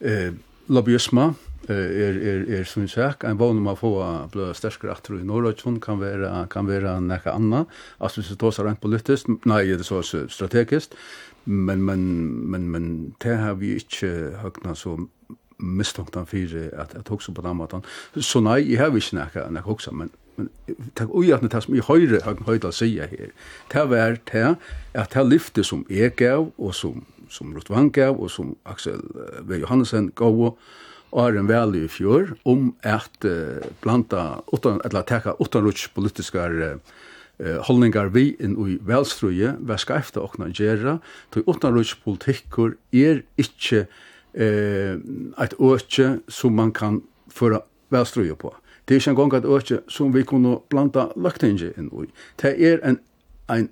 Eh, 0.00 0.32
lobbyisme 0.68 1.32
er, 1.68 2.18
er, 2.30 2.44
er 2.58 2.64
som 2.64 2.86
sagt 2.88 3.24
en 3.26 3.38
vann 3.38 3.58
om 3.60 3.76
få 3.76 3.92
blå 4.32 4.52
størskere 4.54 4.92
att 4.92 5.10
i 5.10 5.24
Norrøtjon 5.24 5.80
kan 5.80 5.98
vara 6.00 6.46
kan 6.46 6.66
vara 6.66 7.00
nekka 7.00 7.32
anna, 7.32 7.64
alltså 7.98 8.20
hvis 8.20 8.30
det 8.30 8.38
tar 8.38 8.64
rent 8.64 8.80
politiskt 8.80 9.26
nej 9.44 9.64
det 9.66 9.80
er 9.80 10.02
så 10.02 10.26
strategiskt. 10.28 10.94
Men, 11.44 11.82
men, 11.82 12.00
men, 12.50 12.70
men 12.70 13.14
det 13.22 13.36
har 13.36 13.54
vi 13.54 13.74
inte 13.74 14.36
högna 14.42 14.74
så 14.74 15.08
mistanktan 15.58 16.26
fyrir 16.26 16.70
at 16.72 16.94
at 16.94 17.08
hugsa 17.08 17.32
på 17.32 17.42
den 17.42 17.56
måten. 17.56 17.84
Så 18.20 18.40
nei, 18.40 18.62
jag 18.72 18.78
har 18.78 18.96
ikkje 18.96 19.18
nakka 19.18 19.48
nakka 19.50 19.70
hugsa, 19.70 19.92
men 19.92 20.10
men 20.38 20.50
tak 20.94 21.10
oi 21.10 21.32
at 21.34 21.42
det 21.42 21.62
som 21.62 21.74
i 21.74 21.82
høyre 21.82 22.20
har 22.22 22.38
høyta 22.46 22.70
seia 22.74 23.08
her. 23.10 23.32
Det 23.72 23.84
var 23.90 24.18
det 24.32 24.56
at 24.94 25.14
det 25.14 25.26
lyfte 25.26 25.64
som 25.66 25.84
eg 25.90 26.16
gav 26.16 26.52
og 26.56 26.74
som 26.74 27.04
som 27.28 27.52
Rutvan 27.52 27.90
gav 27.92 28.16
og 28.16 28.30
som 28.32 28.54
Axel 28.64 29.02
V. 29.44 29.58
Johansen 29.60 30.12
gav 30.16 30.38
og 31.10 31.36
en 31.36 31.48
vel 31.48 31.74
i 31.76 31.86
fjør 31.88 32.34
om 32.48 32.74
at 32.84 33.24
uh, 33.24 33.60
blanda 33.82 34.40
utan 34.52 34.80
eller 34.84 35.02
taka 35.02 35.36
utan 35.40 35.62
politiska 35.62 35.92
politiskar 35.94 36.50
uh, 36.50 36.80
eh 37.38 37.60
holdningar 37.62 38.08
vi 38.08 38.36
inn 38.40 38.56
i 38.58 38.78
velstruje, 38.82 39.54
hva 39.60 39.76
skal 39.78 39.98
efter 39.98 40.20
okna 40.20 40.48
gjera, 40.50 40.98
til 41.32 41.44
utanrikspolitikkur 41.46 42.74
er 42.92 43.22
ikkje 43.38 43.86
eh, 44.32 44.94
ett 45.44 45.54
öke 45.60 46.18
som 46.28 46.54
man 46.54 46.72
kan 46.72 47.02
föra 47.30 47.60
välströja 47.88 48.34
på. 48.34 48.54
Det 48.84 48.94
är 48.94 48.96
inte 48.96 49.10
en 49.10 49.16
gång 49.16 49.34
ett 49.34 49.44
öke 49.44 49.80
som 49.88 50.12
vi 50.12 50.22
kunde 50.22 50.58
blanda 50.68 51.12
löktinge 51.16 51.72
in 51.78 51.90
i. 52.04 52.06
Det 52.36 52.64
är 52.72 52.80
en, 52.84 52.98
en 53.46 53.68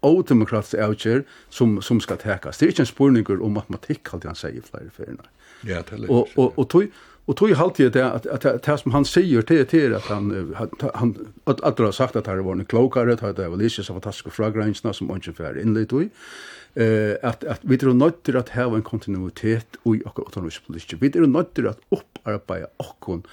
odemokratisk 0.00 0.74
avgjør 0.74 1.22
som, 1.50 1.82
som 1.82 2.00
skal 2.00 2.18
tekas. 2.18 2.58
Det 2.58 2.66
er 2.66 2.74
ikke 2.74 2.84
en 2.86 2.90
spurninger 2.90 3.42
om 3.42 3.54
matematikk, 3.58 4.08
halte 4.12 4.30
han 4.30 4.38
sier 4.38 4.64
flere 4.66 4.90
ferner. 4.94 5.30
Ja, 5.66 5.82
det 5.82 6.04
er. 6.04 6.10
Og, 6.10 6.28
og, 6.36 6.58
og, 6.58 6.68
tog, 6.70 6.86
og 7.26 7.36
tog 7.36 7.54
halte 7.58 7.88
det, 7.90 8.04
at, 8.04 8.26
at, 8.26 8.46
at 8.46 8.66
det 8.66 8.78
som 8.82 8.94
han 8.94 9.08
sier 9.08 9.42
til 9.46 9.64
det 9.64 9.82
er 9.82 9.96
at 9.98 10.06
han, 10.10 10.30
han 10.94 11.16
at, 11.46 11.64
at 11.64 11.82
har 11.82 11.96
sagt 11.96 12.16
at 12.16 12.30
han 12.30 12.44
var 12.46 12.58
en 12.58 12.68
klokare, 12.68 13.18
at 13.18 13.36
det 13.36 13.50
var 13.50 13.62
ikke 13.62 13.82
så 13.82 13.96
fantastiske 13.96 14.30
fragrensene 14.30 14.94
som 14.94 15.10
han 15.10 15.22
ikke 15.22 15.38
fer 15.42 15.58
innlitt 15.58 15.92
i 15.92 16.08
eh 16.82 17.28
att 17.30 17.44
att 17.44 17.60
vi 17.62 17.78
tror 17.78 17.94
något 17.94 18.22
till 18.22 18.36
att 18.36 18.48
ha 18.48 18.74
en 18.76 18.82
kontinuitet 18.82 19.68
i 19.84 20.02
och 20.04 20.18
autonomisk 20.18 20.66
politik. 20.66 21.02
Vi 21.02 21.10
tror 21.10 21.26
något 21.26 21.54
till 21.54 21.68
att 21.68 21.80
upparbeta 21.88 22.66
och 22.76 23.24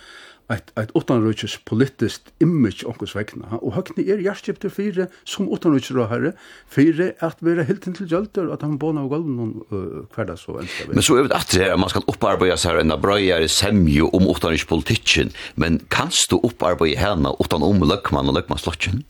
ett 0.47 0.79
ett 0.79 0.91
utanrikes 0.93 1.59
politiskt 1.65 2.23
image 2.39 2.83
och 2.85 2.99
hos 2.99 3.15
vägna 3.15 3.45
och 3.57 3.73
högni 3.73 4.11
är 4.11 4.17
järskip 4.17 4.59
till 4.59 4.69
fyra 4.69 5.07
som 5.23 5.53
utanrikes 5.53 5.89
herre 5.89 6.33
fyra 6.69 7.11
att 7.19 7.41
vara 7.41 7.63
helt 7.63 7.95
till 7.97 8.11
jölter 8.11 8.53
att 8.53 8.61
han 8.61 8.77
bona 8.77 9.01
och 9.01 9.09
golven 9.09 9.35
någon 9.35 10.05
kvärda 10.13 10.37
så 10.37 10.51
ens 10.57 10.71
Men 10.87 11.01
så 11.01 11.17
över 11.17 11.35
att 11.35 11.51
det 11.51 11.77
man 11.77 11.89
ska 11.89 12.01
upparbeta 12.07 12.57
så 12.57 12.69
här 12.69 12.77
en 12.77 13.01
bröjare 13.01 13.47
semju 13.47 14.01
om 14.01 14.23
utanrikes 14.23 14.67
politiken 14.67 15.29
men 15.55 15.79
kanst 15.87 16.29
du 16.29 16.35
upparbeta 16.35 16.99
henne 16.99 17.29
utan 17.39 17.63
om 17.63 17.89
lökman 17.89 18.27
och 18.27 18.33
lökman 18.33 18.57
slotchen? 18.57 19.03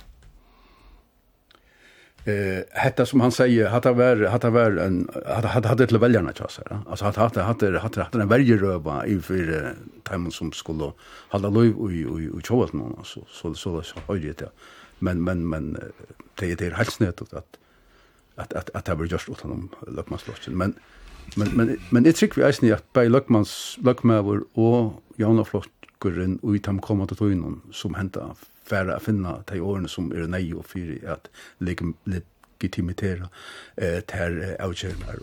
eh 2.25 2.63
hetta 2.71 3.05
som 3.05 3.21
han 3.21 3.31
säger 3.31 3.69
hade 3.69 3.91
var 3.91 4.25
hade 4.25 4.49
var 4.49 4.71
en 4.71 5.09
hade 5.25 5.67
hade 5.67 5.87
till 5.87 5.97
väljarna 5.97 6.33
chans 6.33 6.57
här 6.57 6.79
alltså 6.89 7.05
hade 7.05 7.21
hade 7.21 7.41
hade 7.41 7.79
hade 7.79 8.03
hade 8.03 8.21
en 8.21 8.27
väljeröva 8.27 9.05
i 9.05 9.19
för 9.19 9.73
timon 10.03 10.31
som 10.31 10.51
skulle 10.51 10.91
hålla 11.29 11.49
lov 11.49 11.73
och 11.77 11.91
och 12.11 12.19
och 12.35 12.47
chans 12.47 12.73
någon 12.73 12.95
alltså 12.97 13.19
så 13.27 13.53
så 13.53 13.81
så 13.81 13.99
har 14.07 14.15
det 14.15 14.51
men 14.99 15.23
men 15.23 15.49
men 15.49 15.77
det 16.35 16.55
det 16.55 16.65
är 16.67 16.71
helt 16.71 16.93
snett 16.93 17.21
att 17.21 17.33
att 18.35 18.53
att 18.53 18.69
att 18.75 18.85
det 18.85 18.95
blir 18.95 19.11
just 19.11 19.29
åt 19.29 19.41
honom 19.41 19.69
Lökmanslotchen 19.87 20.57
men 20.57 20.73
men 21.35 21.47
men 21.53 21.77
men 21.89 22.03
det 22.03 22.13
tycker 22.13 22.41
vi 22.41 22.47
är 22.47 22.51
snett 22.51 22.73
att 22.73 22.93
by 22.93 23.09
Lökmans 23.09 23.77
luckmaver 23.81 24.41
och 24.53 25.03
Jan 25.15 25.39
och 25.39 25.47
Flottgren 25.47 26.37
och 26.41 26.49
utam 26.49 26.79
kommer 26.81 27.05
till 27.05 27.37
någon 27.37 27.61
som 27.71 27.93
händer 27.93 28.21
færa 28.65 28.97
å 28.97 29.03
finne 29.03 29.37
de 29.49 29.61
årene 29.61 29.91
som 29.91 30.11
er 30.13 30.27
nøye 30.31 30.57
og 30.59 30.65
fyre 30.69 30.99
at 31.15 31.29
legge 31.63 31.93
litt 32.09 32.29
legitimitera 32.59 33.29
eh 33.77 34.01
ter 34.01 34.55
avgjernar 34.59 35.19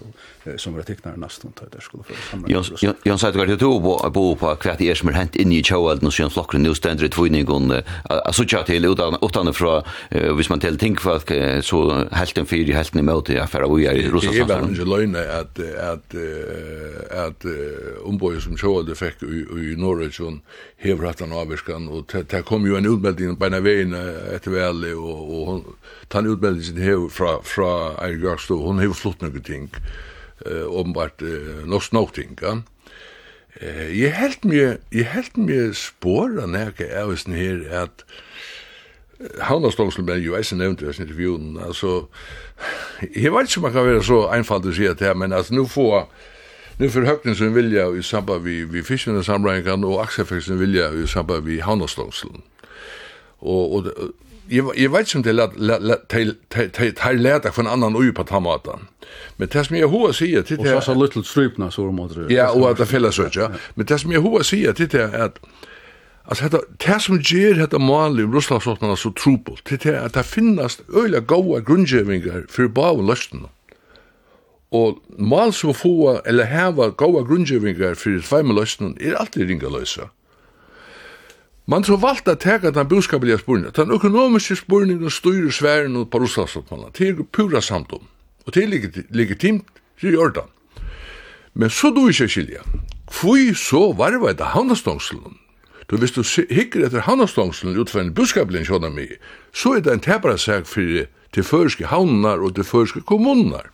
som 0.57 0.75
var 0.75 0.83
tecknar 0.83 1.17
nästan 1.17 1.53
till 1.53 1.67
det 1.73 1.81
skulle 1.81 2.03
för 2.03 2.15
samla. 2.31 2.97
jag 3.03 3.21
sa 3.21 3.29
att 3.29 3.35
det 3.35 3.57
då 3.57 3.81
på 3.81 4.11
på 4.11 4.37
på 4.37 4.57
kvart 4.57 4.81
i 4.81 4.95
som 4.95 5.09
hänt 5.09 5.37
in 5.37 5.53
i 5.53 5.63
Chowald 5.63 6.05
och 6.05 6.15
sen 6.15 6.31
flocken 6.31 6.63
nu 6.63 6.75
ständer 6.75 7.05
det 7.05 7.09
tvåning 7.09 7.49
och 7.49 7.83
alltså 8.27 8.45
chat 8.47 8.67
till 8.67 8.85
utan 8.85 9.17
utan 9.23 9.55
från 9.55 9.83
vis 10.39 10.49
man 10.49 10.61
till 10.61 10.79
tänk 10.79 11.01
för 11.01 11.17
att 11.17 11.65
så 11.65 12.09
helt 12.13 12.39
en 12.39 12.47
fyr 12.47 12.69
i 12.71 12.73
helt 12.73 12.95
en 12.95 13.05
mot 13.05 13.29
ja 13.29 13.47
för 13.47 13.77
vi 13.77 13.87
är 13.87 13.95
i 13.95 14.11
Ryssland. 14.11 14.49
Det 14.49 14.55
är 14.55 14.69
ju 14.69 14.85
löna 14.85 15.19
att 15.19 15.59
att 15.93 16.15
att 17.27 17.45
omboy 18.05 18.41
som 18.41 18.57
Chowald 18.57 18.97
fick 18.97 19.23
i 19.23 19.77
Norwich 19.77 20.21
och 20.21 20.33
hevrat 20.77 21.07
haft 21.07 21.21
han 21.21 21.33
avskan 21.33 21.89
och 21.89 22.13
det 22.31 22.43
kom 22.43 22.67
ju 22.67 22.77
en 22.77 22.87
utmelding 22.95 23.37
på 23.37 23.45
en 23.47 23.65
vägen 23.65 23.95
ett 24.35 24.47
väl 24.47 24.85
och 24.95 25.43
och 25.43 25.63
han 26.13 26.63
sin 26.63 26.77
hev 26.77 27.09
fra, 27.23 27.39
fra 27.43 28.05
Eirik 28.05 28.25
Jakstå, 28.27 28.59
hun 28.67 28.81
har 28.83 28.93
flott 28.97 29.23
noen 29.23 29.45
ting, 29.47 29.71
uh, 30.47 30.67
åpenbart 30.67 31.23
uh, 31.23 31.63
noe 31.69 32.07
ting, 32.15 32.35
ja. 32.43 32.59
Uh, 33.63 33.89
jeg 33.93 34.15
helt 34.17 34.45
mye, 34.49 34.77
jeg 34.93 35.11
helt 35.13 35.37
mye 35.39 35.71
spår 35.77 36.41
av 36.43 36.51
nærke 36.51 36.89
avisen 36.99 37.37
her, 37.37 37.63
at 37.85 38.07
Havnastångsel 39.39 40.03
ble 40.03 40.17
jo 40.19 40.35
eisen 40.35 40.59
nevnt 40.59 40.81
i 40.83 40.89
eisen 40.91 41.07
intervjuen, 41.07 41.55
altså, 41.63 42.09
jeg 43.15 43.31
vet 43.31 43.47
ikke 43.47 43.63
om 43.63 43.69
man 43.69 43.75
kan 43.77 43.87
være 43.87 44.03
så 44.07 44.25
einfalt 44.35 44.67
å 44.67 44.75
si 44.75 44.89
at 44.91 45.03
her, 45.05 45.15
men 45.15 45.35
altså, 45.37 45.55
nu 45.55 45.67
får 45.71 46.09
Nu 46.79 46.91
för 46.91 47.03
högnen 47.03 47.37
som 47.37 47.55
vilja 47.55 47.87
i 47.97 48.03
samband 48.03 48.45
vi 48.45 48.65
vi 48.65 48.83
fisken 48.83 49.17
och 49.17 49.29
og 49.29 49.99
och 50.51 50.63
vilja 50.63 50.93
i 50.93 51.07
samband 51.07 51.45
vi 51.45 51.61
havnastångseln. 51.61 52.43
Och 53.39 53.77
och 53.77 53.85
jag 54.57 54.79
jag 54.79 54.91
vet 54.91 55.15
inte 55.15 55.33
lat 55.33 55.53
lat 55.57 56.09
till 56.09 56.35
till 56.49 56.71
till 56.71 57.23
lära 57.23 57.53
från 57.53 57.67
annan 57.67 57.97
och 57.97 58.15
på 58.15 58.25
tomaten. 58.25 58.81
Men 59.37 59.49
det 59.53 59.65
som 59.65 59.77
jag 59.77 59.89
hur 59.89 60.13
säger 60.13 60.43
till 60.43 60.57
det 60.57 60.77
Och 60.77 60.83
så 60.83 60.95
så 60.95 61.03
little 61.03 61.25
stripna 61.25 61.71
så 61.71 61.87
de 61.87 62.27
det... 62.27 62.35
Ja, 62.35 62.51
och 62.51 62.71
att 62.71 62.77
det 62.77 62.87
fällas 62.87 63.15
så 63.15 63.29
ja. 63.33 63.51
Men 63.75 63.87
det 63.87 63.99
som 63.99 64.13
jag 64.13 64.23
hur 64.23 64.43
säger 64.43 64.73
till 64.73 64.89
det 64.89 65.25
att 65.25 65.39
Alltså 66.25 66.45
hetta 66.45 66.59
det 66.87 67.01
som 67.01 67.21
ger 67.21 67.55
hetta 67.55 67.79
mal 67.79 68.21
i 68.21 68.23
Russlandsåtnarna 68.23 68.97
så 68.97 69.11
trupel, 69.11 69.57
til 69.65 69.79
det 69.83 69.95
at 69.95 70.15
det 70.15 70.25
finnast 70.25 70.83
øyla 70.95 71.19
goa 71.19 71.61
grunngjevingar 71.61 72.47
fyrir 72.51 72.69
bavun 72.69 73.07
løstena. 73.07 73.49
Og 74.71 75.03
mal 75.19 75.53
som 75.53 75.75
få, 75.75 76.21
eller 76.27 76.45
heva 76.45 76.89
goa 76.89 77.25
grunngjevingar 77.27 77.95
fyrir 77.95 78.23
tveimu 78.23 78.61
er 78.61 79.17
alltid 79.19 79.49
ringa 79.49 79.69
løsa. 79.69 80.09
Man 81.73 81.85
så 81.85 81.97
valgt 81.97 82.29
at 82.29 82.43
teka 82.45 82.71
den 82.71 82.89
buskabelige 82.89 83.39
spurningen. 83.39 83.73
Den 83.77 83.91
økonomiske 83.91 84.57
spurningen 84.57 85.11
styrer 85.11 85.51
sværen 85.51 85.95
på 86.07 86.19
Russlandsopmanna. 86.19 86.91
Det 86.99 87.09
er 87.09 87.23
pura 87.33 87.61
samtum. 87.61 88.03
Og 88.47 88.55
det 88.55 88.65
er 88.65 88.69
legitimt, 89.11 89.65
det 90.01 90.09
er 90.09 90.13
jordan. 90.13 90.51
Men 91.55 91.71
så 91.71 91.91
du 91.91 92.09
ikke 92.09 92.29
skilja. 92.29 92.61
Kvui 93.09 93.55
så 93.55 93.93
varva 93.97 94.31
etter 94.31 94.53
havnastångselen. 94.53 95.39
Du 95.91 95.97
hvis 95.97 96.13
du 96.13 96.23
hikker 96.51 96.85
etter 96.85 97.01
havnastångselen 97.09 97.77
ut 97.81 97.95
en 97.97 98.15
buskabelige 98.15 98.65
sjåna 98.65 98.91
så 99.53 99.77
er 99.77 99.81
det 99.81 99.93
en 99.93 100.01
tebra 100.01 100.37
seg 100.37 100.67
fyrir 100.67 101.07
til 101.33 101.43
føreske 101.43 101.87
havnar 101.87 102.45
og 102.45 102.55
til 102.55 102.65
føreske 102.65 103.01
kommunar. 103.01 103.71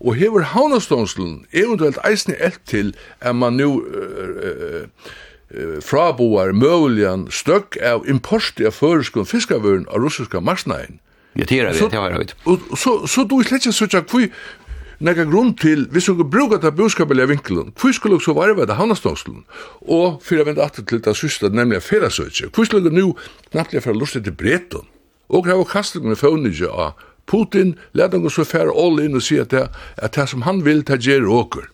Og 0.00 0.14
hever 0.14 0.42
havnastångselen 0.42 1.46
eventuelt 1.52 1.98
eisne 2.04 2.34
elt 2.38 2.60
til 2.66 2.94
at 3.20 3.34
man 3.36 3.52
nu 3.52 3.82
uh, 3.82 4.82
uh, 4.82 4.86
fraboar 5.84 6.52
møvlian 6.52 7.26
støkk 7.32 7.78
av 7.80 8.08
import 8.10 8.60
av 8.60 8.74
føreskun 8.76 9.28
fiskavøren 9.28 9.86
av 9.88 10.02
russiska 10.04 10.42
marsnain. 10.44 11.00
Ja, 11.38 11.44
det 11.44 11.60
er 11.60 11.72
det, 11.72 11.90
det 11.92 12.00
var 12.00 12.16
høyt. 12.16 12.34
Og 12.50 12.64
så, 12.76 12.98
så 13.06 13.24
du 13.24 13.38
slett 13.46 13.64
ikke 13.64 13.76
søtja 13.76 14.02
kvui 14.04 14.28
nekka 15.04 15.28
grunn 15.30 15.52
til, 15.54 15.86
hvis 15.94 16.08
du 16.10 16.24
bruker 16.26 16.58
det 16.58 16.74
budskapelige 16.74 17.28
vinkelen, 17.30 17.72
hvor 17.78 17.92
skulle 17.94 18.18
du 18.18 18.24
så 18.24 18.34
varve 18.34 18.66
det 18.66 18.74
havnastångslen? 18.74 19.44
Og 19.86 20.18
fyrir 20.24 20.42
jeg 20.42 20.48
vende 20.50 20.64
atter 20.64 20.82
til 20.82 21.02
det 21.04 21.14
syste, 21.16 21.50
nemlig 21.54 21.82
ferasøtje, 21.86 22.50
hvor 22.50 22.66
skulle 22.66 22.90
du 22.90 22.94
nu 22.94 23.12
knappt 23.52 23.76
fyrir 23.78 23.98
lustig 23.98 24.24
til 24.26 24.34
breton? 24.34 24.88
Og 25.28 25.46
hava 25.46 25.64
kastet 25.68 26.02
med 26.02 26.18
fånige 26.18 26.68
av 26.68 26.98
Putin, 27.28 27.74
let 27.92 28.14
han 28.16 28.24
så 28.32 28.44
fære 28.48 28.72
all 28.72 29.02
inn 29.04 29.18
og 29.18 29.22
si 29.22 29.36
at 29.38 29.52
det, 29.52 29.66
at 30.00 30.16
det 30.16 30.28
som 30.30 30.46
han 30.48 30.64
vil, 30.64 30.80
det 30.88 31.02
gjør 31.04 31.28
åker. 31.28 31.66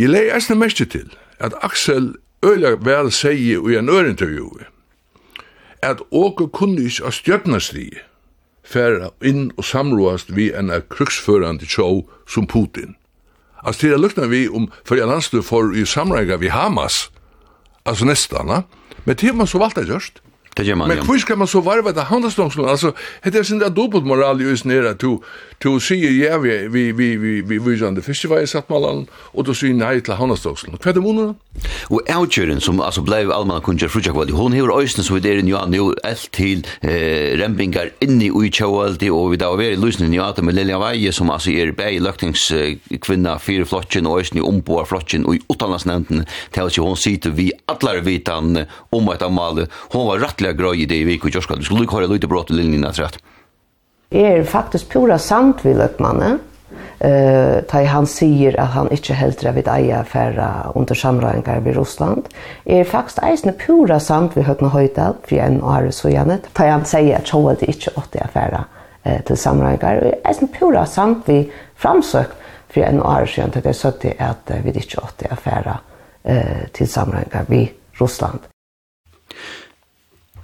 Jeg 0.00 0.08
leir 0.08 0.32
eisne 0.32 0.56
mest 0.56 0.80
til 0.80 1.12
at 1.38 1.52
Axel 1.62 2.14
øyla 2.44 2.76
vel 2.84 3.12
segi 3.12 3.54
i 3.54 3.76
en 3.78 3.88
ørintervju 3.88 4.50
at 5.82 6.02
åker 6.10 6.46
kunne 6.46 6.82
ikke 6.86 7.06
av 7.06 7.14
stjøtnasli 7.16 7.88
færa 8.62 9.10
inn 9.26 9.50
og 9.58 9.66
samroast 9.66 10.30
vi 10.36 10.50
enn 10.54 10.70
er 10.70 10.84
kruksførande 10.90 11.66
tjå 11.66 12.04
som 12.30 12.46
Putin. 12.46 12.94
Altså 13.62 13.80
til 13.80 13.94
jeg 13.94 14.02
lukna 14.02 14.26
vi 14.30 14.46
om 14.48 14.68
fyrir 14.88 15.06
landsløy 15.10 15.42
for 15.42 15.74
i 15.74 15.84
samreiga 15.86 16.38
vi 16.38 16.50
Hamas, 16.54 17.10
altså 17.84 18.06
nestana, 18.06 18.62
men 19.04 19.16
til 19.16 19.34
man 19.34 19.46
så 19.46 19.58
valgt 19.58 19.76
det 19.76 19.88
gjørst. 19.90 20.22
Det 20.56 20.64
gör 20.64 20.74
man. 20.74 20.88
Men 20.88 20.98
hur 20.98 21.18
ska 21.18 21.36
man 21.36 21.46
så 21.46 21.60
varva 21.60 21.92
det 21.92 22.00
handelsdomstolen? 22.00 22.70
Alltså 22.70 22.92
det 23.22 23.34
är 23.34 23.42
synda 23.42 23.68
dubbelt 23.68 24.04
moral 24.04 24.40
ju 24.40 24.52
is 24.52 24.64
nere 24.64 24.94
to 24.94 25.22
to 25.58 25.80
see 25.80 26.24
ja 26.24 26.38
vi 26.38 26.68
vi 26.68 26.92
vi 26.92 27.16
vi 27.16 27.42
vi 27.42 27.58
vi 27.58 27.78
sån 27.78 27.94
det 27.94 28.02
fiskevej 28.02 28.46
satt 28.46 28.68
man 28.68 29.06
och 29.12 29.44
då 29.44 29.54
syn 29.54 29.78
nej 29.78 30.00
till 30.00 30.12
handelsdomstolen. 30.12 30.78
Vad 30.84 30.94
det 30.94 31.00
månar? 31.00 31.34
Och 31.84 32.00
outjuren 32.16 32.60
som 32.60 32.80
alltså 32.80 33.00
blev 33.00 33.32
allmänna 33.32 33.60
kunjer 33.60 33.88
fruja 33.88 34.12
kvad 34.12 34.30
hon 34.30 34.52
hör 34.52 34.82
östen 34.82 35.04
så 35.04 35.14
vi 35.14 35.30
är 35.30 35.34
ju 35.34 35.42
nu 35.42 35.94
allt 36.02 36.30
till 36.30 36.66
eh 36.80 37.36
rempingar 37.36 37.90
inne 37.98 38.24
i 38.24 38.30
uchoaldi 38.30 39.10
och 39.10 39.32
vi 39.32 39.36
där 39.36 39.46
var 39.46 39.76
lösningen 39.76 40.12
ju 40.12 40.20
att 40.20 40.44
med 40.44 40.54
Lilja 40.54 40.78
Vaje 40.78 41.12
som 41.12 41.30
alltså 41.30 41.50
är 41.50 41.72
bäj 41.72 41.98
löktings 41.98 42.52
kvinna 43.00 43.38
fyra 43.38 43.64
flotchen 43.64 44.06
och 44.06 44.20
östen 44.20 44.38
i 44.38 44.40
ombor 44.40 44.84
flotchen 44.84 45.24
och 45.26 45.34
i 45.34 45.40
utanlandsnämnden 45.48 46.26
tills 46.50 46.78
hon 46.78 46.96
sitter 46.96 47.30
vi 47.30 47.52
allar 47.66 48.00
vitan 48.00 48.64
om 48.90 49.08
att 49.08 49.22
amal 49.22 49.66
hon 49.72 50.06
var 50.06 50.18
ordentlig 50.42 50.58
grøy 50.58 50.82
i 50.82 50.86
det 50.86 51.00
i 51.00 51.04
vik 51.06 51.24
og 51.24 51.32
kjørskall. 51.32 51.60
Du 51.60 51.64
skulle 51.64 51.86
ikke 51.86 52.00
høre 52.00 52.10
lite 52.10 52.28
brått 52.28 52.50
i 52.50 52.56
linjen 52.58 52.84
etter 52.84 53.06
rett. 53.06 53.20
Jeg 54.12 54.38
er 54.38 54.44
faktisk 54.44 54.90
pura 54.92 55.18
sant 55.18 55.62
vi 55.64 55.72
at 55.80 56.00
mannen, 56.00 56.40
eh 57.00 57.62
uh, 57.74 57.86
han 57.86 58.06
säger 58.06 58.60
att 58.60 58.70
han 58.70 58.90
inte 58.90 59.14
helt 59.14 59.44
rätt 59.44 59.56
vid 59.56 59.68
eja 59.68 60.04
färra 60.04 60.72
under 60.74 60.94
samröringar 60.94 61.60
vid 61.60 61.76
Ryssland 61.76 62.28
är 62.64 62.84
faktiskt 62.84 63.18
eisne 63.22 63.52
pura 63.52 64.00
sant 64.00 64.32
vi 64.34 64.42
högna 64.42 64.68
höjdal 64.68 65.14
för 65.24 65.36
en 65.36 65.62
år 65.62 65.90
så 65.90 66.08
gärna 66.08 66.38
tar 66.52 66.68
han 66.68 66.84
säger 66.84 67.16
att 67.16 67.32
jag 67.32 67.56
det 67.60 67.66
inte 67.66 67.90
åt 67.96 68.12
det 68.12 68.20
affära 68.20 68.64
eh 69.02 69.20
till 69.22 69.36
samröringar 69.36 70.14
eisne 70.24 70.48
pura 70.58 70.86
sant 70.86 71.22
vi 71.26 71.52
framsökt 71.76 72.36
för 72.68 72.80
en 72.80 73.02
år 73.02 73.26
så 73.26 73.40
gärna 73.40 73.60
det 73.62 73.74
så 73.74 73.88
att 73.88 74.04
vi 74.64 74.70
inte 74.70 74.98
åt 74.98 75.18
det 75.18 75.32
affära 75.32 75.78
eh 76.22 76.66
till 76.72 76.88
samröringar 76.88 77.44
vid 77.48 77.68
Ryssland 77.92 78.38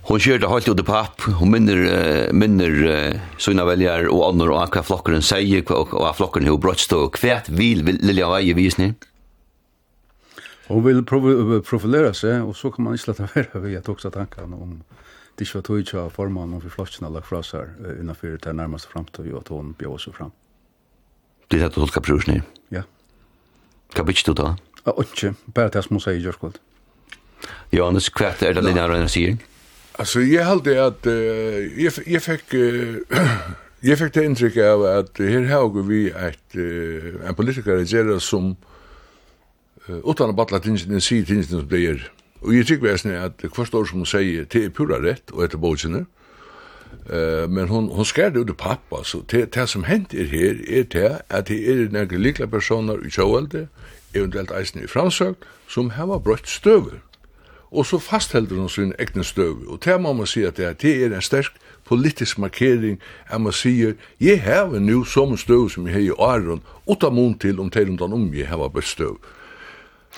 Hon 0.09 0.20
kjør 0.24 0.38
det 0.40 0.48
helt 0.48 0.68
ut 0.72 0.80
i 0.80 0.84
papp, 0.88 1.24
hon 1.36 1.50
minner, 1.52 1.82
uh, 1.84 2.30
minner 2.32 2.76
uh, 2.88 3.24
sina 3.36 3.66
veljar 3.68 4.06
og 4.09 4.22
andre 4.30 4.54
og 4.54 4.72
hva 4.72 4.80
flokkeren 4.80 5.20
sier, 5.20 5.61
og 5.74 5.90
hva 5.92 6.14
flokkeren 6.16 6.48
har 6.48 6.56
brøttst, 6.64 6.94
og 6.96 7.18
hva 7.20 7.42
vil 7.52 7.82
Lilja 7.84 8.30
Veie 8.32 8.54
visne? 8.56 8.94
Hon 10.70 10.80
vil 10.86 11.02
profilera 11.04 12.14
seg, 12.16 12.40
og 12.40 12.56
så 12.56 12.72
kan 12.72 12.86
man 12.86 12.96
ikke 12.96 13.11
lette 13.11 13.26
være 13.34 13.61
ved 13.66 13.76
at 13.82 13.90
også 13.92 14.12
tankene 14.14 14.56
om 14.56 14.78
det 15.36 15.44
ikke 15.44 15.59
var 15.59 15.66
tog 15.68 15.82
ikke 15.82 16.00
av 16.00 16.16
formannen 16.16 16.56
og 16.56 16.72
flokkeren 16.72 17.11
har 17.11 17.12
lagt 17.18 17.28
fra 17.28 17.42
seg 17.44 17.76
uh, 17.84 17.92
innenfor 17.98 18.40
det 18.46 18.56
nærmeste 18.56 18.94
fremtid, 18.94 19.28
og 19.34 19.42
at 19.42 19.52
hon 19.52 19.76
bjør 19.76 20.00
seg 20.06 20.16
frem. 20.16 20.32
Det 21.52 21.61
er 21.61 21.66
det 21.66 21.74
du 21.76 21.82
tolker 21.82 22.06
prøvsene? 22.09 22.40
Ja. 22.72 22.86
Hva 23.92 24.09
bytter 24.09 24.32
du 24.32 24.40
da? 24.40 24.48
Ja, 24.86 24.96
ikke, 25.04 25.34
bare 25.52 25.76
det 25.76 25.84
som 25.84 26.00
hun 26.00 26.06
sier, 26.06 26.16
Gjørskvold. 26.24 26.56
Johannes, 27.76 28.09
hva 28.16 28.32
er 28.32 28.56
det 28.56 28.64
Lilja 28.64 28.88
Veie 28.88 29.12
sier? 29.12 29.36
Ja. 29.36 29.54
Alltså 29.99 30.20
jag 30.20 30.44
hade 30.44 30.86
att 30.86 31.07
uh, 31.07 31.82
jag 31.82 31.92
jag 32.07 32.22
fick 32.22 32.55
uh, 32.55 32.96
jag 33.80 33.99
fick 33.99 34.14
det 34.14 34.24
intryck 34.24 34.57
av 34.57 34.84
att 34.84 35.18
här 35.18 35.44
har 35.44 35.82
vi 35.82 36.11
ett 36.11 36.57
uh, 36.57 37.28
en 37.28 37.34
politiker 37.34 37.84
gera 37.84 38.20
som 38.20 38.57
uh, 39.90 40.01
utan 40.05 40.30
att 40.30 40.36
battla 40.36 40.61
tingen 40.61 40.88
den 40.88 41.01
sig 41.01 41.24
tingen 41.24 41.44
som 41.44 41.66
blir. 41.66 42.12
Och 42.40 42.55
jag 42.55 42.66
tycker 42.66 42.86
väl 42.86 43.24
att 43.24 43.38
det 43.38 43.49
förstår 43.55 43.84
som 43.84 43.99
hon 43.99 44.07
säger 44.07 44.44
till 44.44 44.70
pura 44.70 45.03
rätt 45.03 45.30
och 45.30 45.44
efter 45.44 45.59
bogen. 45.59 46.07
Eh 47.11 47.49
men 47.49 47.68
hon 47.68 47.88
hon 47.88 48.05
skär 48.05 48.30
det 48.30 48.40
ut 48.40 48.57
pappa 48.57 49.05
så 49.05 49.18
det 49.26 49.53
det 49.53 49.66
som 49.66 49.84
hänt 49.84 50.14
är 50.14 50.24
här 50.24 50.70
är 50.70 50.84
det 50.84 51.22
att 51.28 51.46
det 51.46 51.68
är 51.68 51.88
några 51.88 52.18
lyckliga 52.18 52.49
personer 52.49 53.07
i 53.07 53.09
Joelde 53.11 53.68
eventuellt 54.12 54.51
eisen 54.51 54.84
i 54.84 54.86
Fransök 54.86 55.36
som 55.68 55.90
har 55.90 56.20
bröt 56.20 56.46
stöver 56.46 57.07
og 57.70 57.86
så 57.86 57.98
fasthelder 57.98 58.56
hun 58.56 58.68
sin 58.68 58.92
egne 58.98 59.24
støv. 59.24 59.56
Og 59.68 59.80
det 59.84 60.00
må 60.00 60.12
man 60.12 60.26
si 60.26 60.42
at 60.42 60.56
det, 60.56 60.66
er, 60.66 60.72
det 60.72 61.04
er 61.04 61.16
en 61.16 61.22
sterk 61.22 61.52
politisk 61.84 62.38
markering 62.38 63.00
at 63.26 63.40
man 63.40 63.52
sier, 63.52 63.94
jeg 64.20 64.42
har 64.42 64.78
nu 64.78 65.04
som 65.04 65.36
støv 65.36 65.68
som 65.70 65.86
jeg 65.86 65.94
har 65.94 66.00
i 66.00 66.10
åren, 66.10 66.62
og 66.86 67.00
ta 67.00 67.10
mun 67.10 67.38
til 67.38 67.60
om 67.60 67.70
til 67.70 68.02
om 68.02 68.12
om 68.12 68.34
jeg 68.34 68.48
har 68.48 68.68
best 68.68 68.88
støv. 68.88 69.18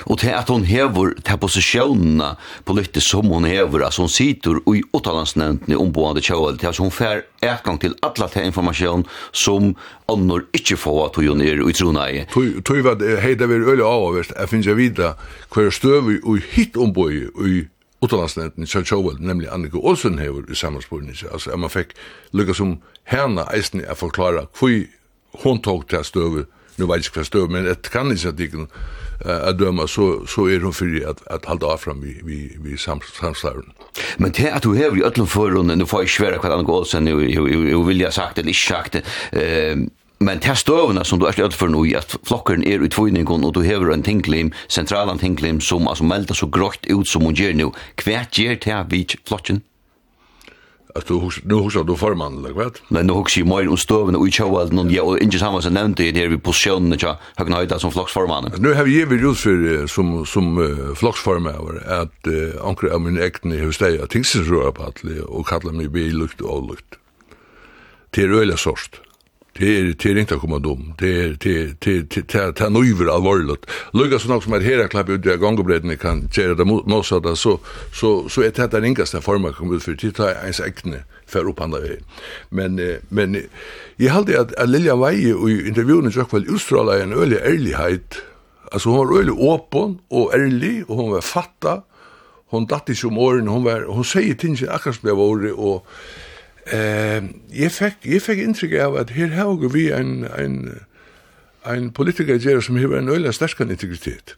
Og 0.06 0.18
til 0.22 0.32
at 0.36 0.48
hon 0.48 0.64
hever 0.64 1.14
til 1.24 1.40
posisjonene 1.40 2.34
politisk 2.68 3.10
som 3.10 3.30
hon 3.32 3.48
hever, 3.48 3.84
altså 3.84 4.04
hon 4.04 4.12
sitter 4.12 4.60
i 4.72 4.82
åttalandsnevntene 4.96 5.78
omboende 5.80 6.22
kjøvel, 6.24 6.58
til 6.58 6.70
at 6.70 6.80
hon 6.80 6.94
fer 6.94 7.24
etgang 7.42 7.80
til 7.80 7.96
alle 8.06 8.28
til 8.32 8.48
informasjon 8.48 9.04
som 9.32 9.74
annor 10.10 10.46
ikke 10.56 10.78
får 10.80 11.02
at 11.08 11.20
hun 11.20 11.42
er 11.44 11.60
i 11.64 11.74
trona 11.76 12.06
i. 12.10 12.24
Tøy 12.30 12.80
var 12.86 13.02
hei 13.22 13.34
det 13.38 13.48
vil 13.50 13.66
øye 13.68 13.84
av 13.86 14.20
jeg 14.20 14.48
finnes 14.50 14.66
jeg 14.66 14.78
vidda 14.78 15.12
hver 15.54 15.70
støv 15.74 16.10
i 16.12 16.38
hitt 16.52 16.78
omboi 16.80 17.26
i 17.46 17.60
åttalandsnevntene 18.00 18.68
kjøvel 18.68 18.88
kjøvel, 18.88 19.18
nemlig 19.20 19.50
Annika 19.52 19.76
Olsen 19.76 20.18
hever 20.18 20.48
i 20.48 20.56
sammanspårning, 20.56 21.16
altså 21.32 21.56
man 21.56 21.72
fikk 21.72 21.92
lukka 22.32 22.56
som 22.56 22.78
henne 23.10 23.44
eisen 23.52 23.84
er 23.84 23.98
forklara 23.98 24.46
hvor 24.56 24.78
hon 25.44 25.60
tog 25.62 25.86
til 25.88 26.04
støv, 26.04 26.40
nu 26.78 26.88
vet 26.88 27.04
jeg 27.04 27.14
hva 27.14 27.26
støv, 27.26 27.50
men 27.52 27.68
et 27.68 27.90
kan 27.92 28.10
ikke 28.12 28.32
at 28.32 28.40
att 29.24 29.58
döma 29.58 29.86
så 29.86 30.26
så 30.26 30.46
är 30.46 30.60
hon 30.60 30.72
för 30.72 31.10
att 31.10 31.26
att 31.26 31.44
hålla 31.44 31.66
av 31.66 31.76
fram 31.76 32.00
vi 32.00 32.20
vi 32.24 32.56
vi 32.64 32.76
samstarven. 32.76 33.72
Men 34.16 34.32
det 34.32 34.50
att 34.50 34.62
du 34.62 34.68
har 34.68 34.96
ju 34.96 35.04
öllum 35.04 35.26
förrunden 35.26 35.78
nu 35.78 35.86
får 35.86 36.00
jag 36.00 36.08
svära 36.08 36.38
vad 36.42 36.52
han 36.52 36.64
går 36.64 36.84
sen 36.84 37.04
nu 37.04 37.30
jag 37.70 37.84
vill 37.84 38.00
jag 38.00 38.12
sagt 38.14 38.38
eller 38.38 38.48
inte 38.48 38.60
sagt 38.60 38.94
eh 38.94 39.76
men 40.22 40.38
det 40.38 40.56
stövna 40.56 41.04
som 41.04 41.18
du 41.18 41.26
är 41.26 41.32
stöd 41.32 41.52
för 41.52 41.68
nu 41.68 41.96
att 41.96 42.16
flocken 42.22 42.64
är 42.64 42.78
ut 42.78 42.92
tvåningen 42.92 43.44
och 43.44 43.52
du 43.52 43.60
har 43.60 43.90
en 43.90 44.02
tinklim 44.02 44.52
centralan 44.68 45.18
tinklim 45.18 45.60
som 45.60 45.88
alltså 45.88 46.04
melder 46.04 46.34
så 46.34 46.46
grått 46.46 46.86
ut 46.86 47.08
som 47.08 47.22
hon 47.22 47.34
gör 47.34 47.52
nu 47.52 47.70
kvärt 47.94 48.38
ger 48.38 48.56
till 48.56 48.84
vid 48.90 49.12
flocken. 49.24 49.60
Att 50.94 51.06
du 51.06 51.14
hus 51.14 51.40
nu 51.44 51.54
hus 51.54 51.74
du 51.86 51.96
förman 51.96 52.38
eller 52.38 52.50
vad? 52.50 52.78
men 52.88 53.06
nu 53.06 53.12
hus 53.12 53.38
ju 53.38 53.44
mer 53.44 53.68
och 53.68 53.78
stöven 53.78 54.16
och 54.16 54.24
utshow 54.24 54.58
att 54.58 54.72
någon 54.72 54.90
jag 54.90 55.22
inte 55.22 55.38
samma 55.38 55.62
som 55.62 55.74
nämnde 55.74 56.12
det 56.12 56.26
vi 56.26 56.38
positionen 56.38 56.98
jag 57.00 57.16
har 57.36 57.44
knajta 57.44 57.78
som 57.78 57.92
flocksforman. 57.92 58.52
Nu 58.58 58.74
har 58.74 58.84
vi 58.84 58.90
ju 58.90 59.22
gjort 59.22 59.36
för 59.36 59.86
som 59.86 60.26
som 60.26 60.58
uh, 60.58 60.94
flocksforman 60.94 61.80
att 61.86 62.26
ankra 62.64 62.94
av 62.94 63.00
min 63.00 63.22
äkten 63.22 63.52
i 63.52 63.56
huset 63.56 63.94
jag 64.00 64.10
tänkte 64.10 64.44
så 64.44 64.72
på 64.72 64.82
att 64.82 65.02
och 65.26 65.46
kalla 65.46 65.72
mig 65.72 65.88
bilukt 65.88 66.40
och 66.40 66.68
lukt. 66.68 66.94
till 68.10 68.32
öle 68.34 68.56
sorst. 68.56 69.00
Det 69.58 69.78
er 69.78 69.92
det 69.92 70.10
er 70.10 70.18
inte 70.20 70.38
komma 70.38 70.58
dum. 70.58 70.92
Det 71.00 71.10
er 71.24 71.32
det 71.42 71.80
det 71.84 72.14
det 72.14 72.58
det 72.58 72.72
nøyver 72.72 73.10
alvorligt. 73.10 73.66
Lukka 73.94 74.18
så 74.18 74.28
nok 74.28 74.44
som 74.44 74.52
er 74.52 74.60
her 74.60 74.86
klapp 74.86 75.08
ut 75.08 75.22
där 75.22 75.36
gångbredden 75.36 75.96
kan 75.96 76.28
köra 76.32 76.54
det 76.54 76.64
mot 76.64 76.86
något 76.86 77.06
sådär 77.06 77.34
så 77.34 77.58
så 77.92 78.28
så 78.28 78.42
er 78.42 78.50
det 78.50 78.70
den 78.72 78.84
enklaste 78.84 79.20
formen 79.20 79.52
kom 79.52 79.74
ut 79.74 79.82
for 79.82 79.92
det 79.92 80.14
tar 80.14 80.44
ens 80.44 80.60
äckne 80.60 81.04
för 81.26 81.48
upp 81.48 81.60
andra. 81.60 81.78
Men 82.48 82.98
men 83.08 83.42
jag 83.96 84.12
hade 84.12 84.40
at 84.40 84.68
Lilja 84.68 84.96
Wei 84.96 85.14
i 85.14 85.68
intervjun 85.68 86.12
jag 86.14 86.32
väl 86.32 86.46
Australien 86.50 87.12
en 87.12 87.18
ölig 87.18 87.36
ærlighet. 87.36 88.22
Altså 88.72 88.88
hon 88.88 88.98
var 88.98 89.18
øli 89.20 89.30
åpen 89.30 89.98
og 90.10 90.34
ærlig 90.34 90.84
og 90.88 90.96
hon 90.96 91.10
var 91.10 91.20
fatta. 91.20 91.82
Hon 92.50 92.66
datt 92.66 92.88
ikke 92.88 93.06
om 93.06 93.18
årene, 93.18 93.50
hon 93.50 93.64
var 93.64 93.84
hon 93.86 94.04
sier 94.04 94.34
ting 94.34 94.56
akkurat 94.68 94.96
som 94.96 95.08
jag 95.08 95.16
var 95.16 95.52
og 95.54 95.86
Eh, 96.66 97.22
jeg 97.56 97.72
fikk, 97.72 98.04
jeg 98.04 98.22
fikk 98.22 98.42
inntrykk 98.44 98.76
av 98.84 98.98
at 99.00 99.14
her 99.16 99.32
har 99.36 99.54
vi 99.72 99.88
en, 99.94 100.26
en, 100.38 100.58
en 101.66 101.90
politiker 101.90 102.60
som 102.60 102.76
har 102.76 102.98
en 102.98 103.08
øyla 103.08 103.32
sterkere 103.32 103.72
integritet. 103.72 104.36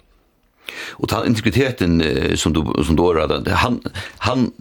Og 0.98 1.08
ta 1.08 1.24
integriteten 1.26 2.00
som 2.38 2.54
du, 2.54 2.62
som 2.84 2.96
du 2.96 3.02
året, 3.02 3.48
han, 3.48 3.80
han 4.22 4.52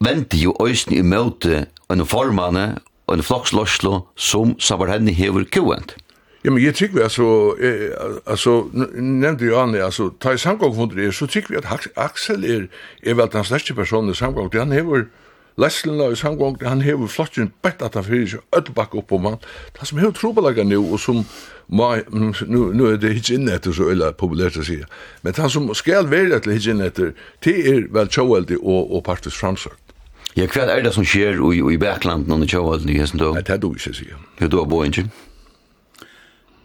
venter 0.00 0.38
jo 0.38 0.56
øyne 0.60 0.96
i 0.96 1.02
møte 1.02 1.66
en 1.90 2.06
formane 2.06 2.78
og 3.06 3.18
en 3.18 3.22
floksloslo 3.22 4.00
som 4.16 4.56
sabar 4.58 4.92
henne 4.92 5.12
hever 5.12 5.44
kjøent. 5.44 5.96
Ja, 6.44 6.50
men 6.52 6.60
jeg 6.60 6.74
tykker 6.76 6.98
vi, 6.98 7.02
altså, 7.02 7.26
eh, 7.56 8.20
altså 8.26 8.68
nevnte 8.74 9.46
jo 9.46 9.60
Anne, 9.60 9.80
altså, 9.84 10.10
ta 10.20 10.34
i 10.34 10.38
samgångfundet 10.38 11.06
er, 11.06 11.10
så 11.10 11.26
tykker 11.26 11.54
vi 11.54 11.60
at 11.62 11.88
Axel 11.96 12.44
er, 12.44 12.66
er 13.02 13.14
vel 13.16 13.30
den 13.32 13.44
største 13.44 13.74
personen 13.74 14.12
i 14.12 14.14
samgang, 14.14 14.52
han 14.52 14.72
hever, 14.72 14.96
eh, 14.96 15.23
Leslin 15.56 15.98
Løys, 15.98 16.20
han 16.26 16.36
gong, 16.36 16.56
han 16.66 16.82
hever 16.82 17.06
flotjen 17.06 17.52
bett 17.62 17.82
at 17.82 17.94
han 17.94 18.04
fyrir 18.06 18.26
seg 18.26 18.40
öll 18.50 18.64
öllbakk 18.64 18.96
upp 18.98 19.12
om 19.14 19.28
han. 19.28 19.36
Det 19.76 19.86
som 19.86 20.00
hever 20.02 20.14
trobelaga 20.16 20.64
nu, 20.66 20.80
og 20.82 20.98
som 21.00 21.20
ma, 21.68 21.92
nu, 22.10 22.32
nu 22.74 22.86
er 22.90 22.96
det 22.98 23.12
hitt 23.14 23.30
inn 23.30 23.46
etter, 23.48 23.72
så 23.72 23.86
øyla 23.92 24.10
populært 24.18 24.58
å 24.58 24.66
sige, 24.66 24.88
men 25.22 25.36
han 25.38 25.50
som 25.50 25.70
skal 25.78 26.10
være 26.10 26.40
til 26.42 26.56
hitt 26.56 26.66
inn 26.72 26.82
etter, 26.82 27.12
det 27.46 27.54
er 27.70 27.86
vel 27.94 28.10
tjóeldig 28.10 28.58
og, 28.62 28.90
og 28.90 29.04
partisk 29.06 29.38
framsøkt. 29.38 29.94
Ja, 30.34 30.48
hva 30.50 30.66
er 30.66 30.82
det 30.82 30.90
som 30.96 31.06
skjer 31.06 31.38
i, 31.38 31.60
i 31.62 31.78
Berglanden 31.78 32.42
og 32.42 32.50
tjóeldig 32.50 32.96
i 32.96 33.04
hessen 33.04 33.22
da? 33.22 33.30
Nei, 33.36 33.44
det 33.46 33.54
er 33.54 33.62
du 33.62 33.70
ikke 33.70 33.94
sige. 33.94 34.18
Ja, 34.40 34.48
du 34.50 34.58
har 34.58 34.66
bo 34.66 34.82
ikke? 34.82 35.06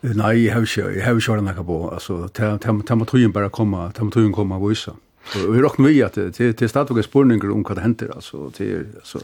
Nei, 0.01 0.31
jeg 0.45 0.55
har 0.55 0.65
ikke, 0.65 0.87
jeg 0.95 1.05
har 1.05 1.19
ikke 1.19 1.35
vært 1.35 1.45
nekka 1.45 1.67
på, 1.67 1.77
altså, 1.93 2.23
det 2.33 2.97
må 2.97 3.05
tøyen 3.05 3.35
bare 3.35 3.51
komme, 3.53 3.91
det 3.93 4.01
må 4.07 4.09
tøyen 4.15 4.33
komme 4.33 4.57
og 4.57 4.71
vise. 4.71 4.95
Ja. 4.95 4.97
Och 5.35 5.55
hur 5.55 5.61
rockar 5.61 5.83
vi 5.83 6.03
att 6.03 6.13
till 6.13 6.53
till 6.53 6.69
och 6.77 7.05
spurningar 7.05 7.51
om 7.51 7.63
vad 7.63 7.77
det 7.77 7.81
händer 7.81 8.11
alltså 8.15 8.49
till 8.51 8.85
alltså 8.95 9.19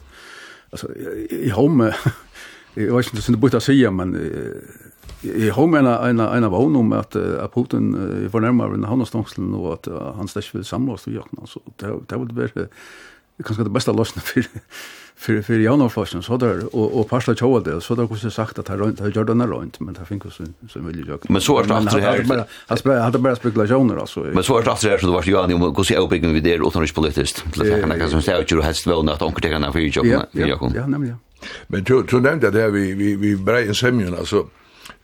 alltså 0.70 0.96
i 1.30 1.50
home 1.50 1.96
jag 2.74 2.98
vet 2.98 3.06
inte 3.06 3.22
synd 3.22 3.40
butta 3.40 3.60
säga 3.60 3.92
men 3.92 4.16
i 5.22 5.50
home 5.50 5.80
en 5.80 5.86
en 5.86 6.20
en 6.20 6.44
av 6.44 6.52
honom 6.52 6.94
att 6.94 7.16
att 7.16 7.54
Putin 7.54 7.96
i 8.26 8.30
förnärmar 8.30 8.70
den 8.70 8.84
handelstångslen 8.84 9.54
och 9.54 9.74
att 9.74 9.88
han 10.16 10.28
stäsch 10.28 10.56
vill 10.56 10.66
samlas 10.66 11.08
och 11.08 11.14
göra 11.14 11.48
så 11.48 11.62
det 11.76 11.88
det 12.08 12.34
blir 12.34 12.68
kanske 13.44 13.64
det 13.64 13.70
bästa 13.70 13.92
lösningen 13.92 14.26
för 14.26 14.46
för 15.18 15.42
för 15.42 15.60
jag 15.60 15.80
när 15.80 16.22
så 16.22 16.38
där 16.38 16.76
och 16.76 17.00
och 17.00 17.10
pasta 17.10 17.36
chowa 17.36 17.60
där 17.60 17.80
så 17.80 17.96
där 17.96 18.08
kunde 18.08 18.32
sagt 18.32 18.60
att 18.60 18.68
han 18.68 18.80
har 19.00 19.08
gjort 19.08 19.28
den 19.28 19.48
runt 19.48 19.80
men 19.80 19.94
det 19.94 20.06
finns 20.06 20.24
så 20.24 20.44
så 20.70 20.80
vill 20.80 21.08
jag. 21.08 21.20
Men 21.30 21.42
så 21.42 21.60
är 21.60 21.64
det 21.64 21.76
alltså 21.76 22.00
här. 22.00 22.46
Han 22.68 22.78
spelar 22.78 23.02
hade 23.02 23.20
bara 23.20 23.36
spekulationer 23.36 23.98
alltså. 23.98 24.20
Men 24.20 24.44
så 24.44 24.58
är 24.58 24.64
det 24.64 24.72
alltså 24.72 24.90
här 24.90 24.98
så 24.98 25.06
det 25.06 25.14
var 25.14 25.24
ju 25.24 25.38
han 25.38 25.54
om 25.54 25.62
hur 25.62 25.84
ser 25.84 26.00
uppbyggnaden 26.00 26.34
vid 26.34 26.44
det 26.44 26.54
utan 26.56 26.84
att 26.84 26.94
politiskt. 26.94 27.46
Det 27.56 27.82
kan 27.82 27.90
kanske 27.90 28.10
som 28.10 28.22
säger 28.22 28.42
att 28.42 28.48
du 28.48 28.62
helst 28.62 28.88
väl 28.88 29.10
att 29.10 29.22
onkel 29.22 29.52
kan 29.52 29.74
för 29.74 29.98
jag. 29.98 30.26
Ja, 30.32 30.72
ja 30.76 30.88
nämligen. 30.88 31.18
Men 31.68 31.84
du 31.84 32.04
du 32.10 32.20
nämnde 32.20 32.52
det 32.52 32.70
vi 32.70 32.94
vi 32.94 33.16
vi 33.16 33.36
bra 33.36 33.60
i 33.60 33.76
semjun 33.76 34.16
alltså 34.20 34.46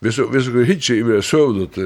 Hvis 0.02 0.18
vi 0.18 0.40
skal 0.42 0.64
hitje 0.66 0.96
i 0.98 1.02
mer 1.06 1.20
søvnet 1.22 1.76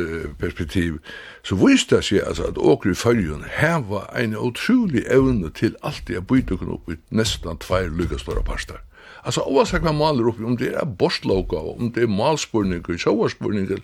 perspektiv, 0.41 0.99
så 1.45 1.57
viste 1.61 1.99
det 1.99 2.05
seg 2.07 2.23
altså 2.25 2.47
at 2.49 2.57
åker 2.57 2.95
i 2.95 2.97
følgen 2.97 3.43
heva 3.59 4.07
en 4.17 4.33
utrolig 4.41 5.03
evne 5.13 5.51
til 5.53 5.77
alltid 5.85 6.23
å 6.23 6.25
byte 6.25 6.57
opp 6.57 6.89
i 6.89 6.97
nesten 7.13 7.61
tvær 7.61 7.93
lykkeståre 7.93 8.41
parster. 8.47 8.81
Altså, 9.27 9.43
oavsett 9.51 9.83
hva 9.83 9.93
maler 9.97 10.29
oppi, 10.31 10.45
om 10.47 10.55
det 10.59 10.71
er 10.79 10.87
borstloka, 10.87 11.59
om 11.75 11.91
det 11.95 12.05
er 12.07 12.11
malspurninger, 12.13 12.99
sjåarspurninger, 13.03 13.81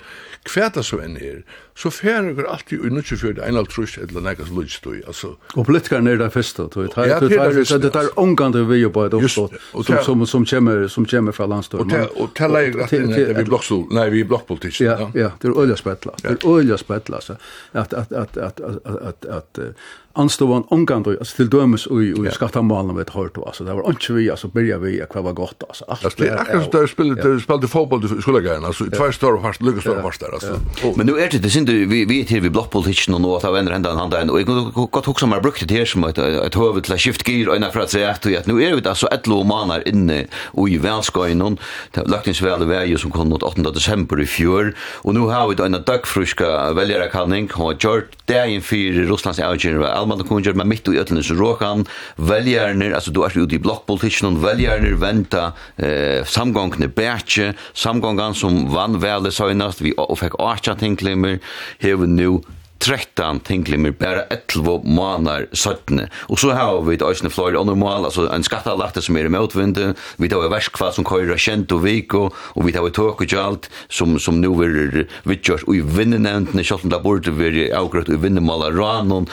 kveta 0.47 0.85
så 0.87 1.01
enn 1.03 1.17
her, 1.19 1.41
så 1.79 1.91
færer 1.91 2.35
dere 2.37 2.51
alltid 2.53 2.85
i 2.87 2.91
nukkje 2.93 3.19
fyrir 3.19 3.35
det 3.41 3.49
enalt 3.49 3.73
trus, 3.75 3.97
eller 3.99 4.23
nekka 4.23 4.47
som 4.47 4.61
lutsi 4.61 4.79
tui, 4.85 5.01
altså. 5.09 5.33
Og 5.57 5.67
politikerne 5.67 6.13
er 6.15 6.21
det 6.21 6.29
festa, 6.35 6.69
tui, 6.71 6.87
det 6.87 7.91
er 7.91 8.11
omgande 8.21 8.63
vi 8.69 8.83
jo 8.83 8.93
på 8.95 9.09
som, 9.27 10.27
som, 10.27 10.47
som 10.47 11.09
kommer 11.11 11.35
fra 11.35 11.49
landstøy. 11.51 11.81
Og 11.81 11.97
och 12.23 12.39
jeg 12.39 12.77
rett 12.77 12.95
inn 12.97 13.11
etter 13.11 13.35
vi 13.41 13.47
blokkstol, 13.49 13.87
nei, 13.91 14.07
vi 14.15 14.23
blokkpolitik. 14.29 14.79
Ja, 14.85 14.99
ja, 15.17 15.33
det 15.43 15.51
er 15.51 15.59
olja 15.59 15.77
spettla, 15.81 16.15
det 16.23 16.37
er 16.37 16.47
øyla 16.47 16.79
spettla, 16.79 17.19
at, 17.19 17.93
at, 17.93 18.13
at, 18.13 18.13
at, 18.13 18.37
at, 18.37 18.61
at, 18.61 19.27
at, 19.27 19.59
at, 19.59 19.75
anstående 20.13 20.67
omgående, 20.69 21.11
alltså 21.11 21.37
till 21.37 21.51
dömes 21.51 21.87
och 21.87 22.03
i 22.03 22.31
skattamalen 22.33 22.97
vet 22.97 23.11
hört 23.11 23.35
då 23.35 23.45
alltså 23.45 23.65
det 23.65 23.75
var 23.75 23.91
inte 23.91 24.13
vi 24.13 24.31
alltså 24.31 24.49
börja 24.49 24.79
vi 24.79 25.03
att 25.03 25.15
var 25.15 25.33
gott 25.33 25.63
alltså 25.69 25.85
allt 25.89 26.17
det 26.17 26.29
är 26.29 26.37
akkurat 26.37 26.73
där 26.73 26.87
spelade 26.87 27.35
du 27.35 27.41
spelade 27.41 27.69
fotboll 27.69 28.01
du 28.01 28.23
skulle 28.23 28.49
gärna 28.49 28.67
alltså 28.67 28.85
två 28.85 29.13
stora 29.13 29.43
fast 29.43 29.63
Lucas 29.63 29.87
var 29.87 30.03
fast 30.03 30.21
där 30.21 30.33
alltså. 30.33 30.59
Men 30.97 31.07
nu 31.07 31.19
är 31.19 31.31
det 31.31 31.39
det 31.39 31.51
synd 31.51 31.69
vi 31.69 32.05
vi 32.05 32.27
här 32.31 32.41
vi 32.41 32.51
blockpolitiken 32.51 33.15
och 33.15 33.21
något 33.21 33.45
av 33.45 33.57
ändra 33.57 33.75
ändan 33.75 33.97
handen 33.97 34.31
och 34.31 34.41
jag 34.41 34.73
gott 34.73 35.09
också 35.09 35.27
man 35.27 35.43
brukt 35.43 35.69
det 35.69 35.75
här 35.75 35.85
som 35.85 36.05
ett 36.05 36.19
ett 36.19 36.57
huvud 36.57 36.85
till 36.85 36.99
skift 36.99 37.29
gear 37.29 37.67
och 37.67 37.73
för 37.73 37.81
att 37.81 37.91
säga 37.91 38.11
att 38.11 38.47
nu 38.47 38.63
är 38.63 38.77
det 38.77 38.89
alltså 38.89 39.07
ett 39.07 39.27
lov 39.27 39.47
manar 39.47 39.89
inne 39.89 40.27
och 40.35 40.69
i 40.69 40.79
välskojen 40.79 41.59
lagt 41.95 42.27
in 42.27 42.35
sväl 42.35 42.65
väg 42.65 43.01
som 43.01 43.11
kom 43.11 43.29
mot 43.29 43.43
8 43.43 43.71
december 43.71 44.21
i 44.21 44.27
fjör. 44.27 44.75
Och 45.05 45.15
nu 45.15 45.21
har 45.21 45.49
vi 45.49 45.55
då 45.55 45.65
en 45.65 45.83
dagfriska 45.87 46.73
väljare 46.73 47.09
kanning 47.13 47.51
har 47.53 47.73
gjort 47.73 47.83
det 48.25 48.35
där 48.35 48.47
inför 48.47 48.77
Rysslands 48.77 49.41
avgörande 49.41 49.95
allmanna 50.03 50.27
kunjer 50.29 50.57
med 50.59 50.71
mitt 50.71 50.89
i 50.89 50.99
øtlene 51.01 51.25
så 51.25 51.37
råkan, 51.39 51.87
veljarner, 52.17 52.95
altså 52.97 53.13
du 53.15 53.23
er 53.25 53.37
ute 53.37 53.57
i 53.57 53.63
blokkpolitikken, 53.63 54.41
veljarner 54.43 54.99
venta 55.01 55.53
eh, 55.77 56.23
samgångene 56.27 56.91
bætje, 56.93 57.53
samgångan 57.73 58.35
som 58.35 58.67
vann 58.73 59.01
väl 59.01 59.23
det 59.23 59.33
sönast, 59.33 59.81
vi 59.81 59.95
och 59.97 60.19
fick 60.19 60.35
18 60.39 60.79
tinklimmer, 60.79 61.39
hever 61.79 62.07
nu 62.07 62.41
13 62.83 63.41
tinklimmer 63.41 63.91
bara 63.91 64.23
11 64.23 64.81
månader 64.85 65.47
sötne. 65.53 66.09
Och 66.15 66.39
så 66.39 66.51
har 66.51 66.83
vi 66.83 66.95
ett 66.95 67.03
ösne 67.03 67.31
flöjt 67.31 67.57
under 67.57 67.75
normal, 67.75 68.05
alltså 68.05 68.29
en 68.29 68.43
skattalakte 68.43 69.03
som 69.03 69.17
är 69.17 69.25
i 69.25 69.29
motvinden, 69.29 69.95
vi 70.17 70.29
tar 70.29 70.49
värskva 70.49 70.93
som 70.93 71.05
kajra 71.05 71.37
känt 71.39 71.73
och 71.73 71.87
viko, 71.87 72.31
och 72.37 72.69
vi 72.69 72.73
tar 72.73 72.87
ett 72.87 72.95
tåk 72.95 73.21
och 73.21 73.33
allt 73.33 73.71
som, 73.89 74.19
som 74.19 74.41
nu 74.41 74.49
är 74.49 75.07
vidtjörs 75.23 75.63
och 75.63 75.77
i 75.77 75.81
vinnenämnden, 75.81 76.65
kjallt 76.65 76.85
om 76.85 76.91
det 76.91 77.01
borde 77.01 77.31
vi 77.31 77.71
är 77.71 77.77
avgrött 77.77 78.09
och 78.09 78.15
i 78.15 78.17
vinnemåla 78.17 78.71
ranon, 78.71 79.27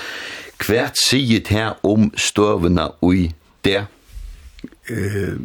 Hvert 0.59 0.99
sier 0.99 1.43
det 1.47 1.67
om 1.87 2.09
støvene 2.19 2.89
ui 3.05 3.29
det? 3.63 3.85
Eh, 4.89 5.37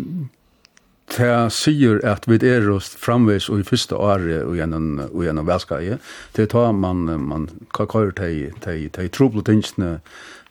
det 1.14 1.34
sier 1.54 2.00
at 2.08 2.24
vi 2.26 2.38
er 2.48 2.66
oss 2.72 2.88
framveis 2.98 3.46
og 3.52 3.60
i 3.60 3.66
første 3.68 3.94
året 3.94 4.42
og 4.42 4.56
gjennom, 4.58 5.04
og 5.12 5.22
gjennom 5.26 5.46
velskaje. 5.46 5.98
Det 6.34 6.48
tar 6.50 6.72
man, 6.74 7.04
man 7.28 7.48
kan 7.76 7.90
køre 7.90 8.14
til, 8.18 8.54
til, 8.64 8.88
til 8.90 9.10
troblet 9.14 9.46
tingene 9.50 9.98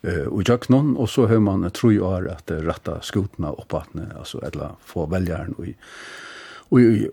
eh, 0.06 0.24
og 0.30 0.46
jøknen, 0.48 0.94
og 0.96 1.10
så 1.10 1.26
har 1.28 1.42
man 1.44 1.66
tro 1.74 1.90
år 2.06 2.30
at 2.32 2.46
det 2.48 2.62
rette 2.64 2.96
skotene 3.04 3.52
oppvattnet, 3.52 4.14
altså 4.16 4.40
eller 4.46 4.78
få 4.86 5.08
veljeren 5.12 5.58
og 5.58 5.74
i 5.74 5.76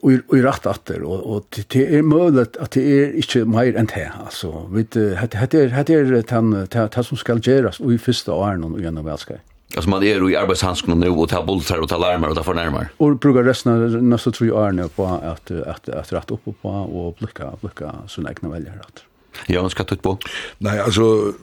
och 0.01 0.37
i 0.37 0.41
rett 0.41 0.65
atter 0.65 1.03
och 1.03 1.35
och 1.35 1.59
det 1.67 1.95
är 1.97 2.01
möjligt 2.01 2.57
att 2.57 2.71
det 2.71 2.81
är 2.81 3.15
inte 3.15 3.45
mer 3.45 3.75
än 3.75 3.85
det 3.85 4.11
altså 4.25 4.67
vet 4.69 4.91
det 4.91 5.29
det 5.31 5.47
det 5.47 5.89
er 5.89 6.23
han 6.29 6.51
det 6.67 7.05
som 7.05 7.17
skal 7.17 7.39
göras 7.47 7.79
och 7.79 7.93
i 7.93 7.97
første 7.97 8.31
åren 8.31 8.63
och 8.63 8.81
genom 8.81 9.05
välska 9.05 9.39
Alltså 9.75 9.89
man 9.89 10.03
är 10.03 10.15
ju 10.15 10.31
i 10.31 10.35
arbetshandsken 10.35 10.99
nu 10.99 11.09
och 11.09 11.29
tar 11.29 11.43
bultar 11.43 11.77
och 11.77 11.89
tar 11.89 11.99
larmar 11.99 12.29
och 12.29 12.35
tar 12.35 12.43
förnärmar. 12.43 12.87
Och 12.97 13.19
brukar 13.19 13.43
resten 13.43 13.71
av 13.71 14.03
nästa 14.03 14.31
tre 14.31 14.51
år 14.51 14.71
nu 14.71 14.87
på 14.87 15.05
att, 15.05 15.51
att, 15.51 15.89
att 15.89 16.13
rätta 16.13 16.33
upp 16.33 16.61
på 16.61 16.69
och 16.69 17.15
blicka, 17.19 17.51
blicka 17.61 17.93
sina 18.07 18.29
egna 18.29 18.49
väljare. 18.49 18.79
Ja, 19.47 19.61
vad 19.61 19.71
ska 19.71 19.83
du 19.83 19.95
på? 19.95 20.17
Nej, 20.57 20.79
alltså 20.79 21.33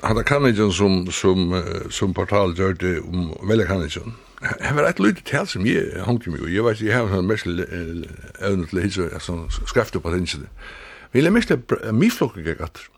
han 0.00 0.24
kan 0.24 0.46
inte 0.46 0.70
som, 0.70 1.06
som, 1.10 1.62
som 1.90 2.14
portal 2.14 2.58
gör 2.58 2.72
det 2.72 3.00
om 3.00 3.48
väljarkannidjan. 3.48 4.12
Det 4.42 4.72
var 4.76 4.88
et 4.88 5.00
lyd 5.00 5.20
tal 5.24 5.46
som 5.48 5.66
jeg 5.66 6.02
hongte 6.04 6.30
meg, 6.32 6.42
og 6.42 6.50
jeg 6.52 6.64
vet, 6.64 6.82
jeg 6.82 6.96
har 6.96 7.18
en 7.18 7.28
mest 7.28 7.46
evne 7.46 8.66
til 8.68 8.82
hitse, 8.82 9.06
sånn 9.24 9.46
skrefte 9.64 10.02
på 10.02 10.12
den 10.12 10.26
siden. 10.28 10.50
Men 11.12 11.28
jeg 11.28 11.32
mest 11.32 11.54
min 11.94 12.12
flokk 12.12 12.36
gikk 12.42 12.60
etter. 12.66 12.88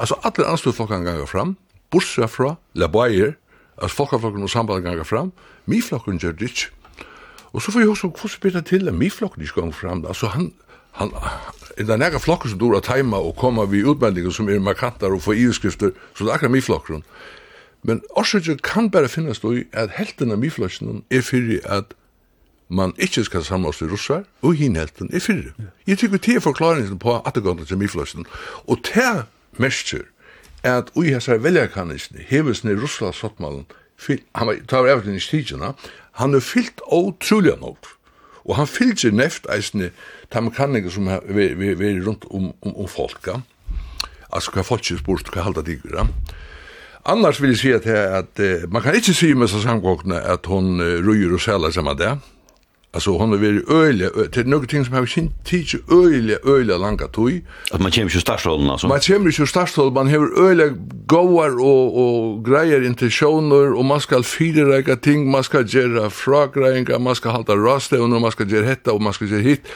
Altså, 0.00 0.16
alle 0.24 0.46
anstod 0.48 0.76
flokken 0.78 1.04
ganger 1.04 1.28
fram, 1.28 1.56
bortsett 1.92 2.30
fra, 2.32 2.54
la 2.78 2.88
baier, 2.88 3.34
altså 3.76 4.02
folkeflokken 4.02 4.46
og 4.46 4.52
sambandet 4.52 4.86
ganger 4.86 5.08
fram, 5.08 5.32
min 5.66 5.82
flokken 5.82 6.20
gjør 6.22 6.36
det 6.38 6.52
ikke. 6.52 6.70
Og 7.52 7.62
så 7.62 7.72
får 7.72 7.82
jeg 7.82 7.90
også 7.90 8.12
hvordan 8.14 8.40
bedre 8.42 8.62
til 8.62 8.88
at 8.88 8.94
min 8.94 9.10
flokken 9.10 9.42
ikke 9.42 9.60
ganger 9.60 9.76
fram. 9.76 10.04
Altså, 10.06 10.26
han, 10.26 10.52
han, 10.92 11.12
i 11.78 11.82
den 11.82 11.98
nære 11.98 12.20
flokker 12.20 12.48
som 12.48 12.58
dår 12.58 12.78
av 12.78 12.86
teima 12.86 13.18
og 13.18 13.36
kommer 13.36 13.66
vi 13.66 13.82
utmeldinger 13.84 14.30
som 14.34 14.48
er 14.48 14.62
markantar 14.62 15.12
og 15.14 15.22
får 15.22 15.38
iverskrifter, 15.42 15.92
så 16.14 16.24
det 16.24 16.30
er 16.30 16.38
akkurat 16.38 16.54
min 16.54 16.62
flokken. 16.62 17.04
Men 17.82 18.02
orsøkje 18.10 18.58
kan 18.62 18.90
bare 18.90 19.08
finnes 19.08 19.40
du 19.40 19.52
i 19.52 19.64
at 19.72 19.94
helten 19.96 20.32
av 20.34 20.40
miflasjonen 20.42 21.02
er 21.10 21.24
fyrir 21.24 21.64
at 21.64 21.94
man 22.70 22.92
ikke 22.98 23.24
skal 23.26 23.44
samlas 23.44 23.80
til 23.80 23.90
russar, 23.90 24.24
og 24.42 24.54
hin 24.54 24.76
helten 24.76 25.10
er 25.12 25.20
fyrir. 25.20 25.52
Jeg 25.86 25.98
tykker 25.98 26.18
det 26.22 26.36
er 26.36 26.44
forklaringen 26.44 26.98
på 26.98 27.16
at 27.18 27.34
det 27.34 27.42
gandar 27.42 27.64
til 27.66 27.80
miflasjonen, 27.80 28.26
og 28.68 28.78
det 28.86 29.24
mersker 29.58 30.04
at 30.62 30.92
ui 30.94 31.08
hessar 31.08 31.40
veljarkanisne, 31.40 32.20
hevesne 32.28 32.74
ni 32.74 32.80
russla 32.80 33.12
sottmalen, 33.12 33.64
han 34.34 34.52
tar 34.68 34.88
av 34.88 35.04
den 35.04 35.20
stigina, 35.20 35.74
han 36.12 36.34
er 36.34 36.40
fyllt 36.40 36.80
ótrúlega 36.86 37.56
trulja 37.56 37.56
og 38.44 38.56
han 38.56 38.66
fyllt 38.66 39.04
neft 39.12 39.46
eisne 39.52 39.90
tamkanninger 40.32 40.90
som 40.90 41.08
er 41.08 41.20
veri 41.28 42.00
rundt 42.00 42.24
om, 42.30 42.52
om, 42.62 42.76
om 42.76 42.88
folka, 42.88 43.40
altså 44.32 44.54
hva 44.54 44.64
folk 44.64 44.84
spurt, 44.84 45.28
hva 45.32 45.44
halda 45.44 45.62
digur. 45.62 46.06
Annars 47.04 47.40
vil 47.42 47.54
jeg 47.54 47.58
si 47.58 47.70
at, 47.72 47.86
at 47.86 48.42
uh, 48.44 48.66
man 48.72 48.82
kan 48.82 48.94
ikke 48.94 49.14
si 49.16 49.32
med 49.34 49.48
seg 49.48 49.64
samkåkene 49.64 50.20
at 50.20 50.46
hun 50.50 50.80
uh, 50.80 50.98
røyer 51.06 51.32
og 51.32 51.40
sæler 51.40 51.72
sammen 51.74 51.98
det. 51.98 52.12
Altså, 52.94 53.10
hun 53.10 53.30
har 53.30 53.38
vært 53.38 53.70
øyelig, 53.70 54.08
til 54.34 54.48
noen 54.50 54.66
ting 54.66 54.82
som 54.82 54.96
har 54.98 55.04
sin 55.06 55.28
tid 55.46 55.76
øyelig, 55.92 56.40
øyelig 56.42 56.78
langa 56.82 57.06
tøy. 57.14 57.44
At 57.70 57.78
man 57.78 57.92
kommer 57.94 58.10
ikke 58.10 58.18
i 58.18 58.24
starstålen, 58.24 58.70
altså? 58.70 58.88
Man 58.90 59.00
kommer 59.06 59.30
ikke 59.30 59.46
i 59.46 59.90
man 59.94 60.10
har 60.10 60.26
øyelig 60.46 60.70
gåar 61.08 61.54
og, 61.60 61.98
og 62.02 62.44
greier 62.44 62.82
intensjoner, 62.82 63.76
og 63.78 63.86
man 63.86 64.00
skal 64.00 64.24
fyrirreika 64.24 64.94
ting, 64.94 65.30
man 65.30 65.44
skal 65.44 65.64
gjøre 65.64 66.10
fragreiinga, 66.10 66.98
man 66.98 67.14
skal 67.14 67.30
halda 67.30 67.54
rastevner, 67.54 68.18
man 68.18 68.32
skal 68.32 68.46
gjøre 68.46 68.66
hetta, 68.66 68.90
og 68.90 69.02
man 69.02 69.12
skal 69.12 69.28
gjøre 69.28 69.42
hitt. 69.42 69.70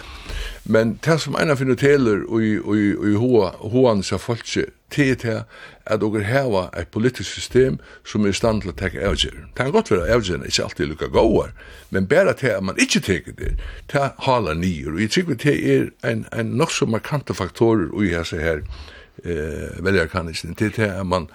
Men 0.65 0.99
det 1.05 1.19
som 1.21 1.37
ena 1.37 1.57
finner 1.57 1.77
teler 1.77 2.23
i 2.41 3.15
hoan 3.21 4.03
sa 4.03 4.17
folkje, 4.17 4.71
det 4.97 5.19
til 5.21 5.33
det 5.35 5.43
at 5.91 6.01
dere 6.01 6.23
heva 6.25 6.63
et 6.79 6.89
politisk 6.95 7.29
system 7.37 7.77
som 8.07 8.25
er 8.25 8.33
stand 8.33 8.63
til 8.63 8.73
å 8.73 8.77
tekke 8.79 9.03
avgjøren. 9.05 9.51
Det 9.53 9.59
kan 9.59 9.75
godt 9.75 9.91
være 9.93 10.09
avgjøren 10.15 10.47
ikke 10.49 10.65
alltid 10.65 10.89
lukka 10.89 11.11
gåar, 11.13 11.53
men 11.91 12.09
bare 12.09 12.33
til 12.33 12.55
at 12.55 12.65
man 12.65 12.81
ikke 12.81 13.03
teker 13.05 13.37
det, 13.37 13.53
det 13.93 14.07
hala 14.25 14.55
nyer. 14.55 14.95
Og 14.95 15.03
jeg 15.03 15.11
tykker 15.19 15.41
det 15.45 15.57
er 15.75 15.91
en, 16.09 16.25
en 16.33 16.57
nok 16.57 16.73
så 16.73 16.89
markante 16.89 17.37
faktorer 17.37 17.91
i 18.01 18.15
hese 18.15 18.41
her 18.41 18.65
eh, 19.25 19.77
veljarkanisen, 19.85 20.55
til 20.55 20.73
til 20.73 20.89
at 20.89 21.07
man 21.07 21.29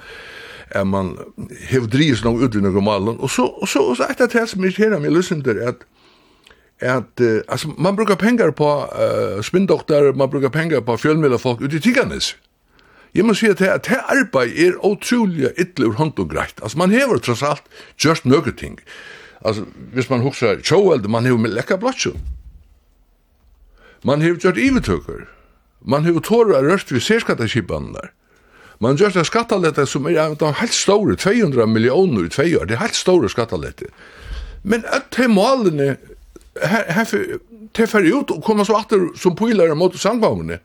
at 0.70 0.86
man 0.88 1.16
hev 1.66 1.88
drivs 1.90 2.22
noe 2.22 2.46
utvinn 2.46 2.70
og 2.70 2.84
malen, 2.86 3.18
og 3.20 3.30
så, 3.30 3.46
og 3.46 3.68
så, 3.68 3.82
og 3.82 3.98
så, 3.98 4.06
og 4.06 4.18
så, 4.18 4.26
det 4.26 4.32
så, 4.50 4.58
og 4.58 5.24
så, 5.24 5.38
og 5.38 5.74
så, 5.74 5.99
at, 6.80 7.22
uh, 7.22 7.42
altså, 7.48 7.74
man 7.78 7.96
brukar 7.96 8.16
pengar 8.16 8.52
på 8.52 8.70
uh, 8.86 9.42
spindokter, 9.44 10.14
man 10.14 10.30
brukar 10.30 10.50
pengar 10.50 10.80
på 10.80 10.98
fjölmiddelfolk 10.98 11.62
ute 11.62 11.78
i 11.78 11.80
Tiganes. 11.80 12.38
Jeg 13.16 13.26
må 13.26 13.34
sige 13.34 13.52
at 13.52 13.86
det 13.86 13.98
arbeid 14.06 14.54
er 14.60 14.86
utrolig 14.86 15.50
ytlig 15.58 15.88
ur 15.88 15.94
hånd 15.98 16.20
og 16.20 16.30
greit. 16.30 16.60
Altså, 16.62 16.78
man 16.78 16.92
hever 16.92 17.18
tross 17.18 17.44
alt 17.44 17.64
just 18.06 18.26
nøyre 18.26 18.52
ting. 18.52 18.80
Altså, 19.46 19.66
hvis 19.94 20.10
man 20.10 20.22
husker 20.22 20.62
tjåveld, 20.62 21.08
man 21.08 21.26
hever 21.26 21.38
med 21.38 21.50
lekka 21.50 21.76
blottsjå. 21.76 22.14
Man 24.06 24.22
hever 24.22 24.38
gjørt 24.38 24.58
ivetøkker. 24.58 25.26
Man 25.82 26.06
hever 26.06 26.20
tåra 26.20 26.62
røst 26.62 26.92
ved 26.92 27.00
serskattaskipanen 27.00 27.94
der. 27.94 28.12
Man 28.80 28.96
gjør 28.96 29.12
det 29.18 29.26
skattalette 29.28 29.84
som 29.86 30.06
er 30.08 30.36
helt 30.62 30.74
store, 30.74 31.16
200 31.16 31.68
millioner 31.68 32.26
i 32.26 32.30
tvei 32.32 32.54
år, 32.56 32.66
det 32.66 32.78
er 32.78 32.86
helt 32.86 32.96
store 32.96 33.30
skattalette. 33.30 33.90
Men 34.64 34.86
at 34.88 35.10
de 35.18 35.28
målene 35.28 35.98
her, 36.62 36.86
her, 36.94 37.40
her, 37.78 38.08
ut 38.16 38.32
og 38.32 38.44
koma 38.44 38.66
så 38.68 38.78
atter 38.80 39.10
som 39.20 39.36
pojlare 39.38 39.76
mot 39.78 39.96
sandvavnene, 39.96 40.60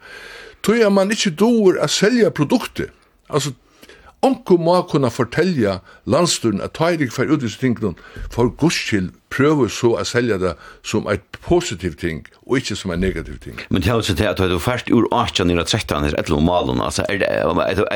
tog 0.65 0.93
man 0.93 1.13
ikkje 1.13 1.35
doer 1.39 1.81
a 1.83 1.89
selja 1.89 2.31
produktet. 2.35 2.91
Altså, 3.29 3.53
Onko 4.25 4.57
må 4.57 4.79
kunna 4.89 5.11
fortelja 5.13 5.79
landsturen 6.09 6.63
at 6.65 6.73
Tairik 6.79 7.13
fer 7.13 7.29
ut 7.29 7.45
i 7.45 7.51
tingene 7.61 7.93
for 8.33 8.49
gudskild 8.61 9.13
prøver 9.35 9.71
så 9.73 9.95
å 9.99 10.05
selja 10.07 10.39
det 10.41 10.53
som 10.87 11.09
et 11.11 11.23
positivt 11.45 11.99
ting, 12.01 12.23
og 12.47 12.61
ikke 12.61 12.77
som 12.79 12.93
et 12.95 13.01
negativt 13.03 13.43
ting. 13.45 13.59
Men 13.75 13.83
det 13.83 13.91
er 13.91 13.99
også 13.99 14.15
til 14.17 14.29
at 14.31 14.39
du 14.39 14.57
først 14.63 14.91
ur 14.95 15.09
18 15.11 15.51
eller 15.51 15.67
13 15.67 16.09
er 16.09 16.17
etlom 16.21 16.47
malen, 16.49 16.81
altså 16.85 17.05
er 17.11 17.21
det 17.21 17.31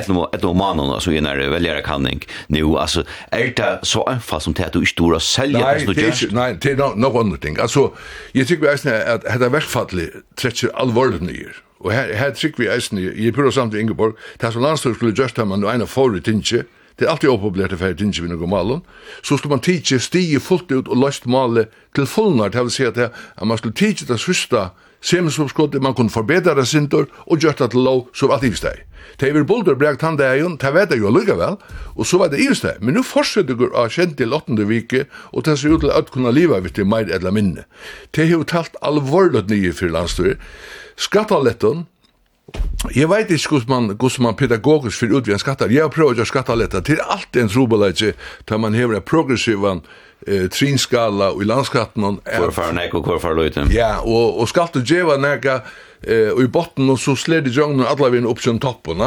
etlom 0.01 0.59
malen, 0.59 0.93
som 1.05 1.15
i 1.15 1.23
nær 1.25 1.41
veljere 1.55 1.85
kanning 1.87 2.25
nu, 2.53 2.75
altså 2.81 3.07
er 3.33 3.55
det 3.57 3.71
så 3.89 4.03
anfall 4.11 4.43
som 4.45 4.57
til 4.57 4.67
at 4.67 4.75
du 4.75 4.83
ikke 4.83 4.99
tror 5.03 5.19
å 5.21 5.23
selja 5.23 5.63
det 5.63 5.87
som 5.87 5.95
du 5.95 6.03
gjør? 6.03 6.35
Nei, 6.39 6.51
det 6.59 6.75
er 6.75 6.99
noe 6.99 7.23
andre 7.23 7.41
ting. 7.41 7.61
Altså, 7.63 7.89
jeg 8.35 8.51
tykker 8.51 8.67
vi 8.67 8.93
er 8.93 9.15
at 9.15 9.25
dette 9.25 9.55
verkfallet 9.55 10.23
trekker 10.41 10.75
alvorlig 10.77 11.23
nyer. 11.25 11.63
Og 11.81 11.93
her, 11.95 12.15
her 12.17 12.35
trygg 12.35 12.59
vi 12.59 12.69
eisen, 12.71 12.99
i, 12.99 13.07
i 13.29 13.33
Pura 13.33 13.53
samt 13.55 13.75
i 13.75 13.83
Ingeborg, 13.83 14.17
det 14.41 14.49
er 14.49 14.57
som 14.57 14.65
landstøy 14.65 14.95
skulle 14.97 15.15
gjørst 15.15 15.39
her, 15.39 15.49
man 15.49 15.65
av 15.65 15.87
forrige 15.87 16.27
tinsje, 16.31 16.65
det 16.99 17.07
er 17.07 17.13
alltid 17.13 17.31
oppopulært 17.31 17.77
å 17.77 17.79
fære 17.79 17.95
tinsje 18.01 18.25
vi 18.25 18.33
noen 18.33 18.51
malen, 18.51 18.83
så 19.23 19.39
skulle 19.39 19.55
man 19.55 19.63
tidsje 19.63 20.01
stige 20.03 20.41
fullt 20.43 20.73
ut 20.75 20.91
og 20.91 20.99
løst 20.99 21.29
male 21.31 21.69
til 21.95 22.09
fullnart, 22.11 22.57
det 22.57 22.65
vil 22.67 22.75
si 22.75 22.89
at, 22.89 22.99
at 22.99 23.47
man 23.47 23.61
skulle 23.61 23.79
tidsje 23.79 24.09
det 24.09 24.19
sørste 24.19 24.71
semensoppskottet, 25.01 25.83
man 25.83 25.95
kunne 25.95 26.11
forbedre 26.11 26.57
det 26.59 26.67
sintor 26.67 27.07
og 27.27 27.39
gjørst 27.39 27.63
det 27.63 27.71
til 27.71 27.85
lov 27.87 28.09
så 28.11 28.27
som 28.27 28.35
alt 28.35 28.57
steg. 28.59 28.83
Det 29.21 29.31
er 29.31 29.45
bulder 29.47 29.79
brekt 29.79 30.03
han 30.03 30.19
det 30.19 30.27
jo, 30.41 30.51
det 30.59 30.73
vet 30.75 30.91
jeg 30.91 31.01
jo 31.03 31.13
likevel, 31.15 31.57
og 31.95 32.07
så 32.07 32.19
var 32.19 32.33
det 32.33 32.43
i 32.43 32.49
steg. 32.55 32.83
Men 32.83 32.99
nå 32.99 33.05
fortsetter 33.07 33.55
det 33.55 33.71
å 33.71 33.87
kjent 33.89 34.17
til 34.19 34.35
åttende 34.35 34.67
vike, 34.67 35.07
og 35.33 35.47
det 35.47 35.55
ser 35.59 35.75
ut 35.75 35.81
til 35.87 35.95
at 35.95 36.11
kunne 36.11 36.35
livet 36.35 36.65
vitt 36.67 36.79
i 36.83 36.87
meir 36.87 37.11
eller 37.15 37.35
minne. 37.35 37.65
Det 38.11 38.27
har 38.27 38.41
jo 38.41 38.47
talt 38.47 38.77
alvorlig 38.83 39.47
nye 39.49 39.73
for 39.73 39.95
landstøy, 39.95 40.35
Skattaletten, 40.99 41.87
Jeg 42.97 43.09
veit 43.11 43.31
ikke 43.31 43.59
hvordan 43.59 43.69
man, 43.69 43.97
hvordan 43.97 44.23
man 44.25 44.37
pedagogisk 44.39 45.03
fyrir 45.03 45.19
utvian 45.19 45.41
skattar. 45.41 45.73
Jeg 45.73 45.85
har 45.85 45.93
prøvd 45.93 46.23
å 46.23 46.27
skattaletta 46.29 46.81
til 46.87 47.03
alt 47.05 47.37
en 47.37 47.51
trobeleitje 47.51 48.15
da 48.49 48.59
man 48.61 48.77
hever 48.77 48.97
en 48.97 49.05
progressivan 49.05 49.83
eh, 50.25 50.47
trinskala 50.53 51.33
og 51.35 51.43
i 51.45 51.49
landskatten. 51.51 52.21
Hvorfor 52.25 52.73
nek 52.77 52.97
og 52.97 53.11
hvorfor 53.11 53.37
løyten. 53.37 53.73
Ja, 53.75 53.99
og, 54.01 54.39
og 54.41 54.49
skatt 54.49 54.79
og 54.81 54.89
djeva 54.89 55.19
neka 55.21 55.61
eh, 56.01 56.31
og 56.33 56.41
i 56.47 56.51
botten 56.55 56.89
og 56.89 57.01
så 57.03 57.19
sled 57.19 57.51
i 57.51 57.53
djongnen 57.53 57.85
vinn 58.15 58.31
opp 58.31 58.41
som 58.41 58.63
toppen. 58.63 59.05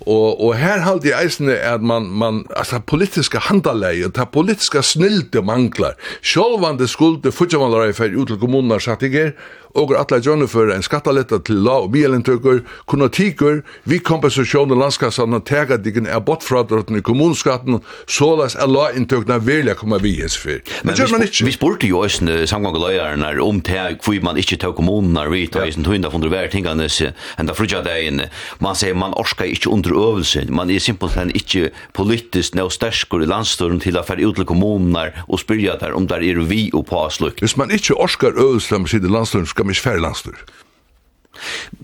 Og, 0.00 0.40
og 0.40 0.54
her 0.58 0.82
halde 0.84 1.08
jeg 1.08 1.24
eisne 1.24 1.54
at 1.56 1.82
man, 1.82 2.10
man 2.10 2.42
altså 2.56 2.80
politiska 2.86 3.40
handaleie, 3.46 4.10
ta 4.12 4.26
politiska 4.28 4.82
snilde 4.82 5.42
manglar. 5.42 5.94
Sjolvande 6.22 6.88
skulde 6.90 7.32
futjamalare 7.32 7.94
fer 7.96 8.16
ut 8.16 8.28
til 8.28 8.40
kommunar 8.42 8.82
sattiger, 8.84 9.32
og 9.74 9.92
atla 9.98 10.20
gjørne 10.22 10.46
for 10.50 10.70
en 10.70 10.84
skattaletta 10.86 11.40
til 11.46 11.58
la 11.66 11.80
og 11.84 11.90
bielentøkker, 11.94 12.60
kunne 12.90 13.08
tiker, 13.12 13.62
vi 13.90 13.98
kompensasjon 13.98 14.70
i 14.70 14.78
landskassan 14.78 15.34
og 15.34 15.44
tega 15.48 15.78
dikken 15.82 16.06
er 16.06 16.22
bortfradrotten 16.24 17.00
i 17.00 17.02
kommunskatten, 17.04 17.80
sålas 18.06 18.54
er 18.54 18.70
la 18.70 18.86
inntøkna 18.94 19.40
velja 19.42 19.74
koma 19.78 19.98
vi 20.02 20.14
hins 20.20 20.36
fyr. 20.38 20.62
Men 20.86 20.98
gjør 20.98 21.16
man 21.16 21.26
ikke. 21.26 21.46
Vi 21.48 21.56
spurte 21.56 21.90
jo 21.90 22.04
eisne 22.06 22.44
samgangaløyaren 22.50 23.26
om 23.42 23.58
teg, 23.66 23.98
hvor 24.04 24.20
man 24.26 24.38
ikke 24.38 24.60
teg 24.62 24.76
kommunar, 24.78 25.32
við 25.32 25.50
tog 25.56 25.66
eisne 25.66 25.86
tøynda 25.86 26.12
fundre 26.12 26.30
vær 26.32 26.50
tinganes, 26.52 27.00
enda 27.40 27.56
frutja 27.58 27.82
degin, 27.84 28.28
man 28.62 28.78
sier 28.78 28.94
man 28.98 29.16
orska 29.18 29.48
ikke 29.50 29.72
under 29.84 30.08
øvelsen. 30.08 30.54
Man 30.54 30.70
er 30.70 30.78
simpelthen 30.78 31.30
ikke 31.34 31.70
politisk 31.94 32.54
noe 32.54 32.72
sterskere 32.72 33.24
i 33.24 33.30
landstøren 33.30 33.80
til 33.80 33.98
å 33.98 34.04
fære 34.06 34.26
ut 34.26 34.36
til 34.36 34.48
kommuner 34.48 35.12
og 35.28 35.40
spyrja 35.40 35.78
der 35.80 35.94
om 35.96 36.08
der 36.08 36.24
er 36.24 36.40
vi 36.48 36.70
og 36.74 36.86
på 36.86 37.08
slukt. 37.10 37.40
Hvis 37.40 37.56
man 37.56 37.70
ikke 37.70 37.94
orsker 37.94 38.34
øvelsen 38.36 38.84
med 38.84 38.92
sitt 38.92 39.10
landstøren, 39.10 39.46
skal 39.46 39.64
man 39.64 39.74
ikke 39.74 39.88
fære 39.90 40.04
landstøren. 40.04 40.54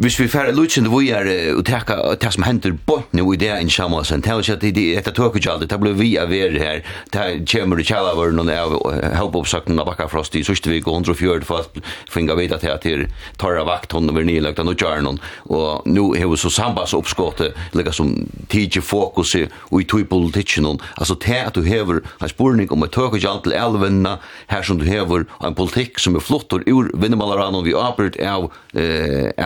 Hvis 0.01 0.19
vi 0.21 0.29
færre 0.29 0.55
lutsende 0.55 0.91
vi 0.93 1.11
er 1.15 1.27
og 1.57 1.65
teka 1.67 1.99
det 2.21 2.33
som 2.35 2.45
hender 2.47 2.77
bort 2.87 3.13
nu 3.17 3.25
i 3.33 3.41
det 3.41 3.53
enn 3.57 3.71
sjamansen, 3.73 4.23
det 4.23 4.31
er 4.31 4.41
ikke 4.41 4.59
at 4.59 4.65
det 4.65 4.85
er 4.85 5.01
etter 5.01 5.15
tøk 5.17 5.31
tøkutjaldet, 5.31 5.71
det 5.71 5.81
blir 5.81 5.95
vi 5.99 6.17
av 6.19 6.33
er 6.33 6.57
her, 6.59 6.83
det 7.13 7.47
kommer 7.51 7.81
i 7.81 7.87
kjallavaren 7.87 8.37
noen 8.39 8.51
av 8.53 8.75
helpoppsakten 9.17 9.79
av 9.81 9.89
bakka 9.89 10.09
frost 10.11 10.35
i 10.37 10.43
sørste 10.47 10.71
vik 10.73 10.89
og 10.89 11.01
140 11.01 11.47
for 11.47 11.65
at 11.65 11.91
finga 12.11 12.37
vita 12.39 12.59
til 12.61 12.75
at 12.75 12.85
det 12.87 13.09
tarra 13.41 13.65
vakt 13.67 13.93
hun 13.95 14.11
over 14.11 14.27
nilagt 14.27 14.61
og 14.61 14.75
kjarn 14.79 15.09
og 15.11 15.87
nu 15.87 16.11
er 16.15 16.29
vi 16.31 16.39
så 16.41 16.51
sambas 16.53 16.95
oppskåte 16.97 17.51
lika 17.77 17.93
som 17.95 18.13
tidsi 18.51 18.83
fokus 18.85 19.35
og 19.37 19.81
i 19.81 19.87
tog 19.89 20.07
politikken 20.11 20.67
altså 20.67 21.17
det 21.23 21.41
at 21.47 21.55
du 21.55 21.63
hever 21.63 22.03
en 22.21 22.33
spurning 22.33 22.71
om 22.73 22.85
et 22.85 22.93
tøk 22.95 23.17
og 23.17 23.43
til 23.45 23.57
elvenna 23.57 24.19
her 24.51 24.63
som 24.67 24.79
du 24.79 24.85
hever 24.85 25.27
en 25.41 25.57
politikk 25.57 26.01
som 26.01 26.17
er 26.17 26.25
flottor 26.25 26.65
ur 26.67 26.91
vinnmalaran 26.95 27.55
og 27.55 27.65
vi 27.65 27.77
apert 27.77 28.19
av 28.21 28.51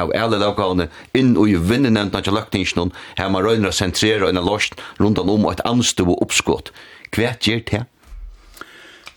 av 0.05 0.15
alle 0.15 0.41
lovgavene 0.43 0.89
inn 1.17 1.35
i 1.37 1.57
vinnenevntene 1.57 2.25
til 2.25 2.37
løkningsen, 2.37 2.93
her 3.19 3.33
man 3.33 3.47
røyner 3.47 3.73
å 3.73 3.77
sentrere 3.77 4.31
en 4.31 4.45
løst 4.45 4.79
rundt 5.01 5.23
om 5.23 5.49
et 5.51 5.65
anstå 5.65 6.07
og 6.07 6.23
oppskått. 6.29 6.73
Hva 7.15 7.35
gjør 7.41 7.67
det? 7.71 7.85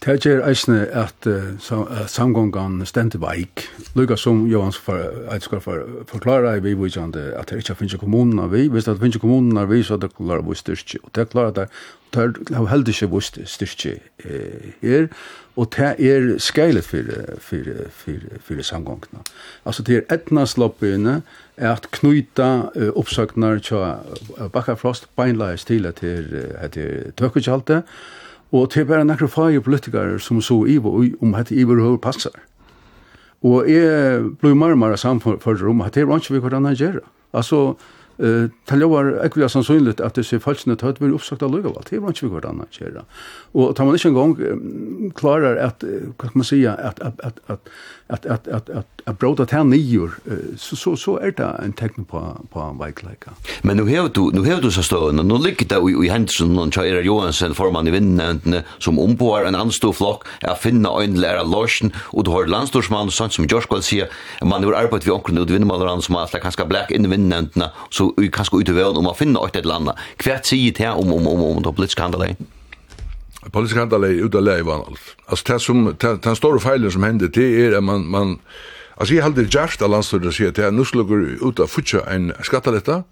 Det 0.05 0.21
gjør 0.21 0.43
eisne 0.45 0.83
at 0.93 1.25
uh, 1.25 2.05
samgångan 2.07 2.83
stendte 2.85 3.17
veik. 3.19 3.65
Lukka 3.97 4.15
som 4.15 4.43
Johan 4.47 4.71
for, 4.71 5.01
skal 5.41 5.61
for, 5.63 5.87
forklare, 6.07 6.53
vi 6.61 6.69
vivvitsjande 6.75 7.31
at 7.39 7.49
det 7.49 7.63
ikke 7.63 7.75
finnes 7.79 7.97
kommunen 7.99 8.39
av 8.39 8.53
vi. 8.53 8.67
Hvis 8.69 8.85
det 8.85 8.99
finnes 9.01 9.17
kommunen 9.17 9.57
av 9.57 9.73
vi, 9.73 9.81
så 9.83 9.97
det 9.97 10.13
klarer 10.15 10.45
vi 10.45 10.55
styrke. 10.55 11.01
Og 11.03 11.11
det 11.17 11.29
klarer 11.33 11.55
det, 11.57 11.67
det 12.13 12.27
har 12.53 12.69
heldig 12.69 12.93
ikke 12.93 13.09
vi 13.15 13.23
styrke 13.49 13.97
her 14.85 15.09
og 15.57 15.71
det 15.73 15.95
er 15.97 16.27
skeilet 16.37 16.85
for, 16.85 17.07
for, 17.41 17.69
for, 17.89 18.25
for 18.45 18.61
samgångene. 18.61 19.23
Altså 19.65 19.83
det 19.83 19.97
er 19.97 20.13
etna 20.13 20.45
sloppene 20.45 21.21
er 21.57 21.71
at 21.71 21.89
knyta 21.97 22.49
uh, 22.75 22.91
oppsøkner 22.93 23.59
til 23.65 24.49
bakkafrost 24.53 25.09
beinleis 25.17 25.65
til 25.65 25.89
at 25.89 26.03
det 26.03 26.85
er 26.85 27.11
tøkkekjalte, 27.17 27.81
og 28.51 28.69
det 28.73 28.83
er 28.83 28.89
bare 28.91 29.05
nekker 29.05 29.27
fag 29.27 29.57
politikere 29.63 30.19
som 30.23 30.41
så 30.41 30.61
ivo 30.69 30.93
om 31.21 31.33
at 31.35 31.51
i 31.51 31.59
ivo 31.65 31.75
høy 31.81 31.97
passer. 31.97 32.37
Og 33.45 33.67
jeg 33.69 34.23
ble 34.41 34.53
mer 34.55 34.73
og 34.73 34.81
mer 34.81 34.95
samfunnet 34.95 35.43
for 35.43 35.57
om 35.69 35.81
at 35.81 35.93
det 35.93 36.05
er 36.05 36.15
ikke 36.15 36.33
vi 36.33 36.39
hvordan 36.39 36.69
jeg 36.71 36.77
gjør. 36.77 36.99
Altså, 37.33 37.75
Eh, 38.17 38.47
tal 38.65 38.81
jo 38.81 38.89
var 38.89 39.11
ekvi 39.25 39.45
sannsynligt 39.49 40.01
at 40.01 40.17
sé 40.25 40.39
falskene 40.41 40.77
tøtt 40.79 41.01
vil 41.01 41.13
oppsagt 41.13 41.43
av 41.45 41.53
lukavall. 41.53 41.85
Det 41.85 42.01
var 42.01 42.15
ikke 42.15 42.27
vi 42.27 42.33
hvert 42.33 42.49
annet 42.49 42.73
kjera. 42.73 43.03
Og 43.53 43.75
tar 43.77 43.85
man 43.85 43.97
ikke 43.97 44.09
engang 44.13 45.11
klarar 45.17 45.59
at, 45.61 45.83
hva 45.83 46.31
kan 46.31 46.39
man 46.41 46.49
sige, 46.49 46.71
at, 46.73 47.01
at, 47.01 47.21
at, 47.23 47.41
at 47.47 47.71
at 48.09 48.25
at 48.25 48.47
at 48.47 48.69
at 48.69 48.85
at 49.07 49.17
broda 49.19 49.45
tær 49.45 49.63
niður 49.63 50.17
så 50.57 50.75
så 50.75 50.95
så 50.95 51.15
er 51.23 51.31
ta 51.35 51.49
ein 51.63 51.73
tekn 51.73 52.05
på 52.05 52.21
på 52.51 52.61
ein 52.63 52.77
bike. 52.79 53.31
Men 53.63 53.77
nu 53.77 53.85
hevur 53.85 54.09
du 54.09 54.31
nu 54.33 54.43
hevur 54.43 54.61
du 54.61 54.71
så 54.71 54.83
stående, 54.83 55.23
nu 55.23 55.37
liggur 55.37 55.67
ta 55.67 55.79
í 55.79 56.09
Hansen 56.09 56.57
og 56.59 56.73
Chaira 56.73 57.01
Johansen 57.03 57.55
formann 57.55 57.87
i 57.87 57.91
vinnende 57.91 58.63
som 58.79 58.99
omboar 58.99 59.45
en 59.47 59.55
anstå 59.55 59.93
flokk 59.93 60.27
er 60.41 60.55
finna 60.55 60.91
ein 61.01 61.15
læra 61.15 61.43
Larsen 61.43 61.93
og 62.13 62.25
du 62.25 62.31
har 62.31 62.47
landstorsmann 62.47 63.11
sånn 63.11 63.31
som 63.31 63.47
Joshua 63.47 63.81
sier 63.81 64.09
man 64.43 64.63
har 64.63 64.83
arbeidt 64.83 65.05
vi 65.05 65.11
onkel 65.11 65.39
ut 65.39 65.51
vinnmalar 65.51 65.91
han 65.91 66.01
som 66.01 66.15
er 66.15 66.39
kanskje 66.39 66.67
black 66.67 66.91
in 66.91 67.07
so 67.91 68.13
så 68.17 68.29
kanskje 68.31 68.59
utover 68.61 68.97
om 68.97 69.07
å 69.07 69.13
finna 69.15 69.39
eit 69.39 69.65
landa. 69.65 69.91
anna. 69.91 70.01
Kvært 70.17 70.45
sier 70.45 70.97
um 70.97 71.11
om 71.13 71.27
om 71.27 71.27
om 71.27 71.43
om, 71.43 71.57
om, 71.57 71.67
om, 71.67 72.27
om, 72.29 72.56
politiska 73.51 73.79
handlar 73.79 74.07
ut 74.07 74.35
av 74.35 74.43
läge 74.43 74.63
var 74.63 74.75
allt. 74.75 75.15
Alltså 75.25 75.53
det 75.53 75.59
som 75.59 75.95
den 75.99 76.35
stora 76.35 76.59
feilen 76.59 76.91
som 76.91 77.03
hände 77.03 77.27
det 77.27 77.65
er 77.65 77.77
att 77.77 77.83
man 77.83 78.07
man 78.07 78.39
alltså 78.97 79.13
jag 79.13 79.23
hade 79.23 79.41
just 79.41 79.81
alla 79.81 79.95
landstyrda 79.95 80.31
säger 80.31 80.67
att 80.67 80.73
nu 80.73 80.85
slår 80.85 81.23
ut 81.23 81.59
av 81.59 81.67
futcha 81.67 81.99
en 82.09 82.33
skatteletta 82.41 83.03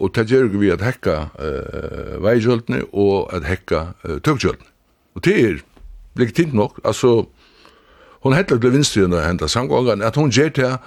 og 0.00 0.14
det 0.14 0.30
gör 0.30 0.44
vi 0.44 0.70
at 0.70 0.80
hekka 0.80 1.30
eh 1.38 2.22
vägskyltene 2.22 2.82
og 2.92 3.34
at 3.34 3.44
hekka 3.44 3.86
eh, 4.04 4.18
tågskyltene. 4.18 4.68
Och 5.14 5.20
det 5.20 5.42
är 5.42 5.62
nok, 6.52 6.78
altså, 6.84 7.18
alltså 7.18 7.30
hon 8.22 8.32
hettlar 8.32 8.58
blev 8.58 8.72
vinstryrende 8.72 9.16
og 9.16 9.24
hentet 9.24 9.50
samgången, 9.50 10.02
at 10.02 10.16
hon 10.16 10.30
gjør 10.30 10.48
det 10.48 10.78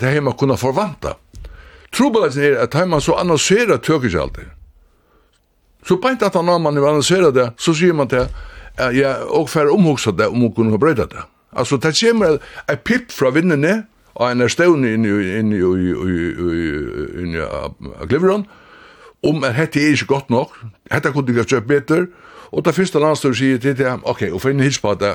til 0.00 0.08
hjemme 0.12 0.32
kunne 0.32 0.56
forvanta. 0.56 1.16
Trobelagen 1.92 2.42
er 2.42 2.56
at 2.62 2.88
man 2.88 3.00
så 3.00 3.12
annonserer 3.12 3.76
tøkkersalter, 3.76 4.48
Så 5.86 5.98
bænt 5.98 6.22
at 6.22 6.34
han 6.38 6.44
når 6.46 6.58
man 6.62 6.78
annonserer 6.78 7.32
det, 7.34 7.50
så 7.58 7.74
sier 7.74 7.94
man 7.96 8.08
til, 8.08 8.28
ja, 8.78 9.14
og 9.26 9.48
fær 9.50 9.72
omhugsa 9.72 10.10
det, 10.10 10.28
om 10.30 10.40
hun 10.46 10.54
kunne 10.54 10.78
brøyda 10.78 11.08
det. 11.10 11.24
Altså, 11.52 11.76
det 11.76 11.96
kommer 12.00 12.38
et 12.70 12.80
pip 12.80 13.12
fra 13.12 13.30
vinnene, 13.30 13.82
og 14.14 14.32
en 14.32 14.40
er 14.44 14.52
stående 14.52 14.92
inn 14.94 15.04
i 15.04 15.12
inn 15.38 15.52
i, 15.52 15.60
inn 15.60 15.94
i, 16.08 16.26
inn 17.22 17.36
i, 17.36 17.44
inn 18.02 18.44
i 18.44 18.44
om 19.22 19.44
at 19.46 19.56
dette 19.56 19.80
er 19.80 19.94
ikke 19.94 20.10
godt 20.10 20.30
nok, 20.30 20.56
dette 20.90 21.12
kunne 21.14 21.30
ikke 21.30 21.46
kjøpt 21.54 21.68
bedre, 21.68 22.06
og 22.52 22.64
det 22.66 22.74
første 22.74 23.00
landstøy 23.00 23.32
sier 23.38 23.60
til 23.62 23.76
det, 23.78 23.92
ok, 24.02 24.26
og 24.32 24.42
finne 24.42 24.66
hils 24.66 24.80
på 24.82 24.94
det, 24.98 25.14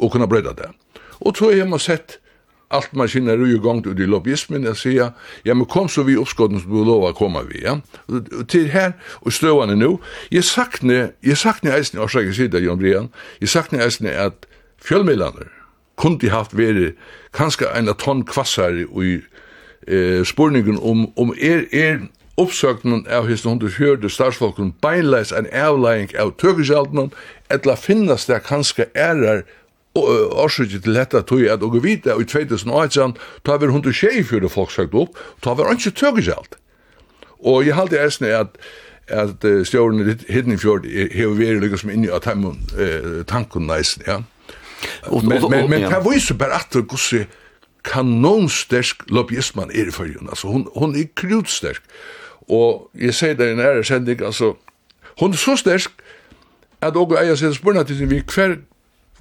og 0.00 0.12
kunne 0.12 0.28
brøyde 0.28 0.54
det. 0.56 0.70
Og 1.20 1.36
så 1.36 1.52
har 1.52 1.68
man 1.68 1.82
sett, 1.82 2.18
allt 2.72 2.92
maskineri 2.96 3.54
i 3.54 3.60
gang 3.62 3.82
ut 3.86 4.00
i 4.00 4.08
lobbyismen 4.08 4.64
jeg 4.64 4.76
sier, 4.80 5.12
ja 5.44 5.54
men 5.54 5.68
kom 5.70 5.88
så 5.88 6.04
vi 6.08 6.16
uppskotten 6.16 6.60
som 6.62 6.72
du 6.72 6.84
lov 6.84 7.06
å 7.08 7.14
komme 7.16 7.44
vi 7.48 7.64
ja. 7.64 7.78
Til 8.48 8.68
her, 8.72 8.94
og 9.22 9.32
støvane 9.32 9.76
nu 9.76 9.98
jeg 10.32 10.44
saknar 10.44 11.12
jeg 11.22 11.36
saknar 11.36 11.78
eisen 11.78 11.98
och 11.98 12.14
jeg 12.14 12.34
sier 12.34 12.48
det, 12.48 12.64
Jon 12.64 12.78
Brian 12.78 13.10
jag 13.40 13.48
saknar 13.48 13.84
eisen 13.84 14.06
att 14.06 14.46
fjällmedlander 14.82 15.50
kunde 15.96 16.30
haft 16.30 16.56
vært 16.56 16.96
kanskje 17.36 17.68
en 17.76 17.92
ton 17.98 18.24
kvassar 18.24 18.74
i 18.74 19.20
eh 19.86 20.24
spurningen 20.24 20.78
om 20.78 21.12
om 21.16 21.34
er 21.38 21.66
er 21.72 22.08
uppsöknen 22.36 23.06
av 23.10 23.28
his 23.28 23.44
140 23.44 24.08
starsfolken 24.08 24.72
beinleis 24.82 25.32
en 25.32 25.46
avlæring 25.52 26.14
av 26.18 26.32
tøkisjaltnen, 26.40 27.12
etla 27.50 27.76
finnast 27.76 28.30
det 28.30 28.42
kanskje 28.46 28.88
ærar 28.96 29.44
årsøkje 29.94 30.80
til 30.80 30.96
dette 30.96 31.20
tog 31.28 31.42
at 31.52 31.62
og 31.62 31.76
vite 31.84 32.14
i 32.16 32.24
2018 32.24 33.16
ta 33.44 33.56
vi 33.60 33.68
124 33.68 34.48
folk 34.48 34.72
sagt 34.72 34.94
opp, 34.94 35.18
ta 35.42 35.52
vi 35.54 35.68
ikke 35.74 35.90
tøkesalt. 35.90 36.56
Og 37.44 37.66
jeg 37.66 37.76
halte 37.76 38.00
eisne 38.00 38.32
at 38.38 38.56
at 39.12 39.44
stjórn 39.66 39.98
hidden 40.28 40.58
fjord 40.58 40.86
hevur 41.12 41.36
verið 41.36 41.60
lukka 41.64 41.80
som 41.80 41.90
inni 41.90 42.08
av 42.08 42.22
uh, 42.22 43.24
tankun 43.26 43.66
næs 43.66 43.98
ja. 44.06 44.22
Men 45.10 45.42
men 45.50 45.70
men 45.70 45.82
det 45.90 46.02
viser 46.06 46.34
bare 46.34 46.60
at 46.62 46.72
det 46.72 46.86
kussu 46.88 47.24
kanonstersk 47.84 49.02
lobbyisman 49.10 49.70
er 49.74 49.88
i 49.88 49.90
fyrjun, 49.90 50.28
altså 50.28 50.48
hon 50.48 50.68
hon 50.76 50.94
er 50.96 51.10
krutstersk 51.14 51.82
og 52.48 52.90
jeg 52.94 53.14
sier 53.14 53.34
det 53.34 53.52
i 53.52 53.54
nære 53.58 53.84
sending 53.84 54.22
altså 54.22 54.54
hon 55.18 55.32
er 55.32 55.36
så 55.36 55.56
stersk 55.56 55.90
at 56.80 56.96
og 56.96 57.14
eiga 57.18 57.36
seg 57.36 57.54
spurna 57.54 57.82
til 57.82 58.08
vi 58.10 58.22
hver 58.22 58.56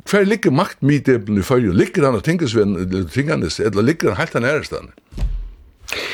Hver 0.09 0.25
ligger 0.25 0.51
maktmideblen 0.51 1.39
i 1.39 1.45
fyrju? 1.45 1.71
Ligger 1.75 2.07
han 2.07 2.17
og 2.17 2.23
tingesvenn, 2.25 3.05
tinganis, 3.13 3.59
eller 3.59 3.85
ligger 3.85 4.13
han 4.13 4.23
helt 4.23 4.33
han 4.39 4.47
ærest 4.49 4.73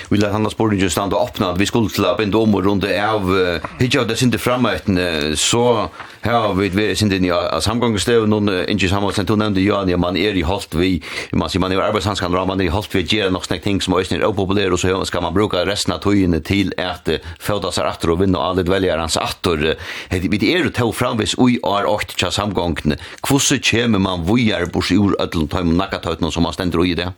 Vi 0.10 0.18
lät 0.18 0.32
hanna 0.32 0.50
borde 0.58 0.76
just 0.76 0.92
stanna 0.92 1.18
öppna 1.18 1.50
att 1.52 1.58
vi 1.58 1.66
skulle 1.66 1.90
till 1.90 2.06
att 2.06 2.18
binda 2.18 2.38
om 2.38 2.56
och 2.56 2.64
runda 2.64 3.14
av 3.14 3.60
hitcha 3.80 4.04
det 4.04 4.22
inte 4.22 4.38
framåt 4.38 4.82
så 5.36 5.90
här 6.22 6.54
vi 6.54 6.70
vi 6.70 6.96
sind 6.96 7.14
in 7.14 7.26
ja 7.26 7.62
samgångsstäv. 7.62 8.28
Någon 8.28 8.70
inte 8.70 8.88
samma 8.88 9.02
man 9.02 9.14
sent 9.14 9.30
nämnde 9.30 9.62
ju 9.62 9.68
ja 9.68 9.98
man 9.98 10.18
är 10.18 10.36
i 10.36 10.42
halt 10.42 10.76
vi 10.76 11.04
man 11.32 11.50
ser 11.50 11.60
man 11.60 11.72
är 11.72 11.78
arbetshandskan 11.78 12.32
drar 12.32 12.46
man 12.46 12.62
i 12.62 12.68
halt 12.68 12.96
vi 12.96 13.02
ger 13.02 13.30
något 13.30 13.46
snack 13.46 13.62
ting 13.62 13.82
som 13.82 13.94
är 13.94 14.26
opopulärt 14.26 14.72
och 14.72 14.80
så 14.80 15.06
ska 15.06 15.22
man 15.22 15.34
bruka 15.34 15.66
resten 15.66 15.94
av 15.94 16.00
tiden 16.00 16.42
till 16.42 16.74
att 16.78 17.10
föda 17.40 17.72
sig 17.72 17.84
åter 17.88 18.10
och 18.10 18.22
vinna 18.22 18.40
alla 18.40 18.64
väljare 18.64 19.00
hans 19.00 19.18
åter 19.18 19.78
vi 20.10 20.54
är 20.54 20.58
ju 20.58 20.70
till 20.70 20.92
framvis 20.94 21.36
oj 21.38 21.60
är 21.64 21.86
åt 21.86 22.20
chas 22.20 22.36
samgången. 22.36 22.96
Hur 23.30 23.40
så 23.40 23.58
kommer 23.58 24.00
man 24.00 24.36
vi 24.36 24.52
är 24.52 24.66
på 24.66 24.82
sjur 24.82 25.22
ödlon 25.22 25.48
tajm 25.48 25.78
nakatötna 25.78 26.32
som 26.32 26.44
man 26.44 26.54
ständer 26.54 26.86
i 26.86 26.94
det? 26.94 27.14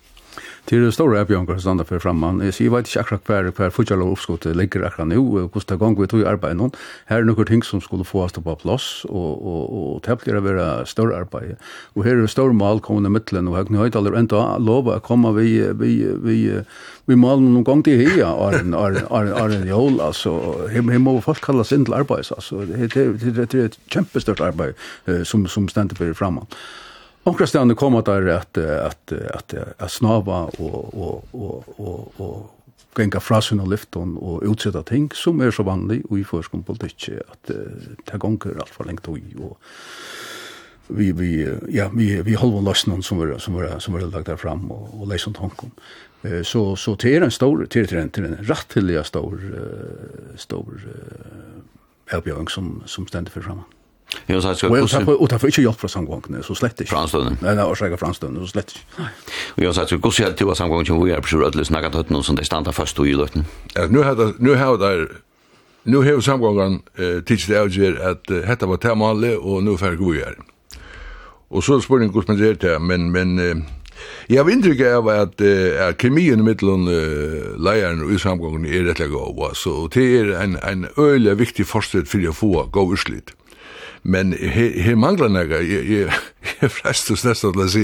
Til 0.70 0.84
det 0.86 0.92
store 0.94 1.24
ebbjønker 1.24 1.58
som 1.58 1.64
stander 1.64 1.86
for 1.90 1.98
framman. 1.98 2.44
Jeg 2.46 2.54
sier, 2.54 2.68
jeg 2.68 2.74
vet 2.76 2.90
ikke 2.92 3.02
akkurat 3.02 3.30
hver, 3.30 3.48
hver 3.58 3.72
fortsatt 3.74 4.04
av 4.04 4.12
oppskottet 4.12 4.58
ligger 4.58 4.84
akkurat 4.86 5.08
nå, 5.10 5.24
hvordan 5.24 5.66
det 5.72 5.78
gong 5.82 5.96
vi 5.98 6.08
tog 6.12 6.22
i 6.22 6.28
arbeid 6.30 6.60
nå. 6.60 6.68
Her 7.10 7.24
er 7.24 7.26
noen 7.26 7.48
ting 7.50 7.64
som 7.66 7.82
skulle 7.82 8.06
få 8.06 8.22
oss 8.28 8.36
til 8.36 8.44
på 8.46 8.54
plass, 8.62 8.90
og, 9.10 9.32
og, 9.42 9.64
og 9.80 9.96
det 10.06 10.20
blir 10.22 10.38
å 10.38 10.44
være 10.46 10.68
større 10.92 11.24
arbeid. 11.24 11.56
Og 11.98 12.06
her 12.06 12.20
er 12.20 12.22
det 12.22 12.30
store 12.30 12.54
mål 12.54 12.84
kommende 12.86 13.10
midtelen, 13.16 13.50
og 13.50 13.58
jeg 13.58 13.80
har 13.80 13.90
ikke 13.90 14.04
aldri 14.04 14.20
enda 14.20 14.44
lov 14.62 14.92
å 14.94 15.00
komme 15.02 15.32
vi, 15.40 15.56
vi, 15.80 15.96
vi, 16.28 16.38
vi 17.10 17.18
malen 17.18 17.50
noen 17.50 17.66
gang 17.66 17.82
til 17.88 18.04
hia, 18.04 18.30
Arjen, 18.30 18.78
Arjen, 18.78 19.08
Arjen, 19.10 19.34
Arjen 19.42 19.66
Jol, 19.72 19.98
altså. 20.06 20.36
Her 20.70 20.86
her 20.86 21.02
må 21.02 21.16
folk 21.26 21.42
kallas 21.48 21.74
inn 21.74 21.88
til 21.90 21.98
arbeid, 21.98 22.30
altså. 22.36 22.62
Det 22.70 22.92
det, 22.94 23.08
det, 23.26 23.50
det 23.56 23.64
er 23.64 23.72
et 23.72 23.80
kjempestørt 23.90 24.46
arbeid 24.46 24.78
som, 25.26 25.50
som 25.50 25.66
stender 25.72 25.98
for 25.98 26.14
framman. 26.22 26.46
Onkra 27.30 27.46
stedene 27.48 27.76
kom 27.76 27.96
at 27.96 28.06
där 28.06 28.28
att 28.28 28.58
att 28.58 29.12
att 29.12 29.54
att 29.78 29.92
snava 29.92 30.44
och 30.58 30.94
och 30.94 31.28
och 31.32 31.64
och 31.80 32.14
och 32.18 33.00
gänga 33.00 33.20
frasen 33.20 33.60
och 33.60 33.68
lyfton 33.68 34.18
och 34.18 34.44
utsätta 34.44 34.84
ting 34.84 35.10
som 35.14 35.42
är 35.42 35.52
så 35.52 35.64
vanligt 35.64 36.06
och 36.10 36.20
i 36.20 36.24
förskom 36.24 36.64
politik 36.64 37.10
att 37.32 37.52
gonger 38.20 38.58
alt 38.60 38.70
for 38.70 38.86
lengt 38.86 39.08
og, 39.08 39.20
og 39.40 39.58
vi 40.88 41.12
vi 41.12 41.48
ja 41.70 41.90
vi 41.94 42.22
vi 42.22 42.34
håller 42.34 42.62
loss 42.62 42.88
någon 42.88 43.04
som 43.04 43.18
var 43.18 43.38
som 43.38 43.54
var 43.54 43.80
som 43.80 43.94
var 43.94 44.02
lagt 44.02 44.26
där 44.26 44.38
fram 44.38 44.72
och 44.72 45.02
och 45.02 45.08
läser 45.08 45.32
tanken. 45.32 45.72
Eh 46.22 46.44
så 46.44 46.76
så 46.76 46.96
det 46.96 47.16
är 47.16 47.22
en 47.22 47.32
stor 47.32 47.66
till 47.66 47.88
till 47.88 47.98
en 47.98 48.10
till 48.10 48.26
en 48.26 48.36
rätt 48.36 48.68
till 48.68 49.04
stor 49.04 49.40
stor 50.36 50.88
eh 52.12 52.46
som 52.48 52.84
som 52.86 53.08
ständer 53.08 53.32
för 53.32 53.42
framan. 53.42 53.64
Jo, 54.28 54.42
så 54.42 54.56
ska 54.56 54.70
vi. 54.70 54.82
Och 55.06 55.30
ta 55.30 55.40
för 55.40 55.48
inte 55.48 55.62
hjälp 55.62 55.80
från 55.80 55.90
samgången 55.90 56.44
så 56.44 56.56
slett 56.56 56.82
inte. 56.82 56.90
Franstön. 56.90 57.38
Nej, 57.42 57.56
nej, 57.56 57.66
och 57.66 57.78
säga 57.78 57.98
Franstön, 57.98 58.36
så 58.36 58.48
slett 58.48 58.70
inte. 58.70 59.10
Och 59.56 59.64
jag 59.64 59.76
sa 59.76 59.82
att 59.82 59.92
gå 59.92 60.12
så 60.12 60.32
till 60.32 60.46
vad 60.46 60.58
samgången 60.58 60.86
som 60.86 61.06
vi 61.06 61.12
är 61.12 61.22
precis 61.22 61.48
att 61.48 61.56
lyssna 61.56 61.80
att 61.80 62.10
någon 62.10 62.24
som 62.24 62.36
det 62.36 62.46
stannar 62.46 62.72
fast 62.72 63.00
och 63.00 63.08
i 63.08 63.14
luften. 63.14 63.46
Ja, 63.74 63.88
nu 63.90 64.00
har 64.00 64.34
nu 64.40 64.56
har 64.56 64.78
där 64.78 65.12
nu 65.84 65.98
har 65.98 66.22
samgången 66.22 66.82
eh 66.98 67.24
tills 67.24 67.48
det 67.48 67.62
avger 67.62 68.10
att 68.12 68.46
hetta 68.48 68.66
var 68.66 68.78
temale 68.78 69.36
och 69.36 69.64
nu 69.64 69.78
för 69.78 69.92
vi 69.92 70.20
göra. 70.20 70.36
Och 71.48 71.64
så 71.64 71.82
spår 71.82 72.00
den 72.00 72.12
gusmen 72.12 72.38
det 72.38 72.62
där, 72.62 72.80
men 72.80 73.12
men 73.12 73.66
Jag 74.28 74.44
har 74.44 74.52
inte 74.52 74.96
av 74.96 75.08
att 75.08 75.42
at 75.90 76.02
kemien 76.02 76.44
mellom 76.44 76.88
uh, 76.88 77.58
lejaren 77.58 78.04
og 78.06 78.20
samgången 78.20 78.66
er 78.66 78.86
rettelig 78.86 79.10
god, 79.10 79.56
så 79.56 79.88
det 79.88 80.20
är 80.20 80.32
en, 80.44 80.58
en 80.64 80.88
öle 80.98 81.36
viktig 81.36 81.66
forstøtt 81.66 82.08
för 82.08 82.30
att 82.30 82.36
få 82.36 82.64
god 82.72 82.94
utslitt 82.94 83.34
men 84.04 84.34
her, 84.34 84.82
her 84.82 84.96
mangler 84.96 85.28
nægge, 85.28 85.56
jeg, 85.56 86.10
er 86.62 86.72
frestus 86.72 87.26
nesten 87.26 87.54
til 87.54 87.64
å 87.64 87.68
si, 87.72 87.84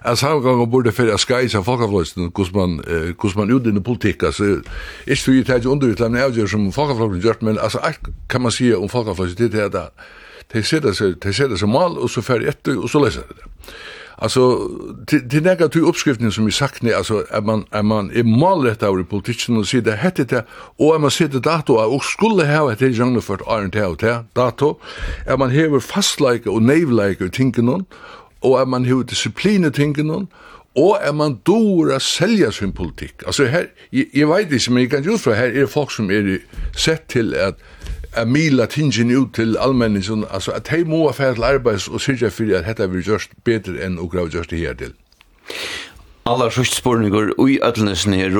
at 0.00 0.20
samgangen 0.20 0.70
burde 0.70 0.92
fyrir 0.92 1.14
a 1.14 1.20
skais 1.20 1.54
av 1.58 1.66
folkafløsten, 1.68 2.30
hos 2.36 2.52
man, 2.56 2.78
eh, 2.86 3.12
hos 3.20 3.36
man 3.36 3.52
så 3.52 3.84
politikk, 3.84 4.22
altså, 4.30 4.60
ikke 5.06 5.36
vi 5.36 5.44
tar 5.44 5.60
ikke 5.60 5.72
undervitt, 5.74 6.00
men 6.00 6.22
avgjør 6.24 6.50
som 6.54 6.72
folkafløsten 6.72 7.22
gjør, 7.24 7.40
men 7.46 7.58
altså, 7.58 7.78
alt 7.84 8.10
kan 8.28 8.44
man 8.44 8.54
si 8.54 8.72
om 8.74 8.88
folkafløsten, 8.88 9.52
det 9.52 9.60
er 9.60 9.70
at 9.70 9.92
de 10.52 10.62
setter 10.66 10.96
seg, 10.96 11.16
de 11.22 11.32
setter 11.32 11.60
seg 11.60 11.70
mal, 11.70 11.98
og 11.98 12.10
så 12.10 12.24
fer 12.24 12.42
etter, 12.50 12.78
og 12.78 12.90
så 12.90 13.02
leser 13.04 13.28
det. 13.28 13.50
Alltså 14.22 14.68
till 15.06 15.28
till 15.28 15.42
några 15.42 15.68
till 15.68 15.80
uppskriften 15.80 16.32
som 16.32 16.44
vi 16.44 16.52
sagt 16.52 16.82
ni 16.82 16.92
alltså 16.92 17.24
är 17.30 17.40
man 17.40 17.64
är 17.70 17.82
man 17.82 18.10
är 18.14 18.22
målet 18.22 18.82
av 18.82 19.04
politiken 19.04 19.56
och 19.56 19.66
så 19.66 19.76
det 19.76 19.96
hette 19.96 20.24
det 20.24 20.44
och 20.52 21.00
man 21.00 21.10
sitter 21.10 21.38
dato 21.38 21.72
och 21.72 22.04
skulle 22.04 22.56
ha 22.56 22.72
ett 22.72 22.80
jungle 22.80 23.20
för 23.20 23.34
iron 23.34 23.70
tail 23.70 23.96
där 23.98 24.24
dato 24.32 24.78
är 25.26 25.36
man 25.36 25.50
här 25.50 25.80
fast 25.80 26.20
like 26.20 26.48
och 26.50 26.62
navlike 26.62 27.24
och 27.24 27.32
tänker 27.32 27.62
någon 27.62 27.84
och 28.40 28.60
är 28.60 28.66
man 28.66 28.84
hur 28.84 29.04
disciplin 29.04 29.64
och 29.64 29.74
tänker 29.74 30.02
någon 30.02 30.26
och 30.74 31.02
är 31.02 31.12
man 31.12 31.40
då 31.42 31.92
att 31.96 32.02
sälja 32.02 32.52
sin 32.52 32.72
politik 32.72 33.14
alltså 33.26 33.44
här 33.44 33.66
jag 33.90 34.36
vet 34.36 34.52
inte 34.52 34.70
men 34.70 34.82
jag 34.82 34.90
kan 34.90 35.02
ju 35.02 35.18
för 35.18 35.34
här 35.34 35.56
är 35.56 35.66
folk 35.66 35.90
som 35.90 36.10
är 36.10 36.38
sett 36.84 37.08
till 37.08 37.40
att 37.40 37.58
a 38.16 38.24
mila 38.24 38.66
tingin 38.66 39.12
ut 39.14 39.34
til 39.34 39.56
allmenningen, 39.60 40.24
altså 40.30 40.52
at 40.56 40.68
hei 40.72 40.82
må 40.84 41.04
fære 41.12 41.36
til 41.38 41.46
arbeids 41.46 41.88
og 41.88 42.02
syrja 42.02 42.30
fyrir 42.34 42.58
at 42.58 42.66
hetta 42.66 42.88
vil 42.90 43.04
gjørst 43.06 43.36
betur 43.46 43.78
enn 43.78 44.00
og 44.02 44.10
grav 44.10 44.32
gjørst 44.32 44.56
her 44.56 44.74
til. 44.74 44.96
Alla 46.28 46.50
sørst 46.52 46.76
spurningar 46.76 47.32
ui 47.40 47.56
öllnesni 47.64 48.18
her 48.20 48.34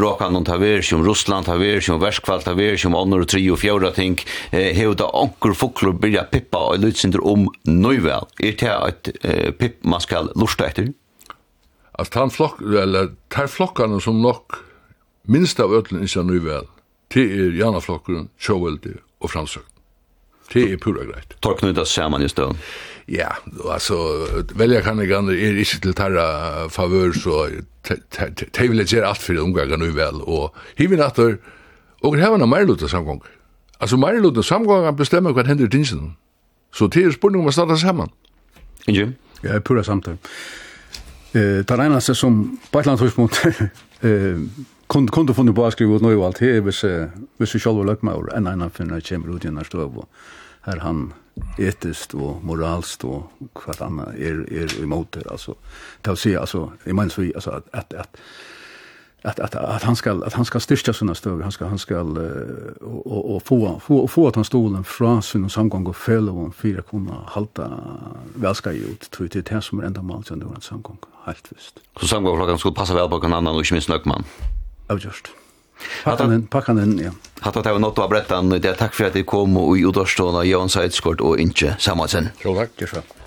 råkan 0.00 0.38
om 0.38 0.44
taversium, 0.46 1.04
Russland 1.06 1.46
taversium, 1.46 2.00
verskvall 2.00 2.42
taversium, 2.42 2.96
onnur 2.96 3.26
og 3.26 3.28
tri 3.30 3.44
og 3.52 3.60
fjóra 3.60 3.92
ting, 3.94 4.16
hefur 4.50 4.96
da 4.98 5.10
onkur 5.14 5.54
fuklur 5.54 5.98
byrja 6.00 6.24
pippa 6.32 6.62
og 6.72 6.80
lutsindur 6.82 7.22
om 7.28 7.46
nøyvel. 7.68 8.26
Er 8.40 8.56
det 8.58 8.72
at 8.72 9.12
pipp 9.60 9.84
man 9.84 10.02
skal 10.02 10.32
lusta 10.34 10.70
etter? 10.70 10.90
Altså, 11.98 12.22
han 12.22 12.32
flokk, 12.32 12.62
eller 12.64 13.12
tar 13.30 13.50
flokkarna 13.52 14.00
som 14.00 14.22
nok 14.24 14.62
minst 15.28 15.60
av 15.60 15.74
öllnesni 15.76 16.24
nøyvel, 16.24 16.66
Det 17.10 17.26
er 17.26 17.56
Janaflokkeren, 17.58 18.28
Sjåvelde 18.38 18.98
og 19.20 19.30
Fransøk. 19.30 19.66
Det 20.52 20.64
er 20.72 20.78
pura 20.82 21.04
greit. 21.06 21.36
Tar 21.42 21.58
det 21.62 21.86
saman 21.86 22.22
i 22.22 22.28
støvn? 22.28 22.58
Ja, 23.10 23.28
altså, 23.70 23.96
veljarkanningarna 24.54 25.32
er 25.32 25.58
ikke 25.58 25.80
til 25.82 25.94
tarra 25.94 26.68
favør, 26.68 27.12
så 27.12 27.48
de 27.88 28.68
vil 28.68 28.84
gjøre 28.86 29.08
alt 29.08 29.22
for 29.22 29.38
omgangen 29.42 29.78
nu 29.78 29.90
vel, 29.94 30.22
og 30.22 30.54
hivin 30.78 31.02
atter, 31.02 31.36
og 32.02 32.16
her 32.16 32.30
var 32.30 32.46
meirluta 32.46 32.88
samgång. 32.88 33.22
Altså, 33.80 33.96
meirluta 33.96 34.42
samgång, 34.42 34.96
bestemmer 34.96 35.32
hva 35.32 35.46
hender 35.46 35.66
i 35.66 35.68
dinsen. 35.68 36.16
Så 36.72 36.86
det 36.86 37.04
er 37.04 37.14
spurning 37.14 37.42
om 37.42 37.50
å 37.50 37.54
starta 37.54 37.78
saman. 37.78 38.10
Ikke? 38.86 39.10
Ja, 39.42 39.58
pura 39.58 39.82
samtale. 39.82 40.18
Eh, 41.34 41.62
det 41.66 41.78
regner 41.78 42.02
seg 42.02 42.18
som, 42.18 42.42
på 42.70 42.80
et 42.80 42.86
eller 42.86 43.06
annet 43.06 43.62
eh, 44.02 44.38
kun 44.90 45.06
kun 45.08 45.26
du 45.26 45.34
funnu 45.34 45.52
við 45.54 45.70
skriva 45.70 45.96
ut 45.96 46.02
her 46.02 46.26
allt. 46.26 46.38
Här 46.38 46.60
vis 46.60 46.84
vis 47.38 47.54
jag 47.54 47.62
själva 47.62 47.82
luck 47.82 48.02
mer 48.02 48.34
än 48.34 48.46
en 48.46 48.70
finna 48.70 49.00
chamber 49.00 49.36
ut 49.36 49.44
i 49.44 49.50
næstu 49.50 49.78
og 49.78 50.08
her 50.66 50.80
han 50.80 51.12
etist 51.58 52.14
og 52.14 52.42
moralst 52.42 53.04
og 53.04 53.30
vad 53.66 53.80
annat 53.80 54.14
er 54.18 54.44
er 54.50 54.82
emot 54.82 55.14
det 55.14 55.22
altså 55.30 55.54
ta 56.02 56.14
se 56.14 56.36
altså 56.36 56.70
jag 56.86 56.94
menar 56.94 57.08
så 57.08 57.22
altså 57.22 57.50
at 57.50 57.62
at 57.72 57.94
at 57.94 58.08
att 59.22 59.40
att 59.40 59.54
att 59.54 59.82
han 59.82 59.96
ska 59.96 60.12
att 60.26 60.32
han 60.32 60.44
ska 60.44 60.60
styrka 60.60 60.92
sina 60.92 61.14
stöv 61.14 61.42
han 61.42 61.52
ska 61.52 61.66
han 61.66 61.78
ska 61.78 62.00
och 62.80 63.34
och 63.34 63.42
få 63.42 63.80
få 63.80 64.06
få 64.06 64.28
att 64.28 64.34
han 64.34 64.44
stolen 64.44 64.84
från 64.84 65.22
sin 65.22 65.50
samgång 65.50 65.86
och 65.86 65.96
följa 65.96 66.32
om 66.32 66.52
fyra 66.52 66.82
kunna 66.82 67.24
halta 67.26 67.70
välska 68.34 68.72
ut 68.72 69.10
tror 69.10 69.28
det 69.32 69.50
här 69.50 69.60
som 69.60 69.80
ända 69.80 70.02
mål 70.02 70.24
sen 70.24 70.38
då 70.38 70.46
en 70.54 70.60
samgång 70.60 70.98
helt 71.26 71.52
visst 71.52 71.80
så 72.00 72.06
samgång 72.06 72.46
kan 72.46 72.58
skulle 72.58 72.74
passa 72.74 72.94
väl 72.94 73.08
på 73.08 73.20
kan 73.20 73.32
annan 73.32 73.54
och 73.54 73.60
inte 73.60 73.74
minst 73.74 73.88
Nöckman 73.88 74.24
avgjørst. 74.90 75.32
Pakkanen, 76.04 76.44
pakkanen, 76.52 76.98
ja. 77.00 77.14
Hatt 77.40 77.56
at 77.56 77.64
jeg 77.64 77.76
var 77.76 77.80
nått 77.80 78.02
av 78.02 78.10
brettan, 78.12 78.52
det 78.52 78.68
er 78.68 78.76
takk 78.76 78.92
for 78.96 79.08
at 79.08 79.16
jeg 79.16 79.28
kom 79.28 79.56
og 79.60 79.78
i 79.78 79.86
utårstående 79.88 80.44
Jan 80.48 80.68
Seidskort 80.72 81.24
og 81.24 81.40
Inche 81.40 81.72
Samadsen. 81.80 82.34
Jo, 82.44 82.52
takk, 82.58 82.76
det 82.76 82.90
er 82.90 83.18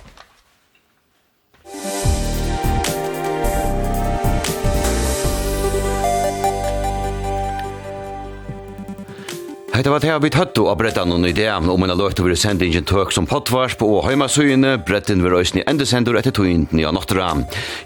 Hetta 9.73 9.89
var 9.89 10.03
det 10.03 10.13
vi 10.21 10.29
tøttu 10.29 10.59
og 10.67 10.75
brettan 10.77 11.09
og 11.09 11.23
ideen 11.25 11.65
om 11.73 11.81
en 11.81 11.91
løgt 11.97 12.19
over 12.21 12.35
sendingen 12.37 12.85
tøk 12.85 13.09
som 13.11 13.25
pottvars 13.25 13.73
på 13.73 13.87
heimasøyene, 14.05 14.75
bretten 14.85 15.23
vil 15.25 15.33
røysni 15.33 15.63
endesender 15.65 16.19
etter 16.19 16.35
tøynden 16.37 16.77
i 16.77 16.85
anottra. 16.85 17.31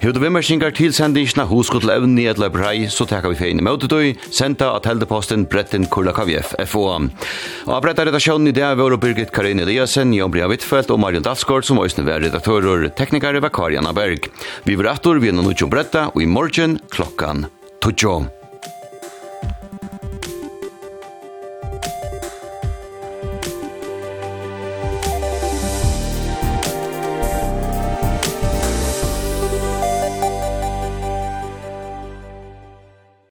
við 0.02 0.20
vimmersingar 0.20 0.76
til 0.76 0.92
sendingina 0.92 1.46
husko 1.48 1.80
til 1.80 2.10
ni 2.12 2.28
at 2.28 2.44
brei, 2.52 2.90
så 2.92 3.08
taka 3.08 3.30
vi 3.30 3.40
fein 3.40 3.60
i 3.60 3.64
møtetøy, 3.64 4.18
senda 4.30 4.76
at 4.76 4.86
heldeposten 4.86 5.48
bretten 5.48 5.88
kurla 5.88 6.12
kvf 6.12 6.58
FO. 6.68 6.84
Og 7.72 7.82
bretta 7.82 8.04
redaksjonen 8.04 8.52
i 8.52 8.52
det 8.52 8.76
var 8.76 8.98
Birgit 8.98 9.32
Karin 9.32 9.60
Eliasen, 9.64 10.12
Jan 10.14 10.32
Bria 10.32 10.48
Wittfeldt 10.52 10.92
og 10.92 11.00
Marion 11.00 11.24
Dalsgaard 11.24 11.64
som 11.64 11.80
òsne 11.80 12.04
var 12.04 12.20
redaktører, 12.20 12.90
teknikare 13.00 13.40
var 13.40 13.56
Karianna 13.56 13.96
Berg. 13.96 14.28
Vi 14.66 14.76
var 14.76 14.92
attor 14.98 15.24
vi 15.24 15.32
er 15.32 15.40
noe 15.40 15.72
bretta 15.72 16.10
og 16.12 16.20
i 16.20 16.28
morgen 16.28 16.82
klokkan 16.92 17.48
12. 17.80 18.37